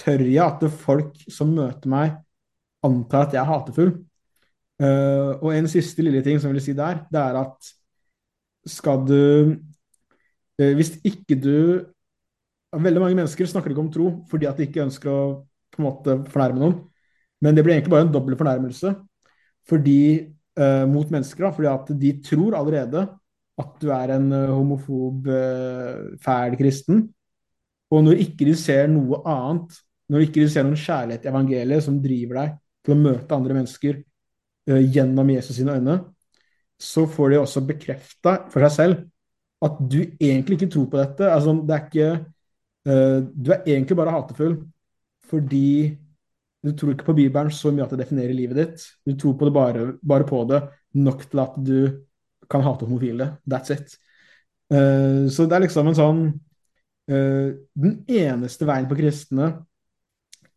[0.00, 2.14] Tør jeg at folk som møter meg,
[2.86, 3.90] antar at jeg er hatefull?
[4.80, 7.68] Og en siste lille ting som jeg vil si der, det er at
[8.68, 9.20] skal du
[10.60, 11.86] uh, Hvis ikke du
[12.70, 15.22] Veldig mange mennesker snakker ikke om tro fordi at de ikke ønsker å
[15.74, 16.76] på en måte fornærme noen.
[17.42, 18.92] Men det blir egentlig bare en dobbel fornærmelse
[19.66, 21.48] fordi, eh, mot mennesker.
[21.48, 23.02] Da, fordi at de tror allerede
[23.58, 25.26] at du er en homofob,
[26.22, 27.08] fæl kristen.
[27.90, 29.74] Og når ikke de ser noe annet,
[30.10, 32.54] når ikke de ser noen kjærlighet i evangeliet som driver deg
[32.86, 35.98] til å møte andre mennesker eh, gjennom Jesus sine øyne,
[36.80, 39.00] så får de også bekrefta for seg selv
[39.64, 41.26] at du egentlig ikke tror på dette.
[41.28, 42.12] Altså, det er ikke
[42.88, 44.60] uh, Du er egentlig bare hatefull
[45.30, 45.96] fordi
[46.64, 48.86] du tror ikke på Bibelen så mye at det definerer livet ditt.
[49.06, 50.58] Du tror på det bare, bare på det
[50.98, 51.76] nok til at du
[52.50, 53.36] kan hate homofile.
[53.48, 53.94] That's it.
[54.72, 56.20] Uh, så det er liksom en sånn
[57.10, 59.52] uh, Den eneste veien på kristne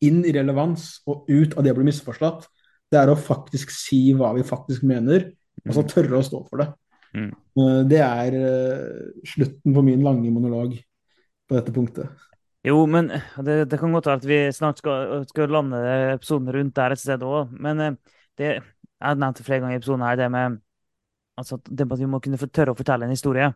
[0.04, 2.48] inn i relevans og ut av det å bli misforstått,
[2.92, 5.30] det er å faktisk si hva vi faktisk mener,
[5.64, 5.90] og så mm.
[5.92, 6.70] tørre å stå for det.
[7.14, 7.30] Mm.
[7.30, 10.76] Eh, det er uh, slutten på min lange monolog
[11.48, 12.30] på dette punktet.
[12.64, 13.10] Jo, men
[13.44, 15.80] det, det kan godt være at vi snart skal, skal lande
[16.14, 17.52] episoden rundt der et sted òg.
[17.60, 17.98] Men eh,
[18.40, 20.60] det, jeg har nevnt det flere ganger i episoden her, det med
[21.40, 23.52] altså, det at vi må kunne tørre å fortelle en historie.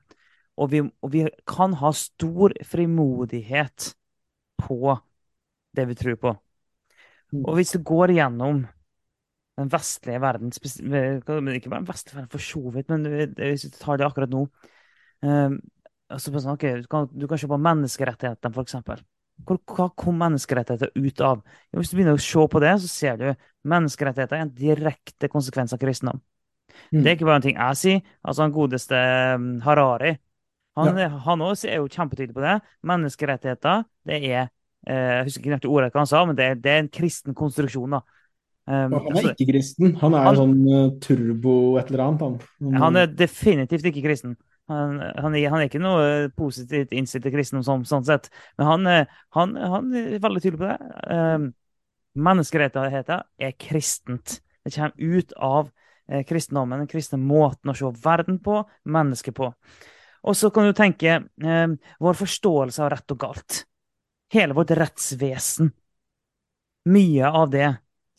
[0.57, 3.91] Og vi, og vi kan ha stor frimodighet
[4.57, 4.98] på
[5.78, 6.34] det vi tror på.
[7.32, 7.44] Mm.
[7.44, 8.64] Og hvis det går gjennom
[9.58, 13.06] den vestlige verden Ikke bare den vestlige verden, for så vidt, men
[13.36, 14.46] hvis vi tar det akkurat nå
[15.26, 15.60] um,
[16.10, 19.04] altså, okay, du, kan, du, kan, se på menneskerettighetene, f.eks.
[19.48, 21.44] Hvor, hva kom menneskerettigheter ut av?
[21.72, 23.28] Jo, hvis du begynner å se på det, så ser du
[23.70, 26.22] menneskerettigheter er en direkte konsekvens av kristendom.
[26.92, 27.02] Mm.
[27.02, 28.16] Det er ikke bare en ting jeg sier.
[28.24, 29.04] Altså, han godeste
[29.38, 30.16] um, Harari
[30.78, 31.10] han, Ja.
[31.26, 32.60] han også er jo kjempetydelig på det.
[32.86, 34.50] Menneskerettigheter, det er
[34.88, 36.90] eh, Jeg husker ikke nøyaktig ordet hva han sa, men det, er- det er en
[36.94, 38.02] kristen konstruksjon, da.
[38.68, 39.94] Um, han er altså, ikke kristen.
[40.02, 42.39] Han er Han- sånn eh, turbo et eller annet, han.
[42.60, 44.35] Han- han er definitivt ikke kristen.
[44.68, 48.27] Han, han, er, han er ikke noe positivt innstilt til kristendom sånn, sånn sett.
[48.60, 49.06] Men han, eh,
[49.38, 50.77] han, han er veldig tydelig på det.
[51.07, 51.48] Um,
[52.18, 54.41] menneskerettigheter er kristent.
[54.65, 55.69] Det kommer ut av
[56.10, 59.53] eh, kristendommen, den kristne måten å se verden på, mennesket på.
[60.27, 61.68] Og så kan du tenke eh,
[62.03, 63.64] vår forståelse av rett og galt.
[64.34, 65.72] Hele vårt rettsvesen.
[66.91, 67.69] Mye av det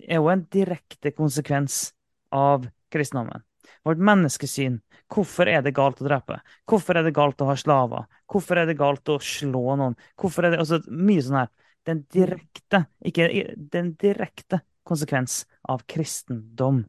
[0.01, 1.89] er jo en direkte konsekvens
[2.35, 3.45] av kristendommen.
[3.85, 4.81] Vårt menneskesyn.
[5.09, 6.41] Hvorfor er det galt å drepe?
[6.69, 8.09] Hvorfor er det galt å ha slaver?
[8.29, 9.97] Hvorfor er det galt å slå noen?
[10.21, 11.53] Hvorfor er det altså, Mye sånn her.
[11.85, 16.83] Det er en direkte, ikke, er direkte konsekvens av kristendom.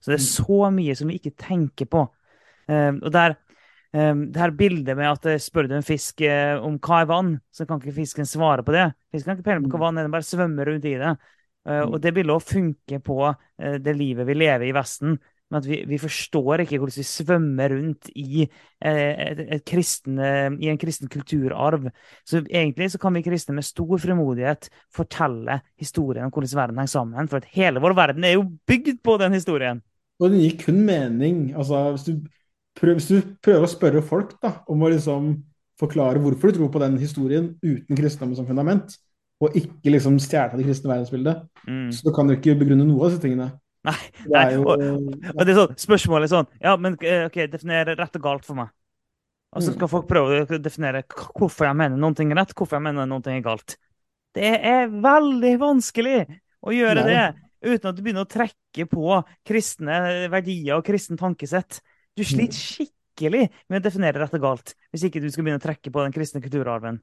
[0.00, 2.04] Så det er så mye som vi ikke tenker på.
[2.68, 3.36] Um, og der,
[3.96, 7.08] um, det her bildet med at eh, spør du en fisk uh, om hva er
[7.10, 8.90] vann, så kan ikke fisken svare på det.
[9.14, 11.14] Fisken kan ikke peile på hva vann er, den bare svømmer rundt i det.
[11.68, 15.18] Uh, og det vil også funke på uh, det livet vi lever i Vesten.
[15.52, 18.46] Men at vi, vi forstår ikke hvordan vi svømmer rundt i,
[18.80, 21.90] eh, et, et kristen, eh, i en kristen kulturarv.
[22.24, 26.94] Så egentlig så kan vi kristne med stor frimodighet fortelle historien om hvordan verden henger
[26.94, 27.28] sammen.
[27.28, 29.84] For at hele vår verden er jo bygd på den historien.
[30.22, 31.44] Og den gir kun mening.
[31.52, 32.16] Altså, hvis, du
[32.80, 35.34] prøver, hvis du prøver å spørre folk da, om å liksom
[35.82, 38.96] forklare hvorfor du tror på den historien uten kristendom som fundament,
[39.42, 41.90] og ikke liksom stjele det kristne verdensbildet, Mm.
[41.94, 43.52] så kan du ikke begrunne noe av disse tingene.
[43.84, 44.52] Nei, Det nei.
[44.54, 48.16] jo Og, og det er sånn, spørsmålet er sånn Ja, men eh, OK, definere rett
[48.18, 48.68] og galt for meg.
[49.54, 49.76] Og så Mm.
[49.76, 53.06] skal folk prøve å definere hvorfor jeg mener noen ting er rett, hvorfor jeg mener
[53.06, 53.76] noen ting er galt.
[54.34, 56.26] Det er veldig vanskelig
[56.64, 57.34] å gjøre Det det
[57.74, 61.80] uten at du begynner å trekke på kristne verdier og kristen tankesett.
[62.16, 62.88] Du sliter Mm.
[63.18, 66.02] skikkelig med å definere rett og galt hvis ikke du skal begynne å trekke på
[66.02, 67.00] den kristne kulturarven.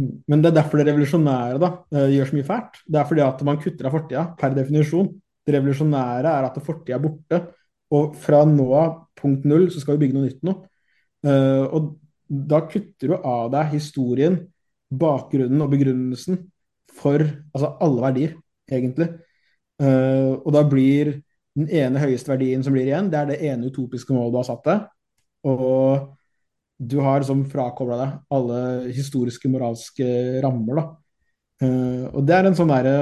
[0.00, 2.78] Men det er derfor det revolusjonære da, eh, gjør så mye fælt.
[2.88, 5.10] Det er fordi at man kutter av fortida, per definisjon.
[5.44, 7.40] Det revolusjonære er at fortida er borte,
[7.92, 10.54] og fra nå av, punkt null, så skal vi bygge noe nytt nå.
[11.28, 11.92] Eh, og
[12.28, 14.38] da kutter du av deg historien,
[14.92, 16.40] bakgrunnen og begrunnelsen
[16.92, 18.34] for altså alle verdier,
[18.70, 19.08] egentlig.
[19.82, 21.18] Eh, og da blir
[21.58, 24.48] den ene høyeste verdien som blir igjen, det er det ene utopiske målet du har
[24.48, 24.84] satt deg.
[25.52, 26.12] Og
[26.82, 28.58] du har liksom frakobla deg alle
[28.94, 30.06] historiske, moralske
[30.42, 30.84] rammer, da.
[31.62, 32.94] Uh, og det er en sånn derre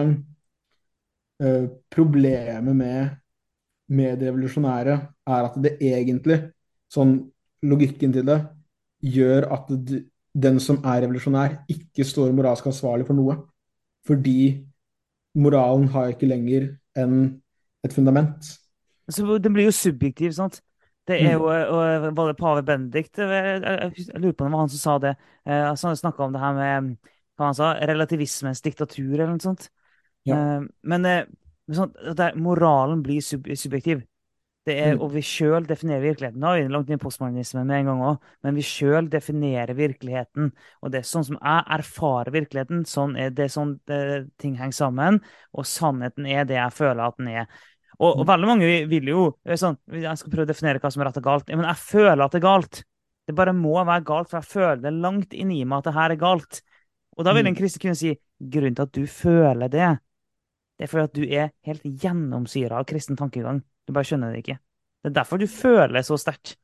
[1.40, 3.14] uh, Problemet med,
[3.88, 4.96] med det revolusjonære
[5.32, 6.42] er at det egentlig,
[6.92, 7.16] sånn
[7.64, 8.38] logikken til det,
[9.00, 10.02] gjør at det,
[10.36, 13.38] den som er revolusjonær, ikke står moralsk ansvarlig for noe.
[14.06, 14.60] Fordi
[15.40, 17.16] moralen har ikke lenger enn
[17.86, 18.52] et fundament.
[19.10, 20.60] Så den blir jo subjektiv, sant?
[21.10, 24.62] Det er jo, og Var det pave Benedikt jeg, jeg, lurer på om det var
[24.64, 25.14] han som sa det.
[25.46, 26.94] Eh, altså, han snakka om det her med
[27.40, 29.70] hva han sa, relativismens diktatur, eller noe sånt.
[30.28, 30.36] Ja.
[30.36, 31.24] Eh, men eh,
[31.72, 34.06] sånn, der, er- moralen blir sub, subjektiv.
[34.68, 35.00] Det er, Mm.
[35.00, 36.38] Og vi sjøl definerer virkeligheten.
[36.38, 39.72] Nå er vi langt inn i postmodernismen med en gang òg, men vi sjøl definerer
[39.74, 40.50] virkeligheten.
[40.84, 42.84] Og det er sånn som jeg erfarer virkeligheten.
[42.84, 45.22] Sånn er det sånn det, ting henger sammen.
[45.56, 47.48] Og sannheten er det jeg føler at den er.
[48.00, 48.28] Og, og Mm.
[48.30, 51.18] veldig mange vil jo er sånn, Jeg skal prøve å definere hva som er rett
[51.20, 51.48] og galt.
[51.52, 52.82] Men jeg føler at det er galt.
[53.28, 56.10] Det bare må være galt, for jeg føler det langt inni meg at det her
[56.10, 56.62] er galt.
[57.18, 57.58] Og da vil en Mm.
[57.58, 59.98] kristen kunne si grunnen til at du føler det,
[60.78, 63.62] det er fordi at du er helt gjennomsyra av kristen tankegang.
[63.86, 64.58] Du bare skjønner det ikke.
[65.04, 66.56] Det er derfor du føler så sterkt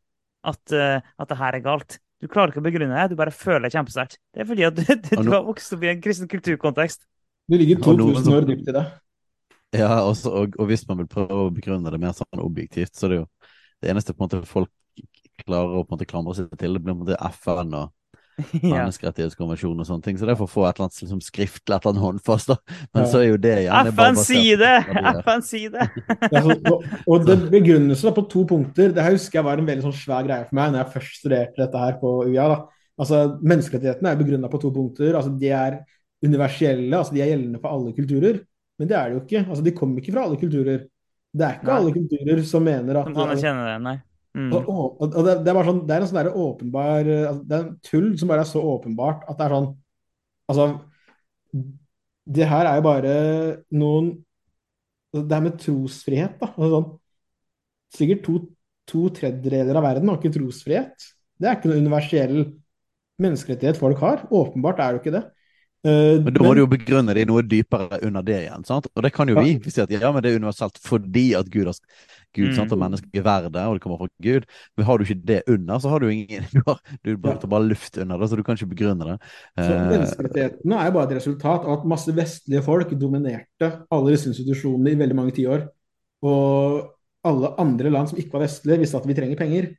[0.44, 1.98] at, uh, at det her er galt.
[2.22, 4.16] Du klarer ikke å begrunne det, du bare føler det kjempesterkt.
[4.32, 7.04] Det er fordi at du, du, du har vokst opp i en kristen kulturkontekst.
[7.48, 8.86] Du ligger 2000 år dypt i det.
[9.76, 13.06] Ja, også, og, og hvis man vil prøve å begrunne det mer sånn objektivt, så
[13.06, 13.26] er det jo
[13.82, 14.70] det eneste på en måte folk
[15.44, 17.92] klarer å på en måte klamre seg til, det blir på en måte FN og
[18.60, 18.84] ja.
[18.84, 20.16] menneskerettighetskonvensjonen og sånne ting.
[20.20, 22.50] Så det er for å få et eller annet liksom, skriftlig, et eller annet håndfast,
[22.52, 22.56] da.
[22.92, 23.08] Men Ja.
[23.10, 24.72] så er jo det gjerne bare FN si sier det!
[25.26, 25.86] FN sier det!
[27.08, 29.96] Og det begrunnelse da, på to punkter, det her husker jeg var en veldig sånn
[29.96, 32.48] svær greie for meg når jeg først studerte dette her på UiA.
[32.52, 32.58] da.
[33.00, 35.16] Altså, Menneskerettighetene er begrunna på to punkter.
[35.16, 35.80] altså De er
[36.24, 38.40] universelle, altså de er gjeldende for alle kulturer.
[38.76, 39.42] Men det er det jo ikke.
[39.46, 40.84] altså De kommer ikke fra alle kulturer.
[41.36, 41.78] Det er ikke Nei.
[41.80, 43.96] alle kulturer som mener at Som anerkjenner det, nei.
[44.36, 44.50] Mm.
[44.52, 47.40] og, og, og det, det, er bare sånn, det er en sånn der åpenbar altså,
[47.40, 49.68] Det er en tull som bare er så åpenbart at det er sånn
[50.52, 50.66] Altså
[52.36, 53.14] Det her er jo bare
[53.80, 54.10] noen
[55.16, 56.50] Det her med trosfrihet, da.
[56.52, 56.90] Altså, sånn,
[57.96, 58.36] sikkert to,
[58.92, 61.06] to tredjedeler av verden har ikke trosfrihet.
[61.40, 62.36] Det er ikke noe universell
[63.22, 64.26] menneskerettighet folk har.
[64.28, 65.22] Åpenbart er det jo ikke det.
[65.86, 68.64] Eh, Men da må du jo begrunne det i noe dypere under det igjen.
[68.66, 68.88] sant?
[68.96, 69.42] Og det kan jo Ja.
[69.44, 69.58] vi.
[69.62, 71.74] Vi sier at ja, men det er universelt fordi at Gud, har,
[72.34, 72.56] Gud Mm.
[72.56, 74.46] sant, og mennesket er verdet, og det kommer fra Gud.
[74.76, 77.46] Men har du ikke det under, så har du ingen Du, har, du bare, ja.
[77.48, 79.18] bare luft under det, så du kan ikke begrunne det.
[79.56, 84.10] Så Eh, Menneskerettighetene er jo bare et resultat av at masse vestlige folk dominerte alle
[84.10, 85.68] disse institusjonene i veldig mange tiår.
[86.26, 86.90] Og
[87.24, 89.70] alle andre land som ikke var vestlige, visste at vi trenger penger.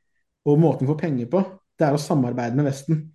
[0.47, 1.43] Og måten vi får penger på,
[1.77, 3.11] det er å samarbeide med Vesten.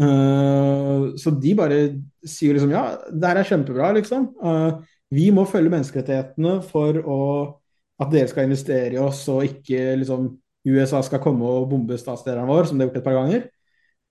[0.00, 1.78] Eh, så de bare
[2.24, 4.30] sier liksom ja, det her er kjempebra, liksom.
[4.40, 4.80] Uh,
[5.12, 7.22] vi må følge menneskerettighetene for å,
[8.00, 10.30] at dere skal investere i oss, og ikke liksom
[10.70, 13.48] USA skal komme og bombe statslederen vår, som det har gjort et par ganger.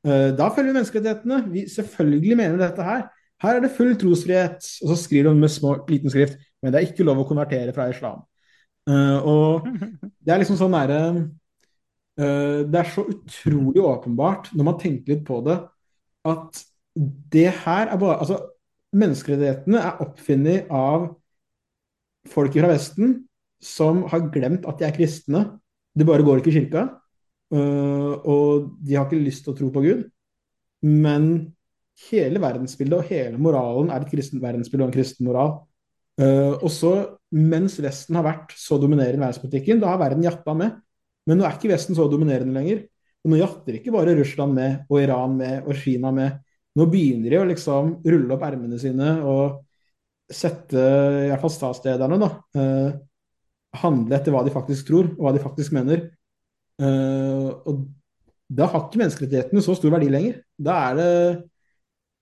[0.06, 1.40] Uh, Da følger vi menneskerettighetene.
[1.56, 3.08] Vi selvfølgelig mener dette her.
[3.40, 4.70] Her er det full trosfrihet.
[4.84, 7.72] Og så skriver de med små, liten skrift men det er ikke lov å konvertere
[7.72, 8.18] fra islam.
[8.90, 9.64] Og
[10.26, 10.98] det er liksom sånn nære
[12.20, 15.56] Det er så utrolig åpenbart når man tenker litt på det,
[16.32, 16.64] at
[17.34, 18.40] det her er bare Altså,
[18.96, 21.12] menneskerettighetene er oppfunnet av
[22.30, 23.20] folk fra Vesten
[23.64, 25.44] som har glemt at de er kristne.
[25.98, 26.88] De bare går ikke i kirka.
[27.54, 30.04] øh, og de har ikke lyst til å tro på Gud.
[30.86, 31.54] Men
[32.10, 35.58] hele verdensbildet og hele moralen er et kristent verdensbilde og en kristen moral.
[36.20, 36.94] Øh, og så,
[37.32, 40.80] mens Vesten har vært så dominerende i verdenspolitikken, da har verden jappa med.
[41.28, 42.86] Men nå er ikke Vesten så dominerende lenger.
[43.24, 46.40] Og nå jatter ikke bare Russland med, og Iran med, og Kina med.
[46.80, 49.60] Nå begynner de å liksom rulle opp ermene sine og
[50.30, 50.80] sette
[51.26, 52.90] i hvert fall statslederne da, eh,
[53.82, 56.06] handle etter hva de faktisk tror, og hva de faktisk mener.
[56.80, 57.88] Eh, og
[58.50, 60.40] da har ikke menneskerettighetene så stor verdi lenger.
[60.58, 61.12] Da er det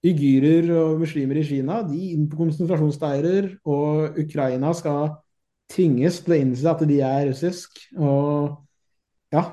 [0.07, 5.15] uigurer og muslimer i Kina, de inn på konsentrasjonsleirer, og Ukraina skal
[5.72, 7.80] tvinges til å innse at de er russisk.
[7.99, 8.56] Og
[9.34, 9.44] ja,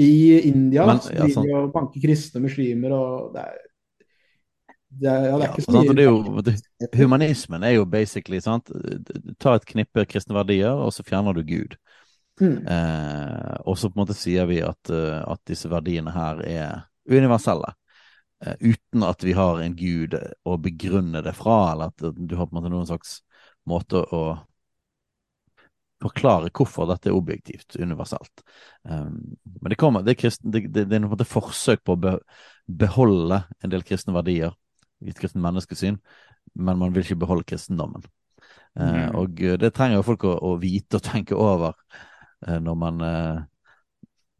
[0.00, 1.46] i India Men, ja, sånn.
[1.46, 3.62] de og banker kristne muslimer, og det er
[4.94, 7.72] det er, ja, det er ikke så sant, og det er mye jo, humanismen er
[7.74, 8.70] jo basically sant?
[9.42, 11.74] Ta et knippe kristne verdier, og så fjerner du Gud.
[12.40, 12.60] Mm.
[12.66, 16.84] Eh, og så på en måte sier vi at, eh, at disse verdiene her er
[17.10, 17.74] universelle.
[18.44, 20.14] Eh, uten at vi har en gud
[20.44, 23.20] å begrunne det fra, eller at du har på en måte noen slags
[23.66, 24.24] måte å
[26.02, 28.44] forklare hvorfor dette er objektivt, universalt.
[28.82, 32.00] Um, men det, kommer, det, er kristen, det, det, det er måte forsøk på å
[32.00, 32.16] be,
[32.66, 34.54] beholde en del kristne verdier
[35.04, 35.98] i et kristent menneskesyn,
[36.54, 38.04] men man vil ikke beholde kristendommen.
[38.74, 39.16] Uh, mm.
[39.20, 43.04] og eh, det trenger jo folk å, å vite og tenke over uh, når man
[43.04, 43.42] uh,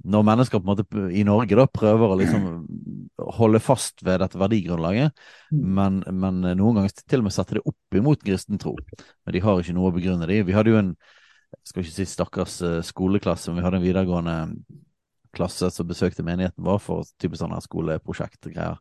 [0.04, 2.48] når mennesker på en måte i Norge da prøver å liksom
[3.38, 5.14] holde fast ved dette verdigrunnlaget,
[5.54, 5.62] Mm.
[5.76, 8.74] men, men noen ganger til og med setter det opp imot kristen tro.
[9.24, 10.44] Men de har ikke noe å begrunne det i.
[10.48, 10.90] Vi hadde jo en
[11.54, 14.38] jeg skal ikke si stakkars eh, skoleklasse, men vi hadde en videregående
[15.34, 18.78] klasse som besøkte menigheten vår for type sånne skoleprosjektgreier.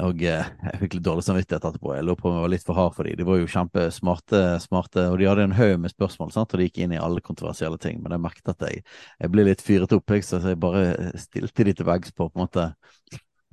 [0.00, 1.90] Og eh, jeg fikk litt dårlig samvittighet etterpå.
[1.98, 3.18] Jeg lå på om jeg var litt for hard for dem.
[3.18, 6.54] De var jo kjempesmarte, smarte, og de hadde en haug med spørsmål, sant?
[6.54, 8.00] og de gikk inn i alle kontroversielle ting.
[8.00, 8.86] Men jeg merket at jeg,
[9.20, 12.46] jeg ble litt fyret opp, så jeg bare stilte de til veggs på på en
[12.46, 12.72] måte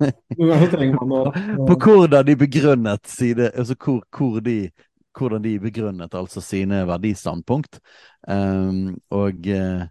[1.68, 4.70] På hvordan de begrunnet side, Altså hvor, hvor de
[5.16, 7.80] hvordan de begrunnet altså sine verdistandpunkt.
[8.28, 9.88] Um, og eh,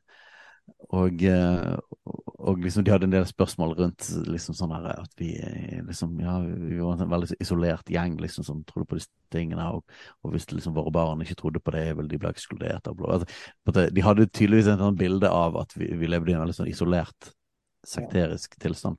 [0.89, 1.77] og, eh,
[2.39, 6.15] og liksom de hadde en del spørsmål rundt liksom sånn her at vi eh, liksom
[6.23, 9.83] ja, vi var en veldig isolert gjeng liksom som trodde på disse tingene, og,
[10.23, 13.11] og hvis liksom våre barn ikke trodde på det, ville de ble ekskludert og blå.
[13.19, 16.57] Altså, de hadde tydeligvis et sånt bilde av at vi, vi levde i en veldig
[16.57, 17.33] sånn isolert
[17.85, 18.97] sekterisk tilstand.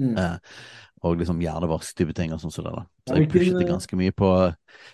[0.00, 0.16] Mm.
[0.18, 0.58] Eh,
[1.02, 2.72] og liksom hjernevask-type ting og sånn som det.
[2.76, 2.82] da.
[3.08, 4.28] Så jeg pushet det eh, ganske mye på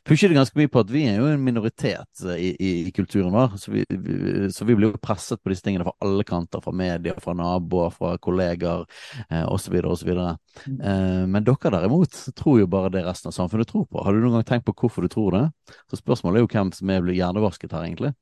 [0.08, 2.92] pushet det ganske mye på at vi er jo en minoritet eh, i, i, i
[2.96, 3.58] kulturen vår.
[3.60, 6.62] Så vi, vi, så vi blir jo presset på disse tingene fra alle kanter.
[6.64, 8.86] Fra media, fra naboer, fra kolleger
[9.28, 9.76] eh, osv.
[9.84, 10.14] osv.
[10.14, 10.80] Mm.
[10.80, 14.00] Eh, men dere derimot tror jo bare det resten av samfunnet tror på.
[14.04, 15.44] Har du noen gang tenkt på hvorfor du tror det?
[15.90, 18.14] Så spørsmålet er jo hvem som er blitt hjernevasket her, egentlig.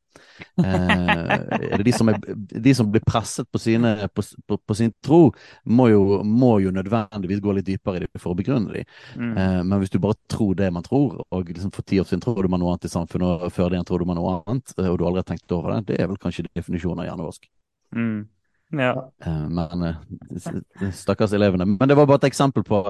[0.56, 1.30] Eh,
[1.70, 4.92] er det de som, er, de som blir presset på, sine, på, på, på sin
[5.04, 5.30] tro,
[5.64, 8.84] må jo, må jo nødvendigvis gå litt dypere i det for å begrunne de.
[9.16, 9.32] Mm.
[9.36, 12.24] Eh, men hvis du bare tror det man tror, og liksom for ti år siden
[12.24, 14.88] trodde man noe annet i samfunnet, og før det igjen trodde man noe annet, eh,
[14.90, 17.48] og du aldri har tenkt over det, det er vel kanskje definisjonen av hjernevask.
[17.96, 18.26] Mm.
[18.70, 19.12] Ja.
[19.24, 21.66] Eh, men eh, stakkars elevene.
[21.66, 22.82] Men det var bare et eksempel på,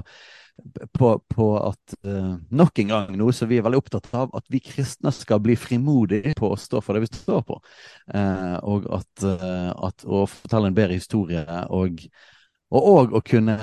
[0.92, 4.46] på, på at uh, nok en gang noe som vi er veldig opptatt av, at
[4.52, 7.58] vi kristne skal bli frimodige på å stå for det vi står på.
[8.14, 12.00] Uh, og at, uh, at å fortelle en bedre historie, og,
[12.72, 13.58] og, og å kunne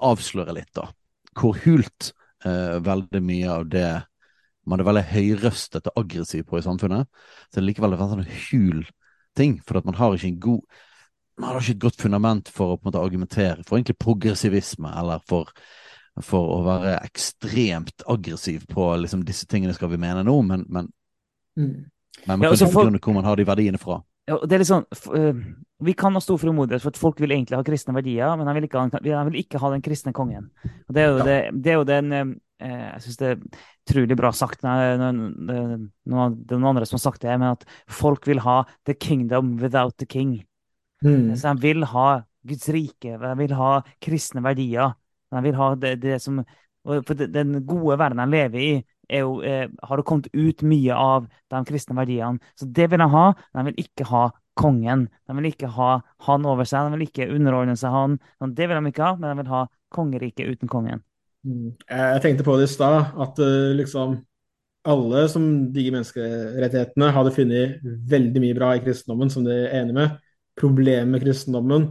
[0.00, 0.88] avsløre litt, da,
[1.38, 2.12] hvor hult
[2.44, 3.88] eh, veldig mye av det
[4.70, 7.08] man er veldig høyrøstet og aggressiv på i samfunnet,
[7.50, 8.82] så er det likevel en sånn hul
[9.38, 10.80] ting, for at man har ikke en god
[11.40, 14.90] man har ikke et godt fundament for å på en måte argumentere for egentlig progressivisme,
[15.00, 15.48] eller for
[16.20, 20.90] for å være ekstremt aggressiv på liksom disse tingene skal vi mene nå, men, men,
[21.56, 21.86] Mm.
[22.26, 24.02] men man Ja, kan altså, for- begrunne hvor man har de verdiene fra.
[24.30, 24.84] Ja, det er litt sånn,
[25.16, 25.40] øh,
[25.82, 28.54] Vi kan ha stor frimodighet for at folk vil egentlig ha kristne verdier, men de
[28.58, 30.50] vil ikke ha, de vil ikke ha den kristne kongen.
[30.86, 31.24] Og Det er jo, Ja.
[31.24, 33.40] det, det er jo den øh, Jeg syns det er
[33.88, 34.62] utrolig bra sagt.
[34.62, 35.20] Noen,
[36.04, 40.06] noen, andre som har sagt det, men at folk vil ha the kingdom without the
[40.06, 40.44] king.
[41.02, 41.34] Mm.
[41.34, 44.92] Så de vil ha Guds rike, de vil ha kristne verdier.
[45.32, 46.44] De vil ha det, det som
[46.84, 48.84] For den gode verden de lever i,
[49.18, 52.38] jo, eh, har det kommet ut mye av de kristne verdiene.
[52.56, 53.34] Så det vil de ha.
[53.56, 54.30] De vil ikke ha
[54.60, 55.08] kongen.
[55.26, 56.86] De vil ikke ha han over seg.
[56.90, 58.18] De vil ikke underordne seg han.
[58.54, 61.02] Det vil de ikke ha, men de vil ha kongeriket uten kongen.
[61.46, 61.72] Mm.
[61.88, 64.18] Jeg tenkte på det i stad, at eh, liksom
[64.88, 69.96] alle som digger menneskerettighetene, hadde funnet veldig mye bra i kristendommen som de er enig
[69.96, 70.14] med.
[70.60, 71.88] Problemet med kristendommen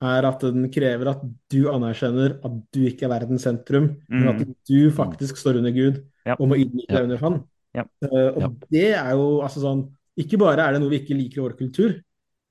[0.00, 1.20] er at den krever at
[1.52, 4.54] du anerkjenner at du ikke er verdens sentrum, men at Mm.
[4.68, 6.36] du faktisk står under Gud Ja.
[6.36, 7.40] og å deg under Han.
[7.76, 7.84] Ja.
[8.04, 8.48] Uh, og Ja.
[8.70, 9.82] det er jo altså sånn
[10.18, 11.92] Ikke bare er det noe vi ikke liker i vår kultur,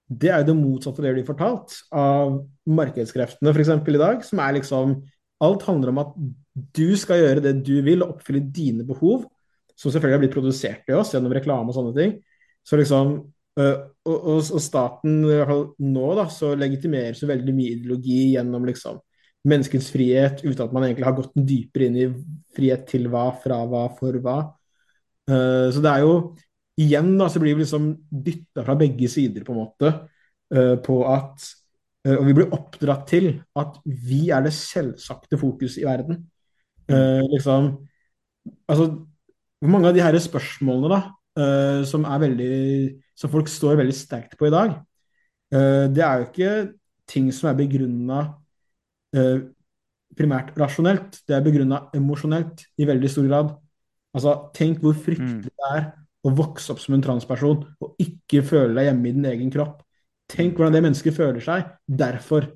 [0.09, 3.69] det er jo det motsatte av det vi blir fortalt av markedskreftene f.eks.
[3.69, 4.95] i dag, som er liksom
[5.39, 6.15] Alt handler om at
[6.75, 9.21] du skal gjøre det du vil, og oppfylle dine behov,
[9.71, 12.15] som selvfølgelig har blitt produsert i oss gjennom reklame og sånne ting.
[12.67, 13.13] Så liksom,
[13.59, 17.77] uh, og, og, og staten, i hvert fall nå, da, så legitimerer så veldig mye
[17.77, 18.99] ideologi gjennom liksom
[19.47, 22.07] menneskets frihet, uten at man egentlig har gått dypere inn i
[22.55, 24.37] frihet til hva, fra hva, for hva.
[25.29, 26.13] Uh, så det er jo
[26.79, 29.89] Igjen da, så blir vi liksom dytta fra begge sider, på en måte,
[30.55, 31.43] uh, på at
[32.07, 33.27] uh, Og vi blir oppdratt til
[33.59, 36.23] at vi er det selvsagte fokus i verden.
[36.89, 37.75] Eh, liksom
[38.65, 38.85] Altså,
[39.59, 40.99] hvor mange av de her spørsmålene da,
[41.85, 42.53] som er veldig
[43.19, 44.71] Som folk står veldig sterkt på i dag,
[45.51, 46.53] det er jo ikke
[47.11, 48.21] ting som er begrunna
[50.19, 53.51] primært rasjonelt, det er begrunna emosjonelt i veldig stor grad.
[54.15, 55.57] Altså, tenk hvor fryktelig Mm.
[55.59, 55.83] det er
[56.25, 59.83] å vokse opp som en transperson og ikke føle deg hjemme i din egen kropp.
[60.29, 61.69] Tenk hvordan det mennesket føler seg.
[61.87, 62.51] Derfor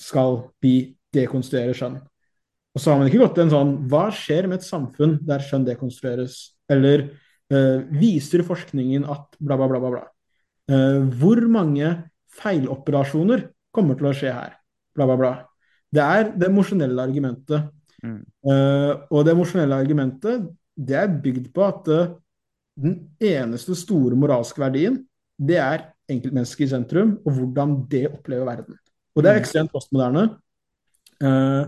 [0.00, 2.00] skal vi dekonstruere skjønn.
[2.74, 5.42] Og så har man ikke gått til en sånn Hva skjer med et samfunn der
[5.42, 6.56] skjønn dekonstrueres?
[6.70, 7.10] Eller
[7.50, 10.04] eh, viser forskningen at bla, bla, bla, bla, bla.
[10.70, 11.88] Uh, hvor mange
[12.38, 14.52] feiloperasjoner kommer til å skje her?
[14.94, 15.32] Bla, bla, bla.
[15.90, 17.68] Det er det emosjonelle argumentet.
[18.02, 18.20] Mm.
[18.46, 20.46] Uh, og det emosjonelle argumentet
[20.80, 22.12] det er bygd på at uh,
[22.80, 25.02] den eneste store moralske verdien,
[25.36, 28.78] det er enkeltmennesket i sentrum, og hvordan det opplever verden.
[29.14, 29.42] Og det er Mm.
[29.42, 30.24] ekstremt postmoderne.
[31.20, 31.66] Uh,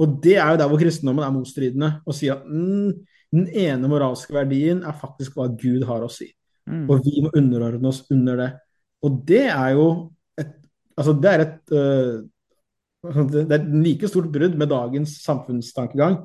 [0.00, 2.92] og det er jo der hvor kristendommen er motstridende, og sier at mm,
[3.32, 6.30] den ene moralske verdien er faktisk hva Gud har å si.
[6.66, 6.86] Mm.
[6.90, 8.48] Og vi må underordne oss under det.
[9.02, 9.88] Og det er jo
[10.38, 10.54] et
[10.96, 12.22] Altså, det er et øh,
[13.32, 16.20] Det er et like stort brudd med dagens samfunnstankegang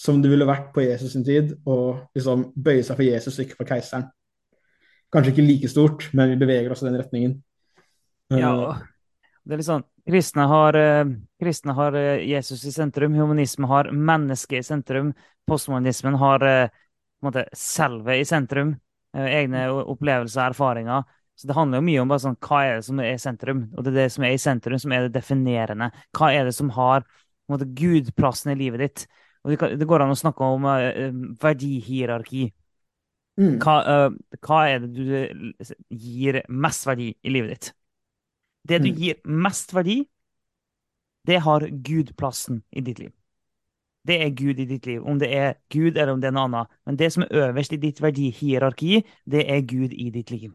[0.00, 1.76] som det ville vært på Jesus sin tid å
[2.16, 4.06] liksom bøye seg for Jesus og ikke for keiseren.
[5.10, 7.34] Kanskje ikke like stort, men vi beveger oss i den retningen.
[8.30, 8.82] Ja, Eh,
[9.44, 11.04] det er litt sånn Kristne har, eh,
[11.38, 15.12] kristne har eh, Jesus i sentrum, humanisme har mennesket i sentrum,
[15.46, 18.72] postmodernismen har på en måte selve i sentrum,
[19.12, 21.04] egne opplevelser og erfaringer.
[21.40, 23.62] Så det handler jo mye om bare sånn, hva er det som er i sentrum,
[23.72, 25.90] og det er det som er i sentrum som er det definerende.
[26.16, 27.06] Hva er det som har
[27.50, 29.04] måte, gudplassen i livet ditt?
[29.44, 31.08] Og det, det går an å snakke om eh,
[31.40, 32.50] verdihierarki.
[33.38, 37.72] mm, Hva, uh, hva er det du gir mest verdi i livet ditt?
[38.68, 38.96] Det du Mm.
[39.00, 40.02] gir mest verdi,
[41.26, 43.12] det har Gud plassen i ditt liv.
[44.06, 46.46] Det er Gud i ditt liv, om det er Gud eller om det er noe
[46.48, 46.68] annet.
[46.86, 50.52] Men det som er øverst i ditt verdihierarki, det er Gud i ditt liv.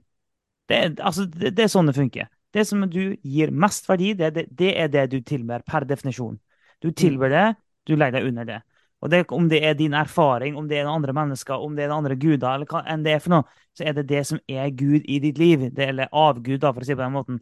[0.70, 2.30] Det altså, det, det er sånn det funker.
[2.56, 6.38] Det som du gir mest verdi, det, det, det er det du tilber, per definisjon.
[6.84, 7.46] Du tilber det,
[7.88, 8.62] du legger deg under det.
[9.04, 11.94] Og det, om det er din erfaring, om det er andre mennesker, om det er
[11.94, 14.72] andre guder, eller hva enn det er for noe, så er det det som er
[14.74, 15.68] Gud i ditt liv.
[15.76, 17.42] Det, eller avgud, da, for å si det på den måten.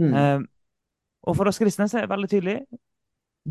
[0.00, 0.46] mm, Uh,
[1.28, 2.54] og for oss kristne så er det veldig tydelig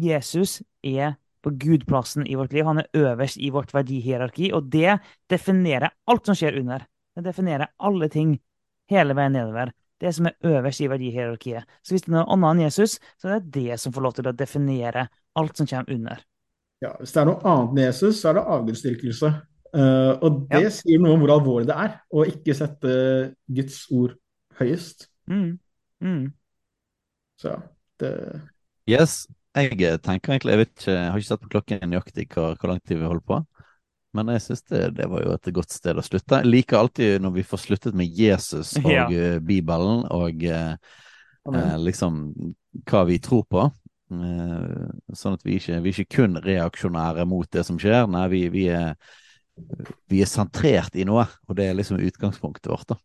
[0.02, 2.66] Jesus er på Gudplassen i vårt liv.
[2.66, 4.98] Han er øverst i vårt verdihierarki, og det
[5.30, 6.86] definerer alt som skjer under.
[7.16, 8.38] Det definerer alle ting
[8.90, 9.72] hele veien nedover.
[10.00, 11.66] Det som er øverst i verdihierarkiet.
[11.82, 14.14] Så hvis det er noe annet enn Jesus, så er det det som får lov
[14.14, 15.08] til å definere
[15.38, 16.20] alt som kommer under.
[16.82, 19.32] ja, hvis det er noe annet enn Jesus, så er det avgudsdyrkelse.
[19.74, 20.70] Uh, og det Ja.
[20.70, 22.92] sier noe om hvor alvorlig det er å ikke sette
[23.50, 24.14] Guds ord
[24.60, 25.08] høyest.
[25.28, 25.58] Mm.
[26.02, 26.32] Mm.
[27.42, 27.56] Så
[28.00, 28.12] det
[28.88, 29.72] Yes, jeg
[30.06, 32.80] tenker egentlig Jeg vet ikke, jeg har ikke sett på klokken nøyaktig hvor, hvor lang
[32.86, 33.42] tid vi holder på.
[34.18, 36.42] Men jeg syns det, det var jo et godt sted å slutte.
[36.42, 39.06] Jeg liker alltid når vi får sluttet med Jesus og Ja.
[39.12, 40.74] eh, Bibelen og eh,
[41.54, 42.24] eh, liksom
[42.88, 43.68] hva vi tror på.
[44.08, 48.08] Eh, sånn at vi ikke, vi er ikke kun reaksjonære mot det som skjer.
[48.12, 48.96] Nei, vi, vi, er,
[50.10, 52.94] vi er sentrert i noe, og det er liksom utgangspunktet vårt.
[52.94, 53.02] da.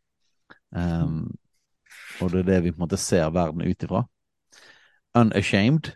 [0.73, 1.27] Um,
[2.23, 4.07] og det er det vi på en måte ser verden ut ifra.
[5.19, 5.93] Unashamed.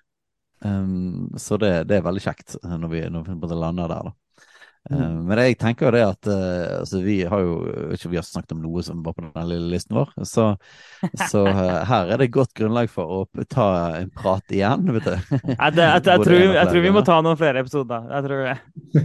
[0.64, 4.46] Um, så det, det, er veldig kjekt når vi, når vi lander der, da.
[4.90, 5.00] Mm.
[5.00, 7.54] Uh, men jeg tenker jo det at uh, altså vi har jo
[7.96, 10.46] ikke vi har snakket om noe som var på den lille listen vår, så,
[11.32, 13.68] så uh, her er det godt grunnlag for å ta
[13.98, 15.16] en prat igjen, vet du.
[15.56, 18.06] Jeg, det, jeg, jeg, tror, jeg, tror, vi må ta noen flere episoder.
[18.12, 18.56] Jeg tror det.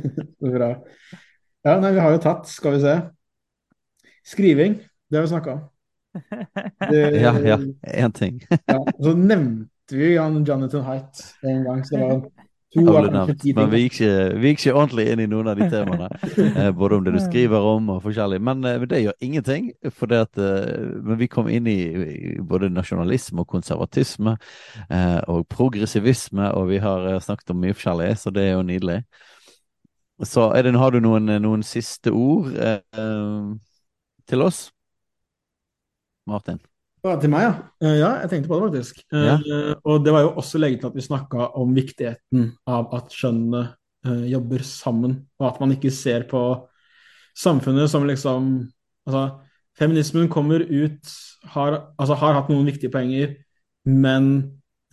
[0.58, 0.70] Bra.
[1.66, 2.96] Ja, nei, vi har jo tatt, skal vi se.
[4.32, 4.78] Skriving,
[5.10, 5.68] det har vi snakka om.
[6.92, 7.58] Det, ja, ja.
[8.04, 8.42] Én ting.
[8.50, 13.98] ja, så nevnte vi Jan Jonathan Height en gang, så det var men vi gikk,
[13.98, 16.08] ikke, vi gikk, ikke, ordentlig inn i noen av de temaene.
[16.62, 18.40] Eh, både om det du skriver om og forskjellig.
[18.44, 19.72] Men, eh, det gjør ingenting.
[19.96, 21.78] For det at, eh, men vi kom inn i,
[22.48, 24.38] både nasjonalisme og konservatisme
[25.32, 29.02] og progressivisme, og vi har snakket om mye forskjellig, så det er jo nydelig.
[30.24, 33.56] Så det, har du noen, noen siste ord eh,
[34.30, 34.68] til oss?
[36.30, 36.62] Martin?
[37.02, 37.54] Til meg, ja.
[37.82, 39.00] Uh, ja, jeg tenkte på det, faktisk.
[39.10, 39.38] Uh, ja.
[39.90, 43.62] Og det var jo også legget til at vi snakka om viktigheten av at kjønnene
[44.06, 46.44] uh, jobber sammen, og at man ikke ser på
[47.38, 48.54] samfunnet som liksom
[49.02, 49.40] Altså,
[49.82, 51.10] feminismen kommer ut
[51.56, 53.32] har, altså, har hatt noen viktige poenger,
[53.90, 54.28] men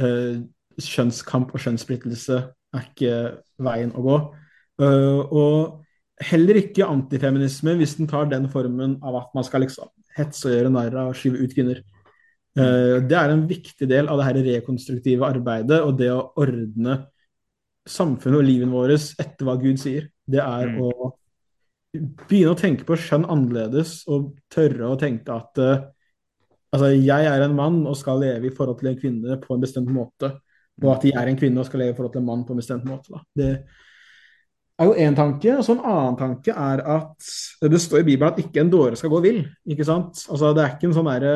[0.01, 3.19] kjønnskamp og kjønnssplittelse er ikke
[3.61, 4.17] veien å gå.
[4.89, 5.85] og
[6.31, 10.57] heller ikke antifeminisme hvis den tar den formen av at man skal liksom hetse og
[10.57, 11.83] gjøre narr av og skyve ut kvinner.
[12.59, 16.99] Eh, det er en viktig del av det her rekonstruktive arbeidet og det å ordne
[17.89, 20.09] samfunnet og livet vårt etter hva Gud sier.
[20.29, 20.81] Det er mm.
[20.83, 21.13] å
[22.29, 25.87] begynne å tenke på skjønn annerledes og tørre å tenke at uh,
[26.75, 29.65] altså, jeg er en mann og skal leve i forhold til en kvinne på en
[29.65, 30.35] bestemt måte.
[30.83, 32.55] Og at jeg er en kvinne og skal leve i forhold til en mann på
[32.55, 33.11] en bestemt måte.
[33.11, 33.23] Da.
[33.41, 33.49] Det
[34.79, 35.57] er jo én tanke.
[35.57, 37.31] Og så en annen tanke er at
[37.73, 39.41] det står i Bibelen at ikke en dåre skal gå vill.
[39.67, 40.23] ikke sant?
[40.29, 41.35] Altså, det er ikke en sånn derre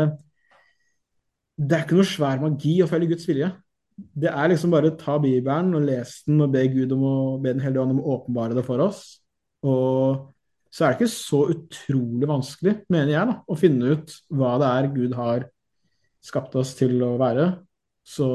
[1.62, 3.50] det er ikke noe svær magi å følge Guds vilje.
[3.92, 7.16] Det er liksom bare å ta Bibelen og lese den og be Gud om å,
[7.42, 9.02] be Den hellige ånd om å åpenbare det for oss.
[9.68, 10.32] Og
[10.72, 14.70] så er det ikke så utrolig vanskelig, mener jeg, da, å finne ut hva det
[14.70, 15.44] er Gud har
[16.24, 17.50] skapt oss til å være.
[18.08, 18.28] Så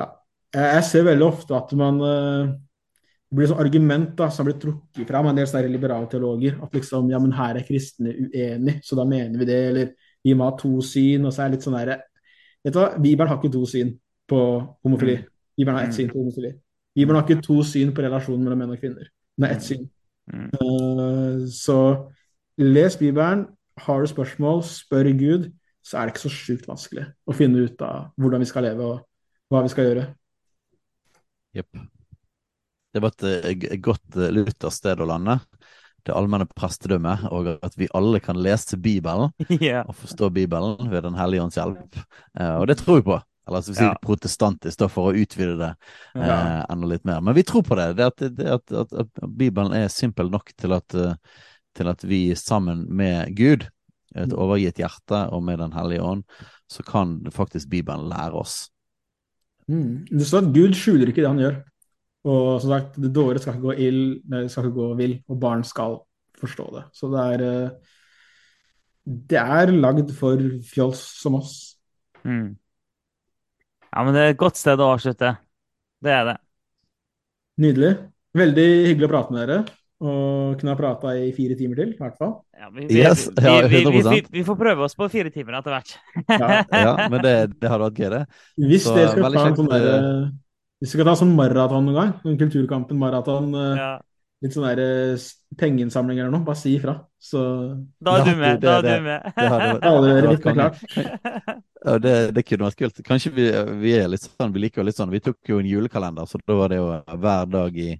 [0.00, 0.08] ja.
[0.56, 2.50] Jeg ser veldig ofte at man uh,
[3.34, 6.58] det blir sånn argument da, som blir trukket fram av en del sånne liberale teologer.
[6.62, 9.60] At liksom, ja, men her er kristne uenige, så da mener vi det.
[9.70, 11.26] Eller vi må ha to syn.
[11.28, 12.00] Og så er det litt sånn derre
[12.64, 13.90] Vet du hva, Bibelen har ikke to syn
[14.30, 14.38] på
[14.86, 15.18] homofili.
[15.20, 15.32] Mm.
[15.58, 15.96] Bibelen har ett mm.
[15.98, 16.54] syn på homofili.
[16.96, 19.10] Bibelen har ikke to syn på relasjonen mellom menn og kvinner.
[19.36, 19.82] Den har ett syn.
[20.32, 21.76] Uh, så
[22.56, 23.44] les Bibelen.
[23.84, 25.48] Har du spørsmål, spør Gud,
[25.84, 28.86] så er det ikke så sjukt vanskelig å finne ut av hvordan vi skal leve
[28.86, 29.00] og
[29.50, 30.04] hva vi skal gjøre.
[31.58, 31.82] Jepp.
[32.94, 35.36] Det var et, et eh, godt eh, luthersk sted å lande
[36.04, 39.32] det allmenne prestedømmet, og at vi alle kan lese Bibelen
[39.62, 39.86] yeah.
[39.88, 42.00] og forstå Bibelen ved Den hellige ånds hjelp.
[42.38, 43.20] Uh, og det tror vi på.
[43.48, 43.96] Eller så vi si ja.
[44.00, 45.70] protestantisk, da, for å utvide det
[46.16, 46.38] uh, ja.
[46.72, 47.24] enda litt mer.
[47.24, 47.90] Men vi tror på det.
[47.98, 51.16] det, at, det at, at, at, Bibelen er simpel nok til at, uh,
[51.76, 53.68] til at vi sammen med Gud,
[54.14, 54.38] et mm.
[54.38, 56.22] overgitt hjerte og med Den hellige ånd,
[56.70, 58.68] så kan faktisk Bibelen lære oss.
[59.68, 60.04] Mm.
[60.10, 61.62] Det står at Gud skjuler ikke det han gjør.
[62.24, 65.40] Og som sagt, det dårlige skal ikke gå ild, det skal ikke gå vill, og
[65.40, 65.98] barn skal
[66.40, 66.84] forstå det.
[66.96, 67.92] Så det er eh,
[69.04, 71.54] Det er lagd for fjols som oss.
[72.24, 72.56] Mm.
[73.92, 75.34] Ja, men det er et godt sted å avslutte.
[76.00, 76.36] Det er det.
[77.60, 77.90] Nydelig.
[78.34, 79.58] Veldig hyggelig å prate med dere.
[80.04, 82.32] Og kunne ha prata i fire timer til, i hvert fall.
[82.58, 83.84] Ja, vi, vi, yes, ja, vi,
[84.32, 85.92] vi, får prøve oss på fire timer etter hvert.
[86.32, 86.48] ja.
[86.64, 88.24] ja, men det, det hadde vært gøy, det.
[88.72, 90.26] Hvis dere skal ta en sånn derre eh,
[90.80, 93.90] hvis vi skal ta sånn maraton noen gang, noen Kulturkampen maraton, eh, ja.
[94.44, 95.28] litt sånn der eh,
[95.60, 96.96] pengeinnsamling eller noe, bare si ifra.
[97.22, 97.44] Så
[97.98, 98.60] Da er du med.
[98.64, 99.30] da er du med.
[99.38, 99.70] Det, hadde,
[100.06, 100.84] det, det, klart.
[101.84, 103.00] Ja, det, det kunne vært kult.
[103.06, 103.48] Kanskje vi,
[103.80, 106.40] vi er litt sånn, vi liker jo litt sånn Vi tok jo en julekalender, så
[106.42, 106.90] da var det jo
[107.24, 107.90] hver dag i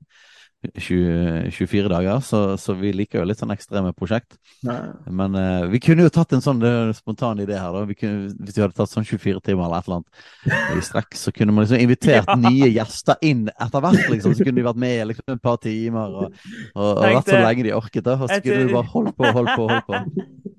[0.73, 4.39] 20, 24 dager, så, så, vi liker jo litt sånn ekstreme prosjekt.
[4.67, 4.79] Nei.
[5.21, 6.63] Men uh, vi kunne jo tatt en sånn
[6.97, 7.85] spontan idé her, da.
[7.89, 11.19] Vi kunne, hvis vi hadde tatt sånn 24 timer eller et eller annet i strekk,
[11.19, 12.39] så kunne man liksom invitert ja.
[12.41, 14.35] nye gjester inn etter hvert, liksom.
[14.37, 16.43] Så kunne de vært med liksom, et par timer og,
[16.75, 18.05] og, og vært så lenge de orket.
[18.07, 20.51] da, Og så kunne du bare holdt på, holdt på, holdt på.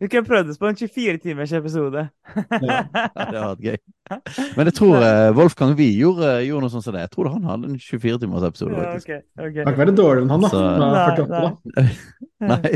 [0.00, 2.04] Vi kunne prøvd oss på en 24-timers episode.
[2.36, 3.78] ja, det hadde vært gøy.
[4.56, 7.04] Men jeg tror uh, Wolfgang Wie gjorde, gjorde, noe sånt som det.
[7.06, 8.78] Jeg tror han hadde en 24-timers episode.
[8.78, 9.60] Ja, okay, okay.
[9.60, 10.52] Kan ikke være dårligere enn han, da.
[10.54, 11.86] Så, nei, nei.
[12.52, 12.74] nei.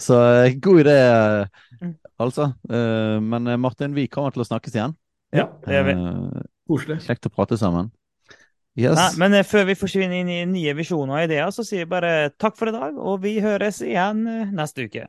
[0.00, 2.50] Så uh, god idé, uh, altså.
[2.68, 4.98] men Martin, vi kommer til å snakkes igjen.
[5.34, 5.96] Ja, det gjør vi.
[6.70, 7.00] Koselig.
[7.06, 7.90] Kjekt å prate sammen.
[8.78, 8.96] Yes.
[8.96, 11.90] Nei, men eh, før vi forsvinner inn i nye visjoner og ideer, så sier jeg
[11.90, 15.08] bare takk for i dag, og vi høres igjen eh, neste uke.